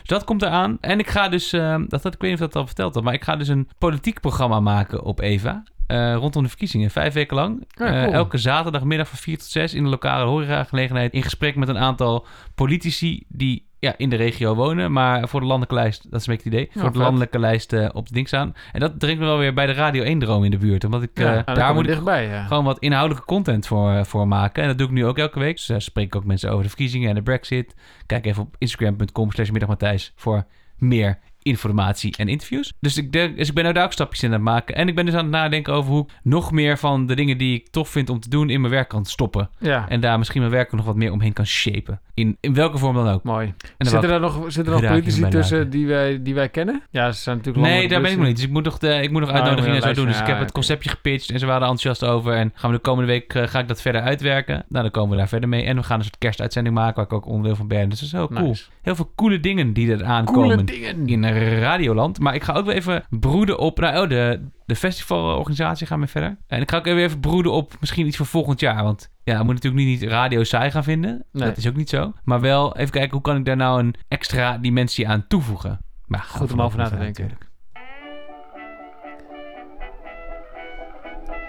Dus 0.00 0.08
dat 0.18 0.24
komt 0.24 0.42
eraan. 0.42 0.78
En 0.80 0.98
ik 0.98 1.08
ga 1.08 1.28
dus, 1.28 1.52
eh, 1.52 1.76
dat 1.88 2.02
had 2.02 2.14
ik 2.14 2.20
weet 2.20 2.30
niet 2.30 2.40
of 2.40 2.46
dat 2.46 2.56
al 2.56 2.66
verteld 2.66 2.94
had, 2.94 3.04
maar 3.04 3.14
ik 3.14 3.24
ga 3.24 3.36
dus 3.36 3.48
een 3.48 3.68
politiek 3.78 4.20
programma 4.20 4.60
maken 4.60 5.02
op 5.02 5.20
Eva. 5.20 5.62
eh, 5.86 6.14
rondom 6.14 6.42
de 6.42 6.48
verkiezingen, 6.48 6.90
vijf 6.90 7.12
weken 7.14 7.36
lang. 7.36 7.64
Ja, 7.68 7.84
Eh, 7.86 8.12
elke 8.12 8.38
zaterdagmiddag 8.38 9.08
van 9.08 9.18
4 9.18 9.38
tot 9.38 9.46
6 9.46 9.74
in 9.74 9.82
de 9.84 9.88
lokale 9.88 10.24
horecagelegenheid. 10.24 11.12
In 11.12 11.22
gesprek 11.22 11.56
met 11.56 11.68
een 11.68 11.78
aantal 11.78 12.26
politici 12.54 13.24
die 13.28 13.65
ja, 13.86 13.94
in 13.96 14.08
de 14.08 14.16
regio 14.16 14.54
wonen. 14.54 14.92
Maar 14.92 15.28
voor 15.28 15.40
de 15.40 15.46
landelijke 15.46 15.74
lijst, 15.74 16.10
dat 16.10 16.20
is 16.20 16.26
een 16.26 16.34
beetje 16.34 16.48
het 16.50 16.58
idee. 16.58 16.70
Ja, 16.72 16.80
voor 16.80 16.92
de 16.92 16.98
landelijke 16.98 17.38
lijst 17.38 17.72
eh, 17.72 17.88
op 17.92 18.08
de 18.08 18.14
ding 18.14 18.28
staan. 18.28 18.54
En 18.72 18.80
dat 18.80 19.00
dringt 19.00 19.20
me 19.20 19.26
wel 19.26 19.38
weer 19.38 19.54
bij 19.54 19.66
de 19.66 19.72
Radio 19.72 20.02
1 20.02 20.18
droom 20.18 20.44
in 20.44 20.50
de 20.50 20.58
buurt. 20.58 20.84
Omdat 20.84 21.02
ik, 21.02 21.10
Ja, 21.14 21.36
eh, 21.36 21.44
nou, 21.44 21.58
daar 21.58 21.74
moet 21.74 21.82
ik 21.82 21.88
dichtbij, 21.88 22.26
ja. 22.26 22.44
gewoon 22.44 22.64
wat 22.64 22.78
inhoudelijke 22.78 23.26
content 23.26 23.66
voor, 23.66 23.90
eh, 23.90 24.04
voor 24.04 24.28
maken. 24.28 24.62
En 24.62 24.68
dat 24.68 24.78
doe 24.78 24.86
ik 24.86 24.92
nu 24.92 25.06
ook 25.06 25.18
elke 25.18 25.38
week. 25.38 25.56
Dus 25.56 25.66
daar 25.66 25.82
spreek 25.82 26.06
ik 26.06 26.16
ook 26.16 26.24
mensen 26.24 26.50
over 26.50 26.62
de 26.62 26.68
verkiezingen 26.68 27.08
en 27.08 27.14
de 27.14 27.22
brexit. 27.22 27.74
Kijk 28.06 28.26
even 28.26 28.42
op 28.42 28.54
instagram.com 28.58 29.32
slash 29.32 29.50
middagmatthijs 29.50 30.12
voor 30.16 30.44
meer 30.76 31.18
informatie 31.46 32.14
en 32.16 32.28
interviews. 32.28 32.72
Dus 32.80 32.96
ik, 32.96 33.12
denk, 33.12 33.36
dus 33.36 33.48
ik 33.48 33.54
ben 33.54 33.62
nou 33.62 33.74
daar 33.74 33.84
ook 33.84 33.92
stapjes 33.92 34.22
in 34.22 34.28
aan 34.28 34.34
het 34.34 34.42
maken. 34.42 34.74
En 34.74 34.88
ik 34.88 34.94
ben 34.94 35.04
dus 35.04 35.14
aan 35.14 35.22
het 35.22 35.30
nadenken 35.32 35.72
over 35.72 35.90
hoe 35.92 36.02
ik 36.04 36.12
nog 36.22 36.52
meer 36.52 36.78
van 36.78 37.06
de 37.06 37.14
dingen 37.14 37.38
die 37.38 37.54
ik 37.54 37.68
tof 37.70 37.88
vind 37.88 38.10
om 38.10 38.20
te 38.20 38.28
doen 38.28 38.50
in 38.50 38.60
mijn 38.60 38.72
werk 38.72 38.88
kan 38.88 39.04
stoppen. 39.04 39.50
Ja, 39.58 39.88
En 39.88 40.00
daar 40.00 40.18
misschien 40.18 40.40
mijn 40.40 40.52
werk 40.52 40.72
nog 40.72 40.84
wat 40.84 40.96
meer 40.96 41.12
omheen 41.12 41.32
kan 41.32 41.46
shapen. 41.46 42.00
In, 42.14 42.36
in 42.40 42.54
welke 42.54 42.78
vorm 42.78 42.94
dan 42.94 43.08
ook. 43.08 43.22
mooi. 43.22 43.54
En 43.76 43.86
Zitten 43.86 44.10
er 44.10 44.20
nog, 44.20 44.44
zitten 44.52 44.74
er 44.74 44.80
nog 44.80 44.90
politici 44.90 45.28
tussen 45.28 45.70
die 45.70 45.86
wij, 45.86 46.22
die 46.22 46.34
wij 46.34 46.48
kennen? 46.48 46.82
Ja, 46.90 47.12
ze 47.12 47.22
zijn 47.22 47.36
natuurlijk 47.36 47.66
Nee, 47.66 47.88
daar 47.88 48.00
ben 48.00 48.10
ik 48.10 48.16
nog 48.16 48.26
niet. 48.26 48.36
Dus 48.36 48.44
ik 48.44 48.50
moet 48.50 48.64
nog, 48.64 48.78
de, 48.78 49.02
ik 49.02 49.10
moet 49.10 49.20
nog 49.20 49.28
Oh, 49.30 49.34
uitnodigingen 49.34 49.76
en 49.76 49.82
zo 49.82 49.92
doen. 49.92 50.06
Dus 50.06 50.20
ik 50.20 50.26
heb 50.26 50.36
ja, 50.36 50.42
het 50.42 50.52
conceptje 50.52 50.90
gepitcht 50.90 51.30
en 51.30 51.38
ze 51.38 51.46
waren 51.46 51.62
er 51.62 51.68
enthousiast 51.68 52.12
over. 52.12 52.32
En 52.32 52.52
gaan 52.54 52.70
we 52.70 52.76
de 52.76 52.82
komende 52.82 53.12
week 53.12 53.34
eh, 53.34 53.46
ga 53.46 53.58
ik 53.58 53.68
dat 53.68 53.80
verder 53.82 54.00
uitwerken. 54.00 54.54
Nou, 54.68 54.82
dan 54.82 54.90
komen 54.90 55.10
we 55.10 55.16
daar 55.16 55.28
verder 55.28 55.48
mee. 55.48 55.62
En 55.64 55.76
we 55.76 55.82
gaan 55.82 55.98
een 55.98 56.04
soort 56.04 56.18
kerstuitzending 56.18 56.74
maken 56.74 56.94
waar 56.96 57.04
ik 57.04 57.12
ook 57.12 57.26
onderdeel 57.26 57.56
van 57.56 57.68
ben. 57.68 57.88
Dus 57.88 57.98
dat 57.98 58.08
is 58.08 58.14
heel 58.14 58.28
cool. 58.28 58.54
Heel 58.82 58.94
veel 58.94 59.12
coole 59.16 59.40
dingen 59.40 59.72
die 59.72 59.90
er 59.90 59.96
Coole 59.96 60.10
aankomen 60.12 60.66
dingen. 60.66 60.88
in 60.90 61.24
Radioland. 61.60 62.18
Maar 62.20 62.34
ik 62.34 62.42
ga 62.42 62.52
ook 62.52 62.64
weer 62.66 62.74
even 62.74 63.04
broeden 63.10 63.58
op... 63.58 63.80
Nou, 63.80 64.02
oh, 64.02 64.08
de, 64.08 64.48
de 64.66 64.76
festivalorganisatie 64.76 65.86
gaan 65.86 66.00
we 66.00 66.06
verder. 66.06 66.36
En 66.46 66.60
ik 66.60 66.70
ga 66.70 66.76
ook 66.76 66.84
weer 66.84 66.96
even 66.96 67.20
broeden 67.20 67.52
op 67.52 67.76
misschien 67.80 68.06
iets 68.06 68.16
voor 68.16 68.26
volgend 68.26 68.60
jaar. 68.60 68.82
Want 68.82 69.10
ja, 69.24 69.38
we 69.38 69.44
moeten 69.44 69.68
natuurlijk 69.70 70.00
niet 70.00 70.10
radio 70.10 70.44
saai 70.44 70.70
gaan 70.70 70.84
vinden. 70.84 71.24
Nee. 71.32 71.48
Dat 71.48 71.56
is 71.56 71.68
ook 71.68 71.76
niet 71.76 71.88
zo. 71.88 72.12
Maar 72.24 72.40
wel 72.40 72.76
even 72.76 72.90
kijken 72.92 73.12
hoe 73.12 73.20
kan 73.20 73.36
ik 73.36 73.44
daar 73.44 73.56
nou 73.56 73.80
een 73.80 73.94
extra 74.08 74.58
dimensie 74.58 75.08
aan 75.08 75.24
toevoegen. 75.28 75.78
Maar 76.06 76.20
Goed 76.22 76.52
om 76.52 76.62
over 76.62 76.78
na 76.78 76.84
te 76.84 76.96
denken. 76.96 77.06
natuurlijk. 77.06 77.44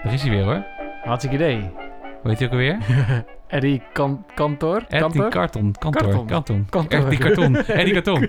Daar 0.02 0.12
is 0.12 0.22
hij 0.22 0.30
weer 0.30 0.44
hoor. 0.44 0.64
Hartstikke 1.04 1.36
idee. 1.36 1.60
Hoe 2.22 2.30
heet 2.30 2.38
hij 2.38 2.46
ook 2.46 2.52
alweer? 2.52 2.78
Eddie 3.48 3.82
kan 3.92 4.24
Kantor? 4.34 4.84
Eddie? 4.88 5.28
Karton. 5.28 5.74
Kantor. 5.78 6.24
Karton. 6.26 6.66
Eddie 6.88 7.18
Karton. 7.18 7.56
Eddie 7.56 7.92
Karton. 7.92 8.28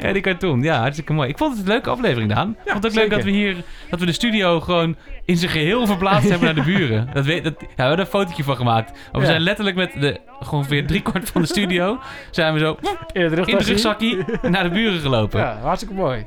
Eddie 0.00 0.22
Karton. 0.28 0.62
Ja, 0.62 0.80
hartstikke 0.80 1.12
mooi. 1.12 1.28
Ik 1.28 1.38
vond 1.38 1.52
het 1.56 1.60
een 1.66 1.72
leuke 1.72 1.90
aflevering, 1.90 2.32
Daan. 2.32 2.50
Ik 2.64 2.70
vond 2.70 2.82
het 2.84 2.92
ook 2.92 2.98
leuk 2.98 3.10
dat 3.10 3.22
we 3.24 3.30
hier... 3.30 3.56
Dat 3.90 4.00
we 4.00 4.06
de 4.06 4.12
studio 4.12 4.60
gewoon 4.60 4.96
in 5.24 5.36
zijn 5.36 5.50
geheel 5.50 5.86
verplaatst 5.86 6.28
hebben 6.30 6.54
naar 6.54 6.64
de 6.64 6.70
buren. 6.72 7.08
Dat 7.12 7.24
weet, 7.24 7.44
dat, 7.44 7.54
ja, 7.60 7.66
we 7.66 7.72
hebben 7.76 7.92
er 7.96 8.04
een 8.04 8.06
fotootje 8.06 8.42
van 8.44 8.56
gemaakt. 8.56 8.90
Maar 8.90 9.00
we 9.12 9.20
Ja. 9.20 9.26
zijn 9.26 9.40
letterlijk 9.40 9.76
met 9.76 9.92
de, 10.00 10.20
ongeveer 10.50 10.86
driekwart 10.86 11.30
van 11.30 11.40
de 11.40 11.46
studio... 11.48 11.98
zijn 12.30 12.52
we 12.52 12.58
zo 12.58 12.76
In 13.12 13.22
het 13.22 13.34
rugzakje 13.34 14.24
naar 14.42 14.62
de 14.62 14.70
buren 14.70 15.00
gelopen. 15.00 15.40
Ja. 15.40 15.46
Ja, 15.50 15.58
hartstikke 15.60 15.94
mooi. 15.94 16.22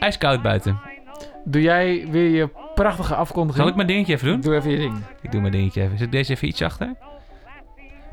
IJskoud 0.00 0.42
buiten. 0.42 0.78
Doe 1.44 1.62
jij 1.62 2.06
weer 2.10 2.28
je 2.30 2.48
prachtige 2.74 3.14
afkondiging? 3.14 3.58
Zal 3.62 3.68
ik 3.68 3.74
mijn 3.76 3.86
dingetje 3.88 4.14
even 4.14 4.26
doen? 4.28 4.40
Doe 4.40 4.54
even 4.54 4.70
je 4.70 4.76
ding. 4.76 4.94
Ik 5.22 5.32
doe 5.32 5.40
mijn 5.40 5.52
dingetje 5.52 5.82
even. 5.82 5.98
Zet 5.98 6.12
deze 6.12 6.32
even 6.32 6.48
iets 6.48 6.62
achter? 6.62 6.94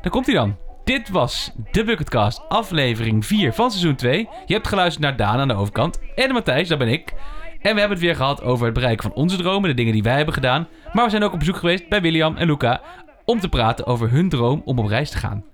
Daar 0.04 0.12
komt 0.12 0.26
hij 0.26 0.34
dan. 0.34 0.56
Dit 0.84 1.08
was 1.08 1.52
de 1.70 1.84
Bucketcast, 1.84 2.48
aflevering 2.48 3.26
4 3.26 3.52
van 3.52 3.70
seizoen 3.70 3.94
2. 3.94 4.28
Je 4.46 4.54
hebt 4.54 4.68
geluisterd 4.68 5.04
naar 5.04 5.16
Daan 5.16 5.38
aan 5.38 5.48
de 5.48 5.54
overkant. 5.54 6.00
En 6.14 6.32
Matthijs, 6.32 6.68
dat 6.68 6.78
ben 6.78 6.88
ik. 6.88 7.12
En 7.60 7.74
we 7.74 7.80
hebben 7.80 7.90
het 7.90 8.00
weer 8.00 8.16
gehad 8.16 8.42
over 8.42 8.64
het 8.64 8.74
bereiken 8.74 9.02
van 9.02 9.22
onze 9.22 9.36
dromen, 9.36 9.68
de 9.68 9.74
dingen 9.74 9.92
die 9.92 10.02
wij 10.02 10.16
hebben 10.16 10.34
gedaan. 10.34 10.68
Maar 10.92 11.04
we 11.04 11.10
zijn 11.10 11.22
ook 11.22 11.32
op 11.32 11.38
bezoek 11.38 11.56
geweest 11.56 11.88
bij 11.88 12.00
William 12.00 12.36
en 12.36 12.46
Luca 12.46 12.80
om 13.24 13.40
te 13.40 13.48
praten 13.48 13.86
over 13.86 14.10
hun 14.10 14.28
droom 14.28 14.62
om 14.64 14.78
op 14.78 14.86
reis 14.86 15.10
te 15.10 15.18
gaan. 15.18 15.44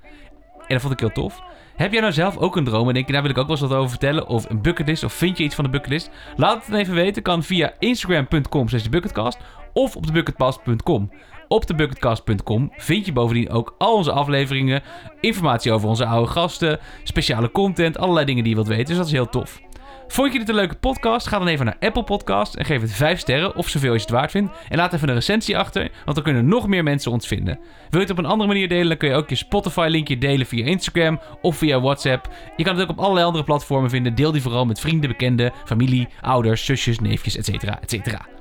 En 0.54 0.76
dat 0.76 0.80
vond 0.80 0.92
ik 0.92 1.00
heel 1.00 1.12
tof. 1.12 1.42
Heb 1.76 1.92
jij 1.92 2.00
nou 2.00 2.12
zelf 2.12 2.36
ook 2.36 2.56
een 2.56 2.64
droom 2.64 2.88
en 2.88 2.94
denk 2.94 3.06
je, 3.06 3.12
daar 3.12 3.22
wil 3.22 3.30
ik 3.30 3.38
ook 3.38 3.46
wel 3.46 3.56
eens 3.56 3.68
wat 3.68 3.78
over 3.78 3.90
vertellen? 3.90 4.26
Of 4.26 4.50
een 4.50 4.62
bucketlist, 4.62 5.04
of 5.04 5.12
vind 5.12 5.38
je 5.38 5.44
iets 5.44 5.54
van 5.54 5.64
de 5.64 5.70
bucketlist? 5.70 6.10
Laat 6.36 6.54
het 6.56 6.70
dan 6.70 6.80
even 6.80 6.94
weten. 6.94 7.22
Kan 7.22 7.42
via 7.42 7.72
instagram.com 7.78 8.68
slash 8.68 8.88
bucketcast 8.88 9.38
of 9.72 9.96
op 9.96 10.06
thebucketcast.com. 10.06 11.10
Op 11.52 11.64
thebucketcast.com 11.64 12.72
vind 12.76 13.06
je 13.06 13.12
bovendien 13.12 13.50
ook 13.50 13.74
al 13.78 13.96
onze 13.96 14.12
afleveringen, 14.12 14.82
informatie 15.20 15.72
over 15.72 15.88
onze 15.88 16.06
oude 16.06 16.30
gasten, 16.30 16.78
speciale 17.04 17.50
content, 17.50 17.98
allerlei 17.98 18.26
dingen 18.26 18.42
die 18.42 18.52
je 18.52 18.58
wilt 18.58 18.68
weten. 18.68 18.86
Dus 18.86 18.96
dat 18.96 19.06
is 19.06 19.12
heel 19.12 19.28
tof. 19.28 19.60
Vond 20.08 20.32
je 20.32 20.38
dit 20.38 20.48
een 20.48 20.54
leuke 20.54 20.74
podcast? 20.74 21.26
Ga 21.26 21.38
dan 21.38 21.46
even 21.46 21.64
naar 21.64 21.76
Apple 21.80 22.04
Podcast 22.04 22.54
en 22.54 22.64
geef 22.64 22.80
het 22.80 22.92
5 22.92 23.18
sterren 23.18 23.56
of 23.56 23.68
zoveel 23.68 23.92
als 23.92 24.02
je 24.02 24.06
het 24.06 24.16
waard 24.16 24.30
vindt. 24.30 24.52
En 24.68 24.76
laat 24.76 24.92
even 24.92 25.08
een 25.08 25.14
recensie 25.14 25.58
achter, 25.58 25.90
want 26.04 26.14
dan 26.14 26.24
kunnen 26.24 26.48
nog 26.48 26.66
meer 26.66 26.82
mensen 26.82 27.12
ons 27.12 27.26
vinden. 27.26 27.58
Wil 27.90 28.00
je 28.00 28.06
het 28.06 28.10
op 28.10 28.18
een 28.18 28.30
andere 28.30 28.48
manier 28.48 28.68
delen, 28.68 28.88
dan 28.88 28.96
kun 28.96 29.08
je 29.08 29.14
ook 29.14 29.28
je 29.28 29.34
Spotify-linkje 29.34 30.18
delen 30.18 30.46
via 30.46 30.64
Instagram 30.64 31.20
of 31.42 31.56
via 31.56 31.80
WhatsApp. 31.80 32.28
Je 32.56 32.64
kan 32.64 32.74
het 32.74 32.82
ook 32.82 32.90
op 32.90 32.98
allerlei 32.98 33.26
andere 33.26 33.44
platformen 33.44 33.90
vinden. 33.90 34.14
Deel 34.14 34.32
die 34.32 34.42
vooral 34.42 34.64
met 34.64 34.80
vrienden, 34.80 35.08
bekenden, 35.08 35.52
familie, 35.64 36.08
ouders, 36.20 36.64
zusjes, 36.64 36.98
neefjes, 36.98 37.36
etc. 37.36 37.64
etc. 37.64 38.38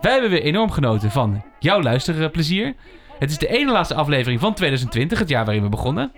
Wij 0.00 0.12
hebben 0.12 0.30
weer 0.30 0.42
enorm 0.42 0.70
genoten 0.70 1.10
van 1.10 1.44
jouw 1.58 1.82
luisterplezier. 1.82 2.74
Het 3.18 3.30
is 3.30 3.38
de 3.38 3.48
ene 3.48 3.72
laatste 3.72 3.94
aflevering 3.94 4.40
van 4.40 4.54
2020, 4.54 5.18
het 5.18 5.28
jaar 5.28 5.44
waarin 5.44 5.62
we 5.62 5.68
begonnen. 5.68 6.12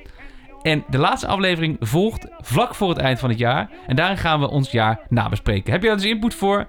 En 0.62 0.85
de 0.89 0.99
laatste 0.99 1.26
aflevering 1.26 1.76
volgt 1.81 2.26
vlak 2.41 2.74
voor 2.74 2.89
het 2.89 2.99
eind 2.99 3.18
van 3.18 3.29
het 3.29 3.39
jaar. 3.39 3.70
En 3.87 3.97
daarin 3.97 4.16
gaan 4.16 4.41
we 4.41 4.49
ons 4.51 4.70
jaar 4.70 5.01
nabespreken. 5.09 5.72
Heb 5.72 5.83
je 5.83 5.89
daar 5.89 5.97
dus 5.97 6.07
input 6.07 6.35
voor? 6.35 6.66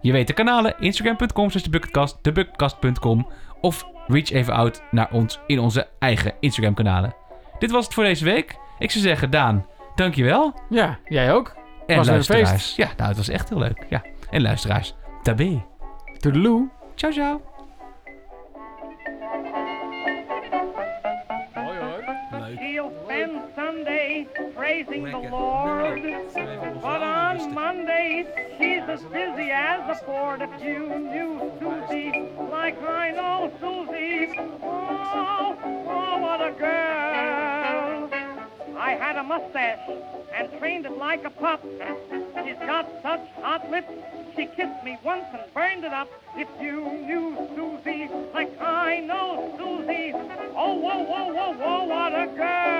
Je 0.00 0.12
weet 0.12 0.26
de 0.26 0.32
kanalen. 0.32 0.74
Instagram.com 0.78 1.50
slash 1.50 1.62
thebucketcast, 1.62 2.18
thebucketcast.com. 2.22 3.26
Of 3.60 3.86
reach 4.06 4.30
even 4.30 4.54
out 4.54 4.82
naar 4.90 5.08
ons 5.12 5.40
in 5.46 5.58
onze 5.58 5.86
eigen 5.98 6.32
Instagram 6.40 6.74
kanalen. 6.74 7.14
Dit 7.58 7.70
was 7.70 7.84
het 7.84 7.94
voor 7.94 8.04
deze 8.04 8.24
week. 8.24 8.56
Ik 8.78 8.90
zou 8.90 9.04
zeggen, 9.04 9.30
Daan, 9.30 9.66
dankjewel. 9.94 10.54
Ja, 10.68 10.98
jij 11.08 11.32
ook. 11.32 11.54
En 11.86 11.96
Was 11.96 12.06
luisteraars. 12.08 12.50
feest. 12.50 12.76
Ja, 12.76 12.88
nou, 12.96 13.08
het 13.08 13.16
was 13.16 13.28
echt 13.28 13.48
heel 13.48 13.58
leuk. 13.58 13.86
Ja. 13.88 14.02
En 14.30 14.42
luisteraars, 14.42 14.94
tabé. 15.22 15.64
Toedeloe. 16.24 16.70
Ciao, 16.96 17.12
ciao. 17.12 17.42
Praising 24.56 25.04
the 25.04 25.18
Lord, 25.18 26.02
but 26.80 27.02
on 27.02 27.52
Monday 27.52 28.24
she's 28.56 28.82
as 28.88 29.02
busy 29.12 29.50
as 29.50 30.00
a 30.00 30.04
board. 30.06 30.40
If 30.40 30.62
you 30.62 30.88
knew 30.98 31.52
Susie 31.60 32.30
like 32.50 32.80
I 32.82 33.10
know 33.10 33.52
Susie, 33.60 34.32
oh, 34.62 35.58
oh, 35.62 36.18
what 36.18 36.40
a 36.40 36.52
girl! 36.58 37.43
Had 38.98 39.16
a 39.16 39.22
mustache 39.22 39.80
and 40.32 40.50
trained 40.58 40.86
it 40.86 40.96
like 40.96 41.24
a 41.24 41.30
pup. 41.30 41.62
She's 42.44 42.58
got 42.58 42.88
such 43.02 43.20
hot 43.42 43.68
lips. 43.70 43.90
She 44.34 44.46
kissed 44.46 44.82
me 44.84 44.96
once 45.04 45.26
and 45.32 45.42
burned 45.52 45.84
it 45.84 45.92
up. 45.92 46.08
If 46.36 46.48
you 46.60 46.80
knew 47.06 47.36
Susie 47.54 48.08
like 48.32 48.58
I 48.60 49.00
know 49.00 49.54
Susie, 49.58 50.12
oh, 50.56 50.74
whoa, 50.74 51.04
whoa, 51.04 51.32
whoa, 51.32 51.52
whoa, 51.52 51.84
what 51.84 52.12
a 52.12 52.26
girl. 52.36 52.74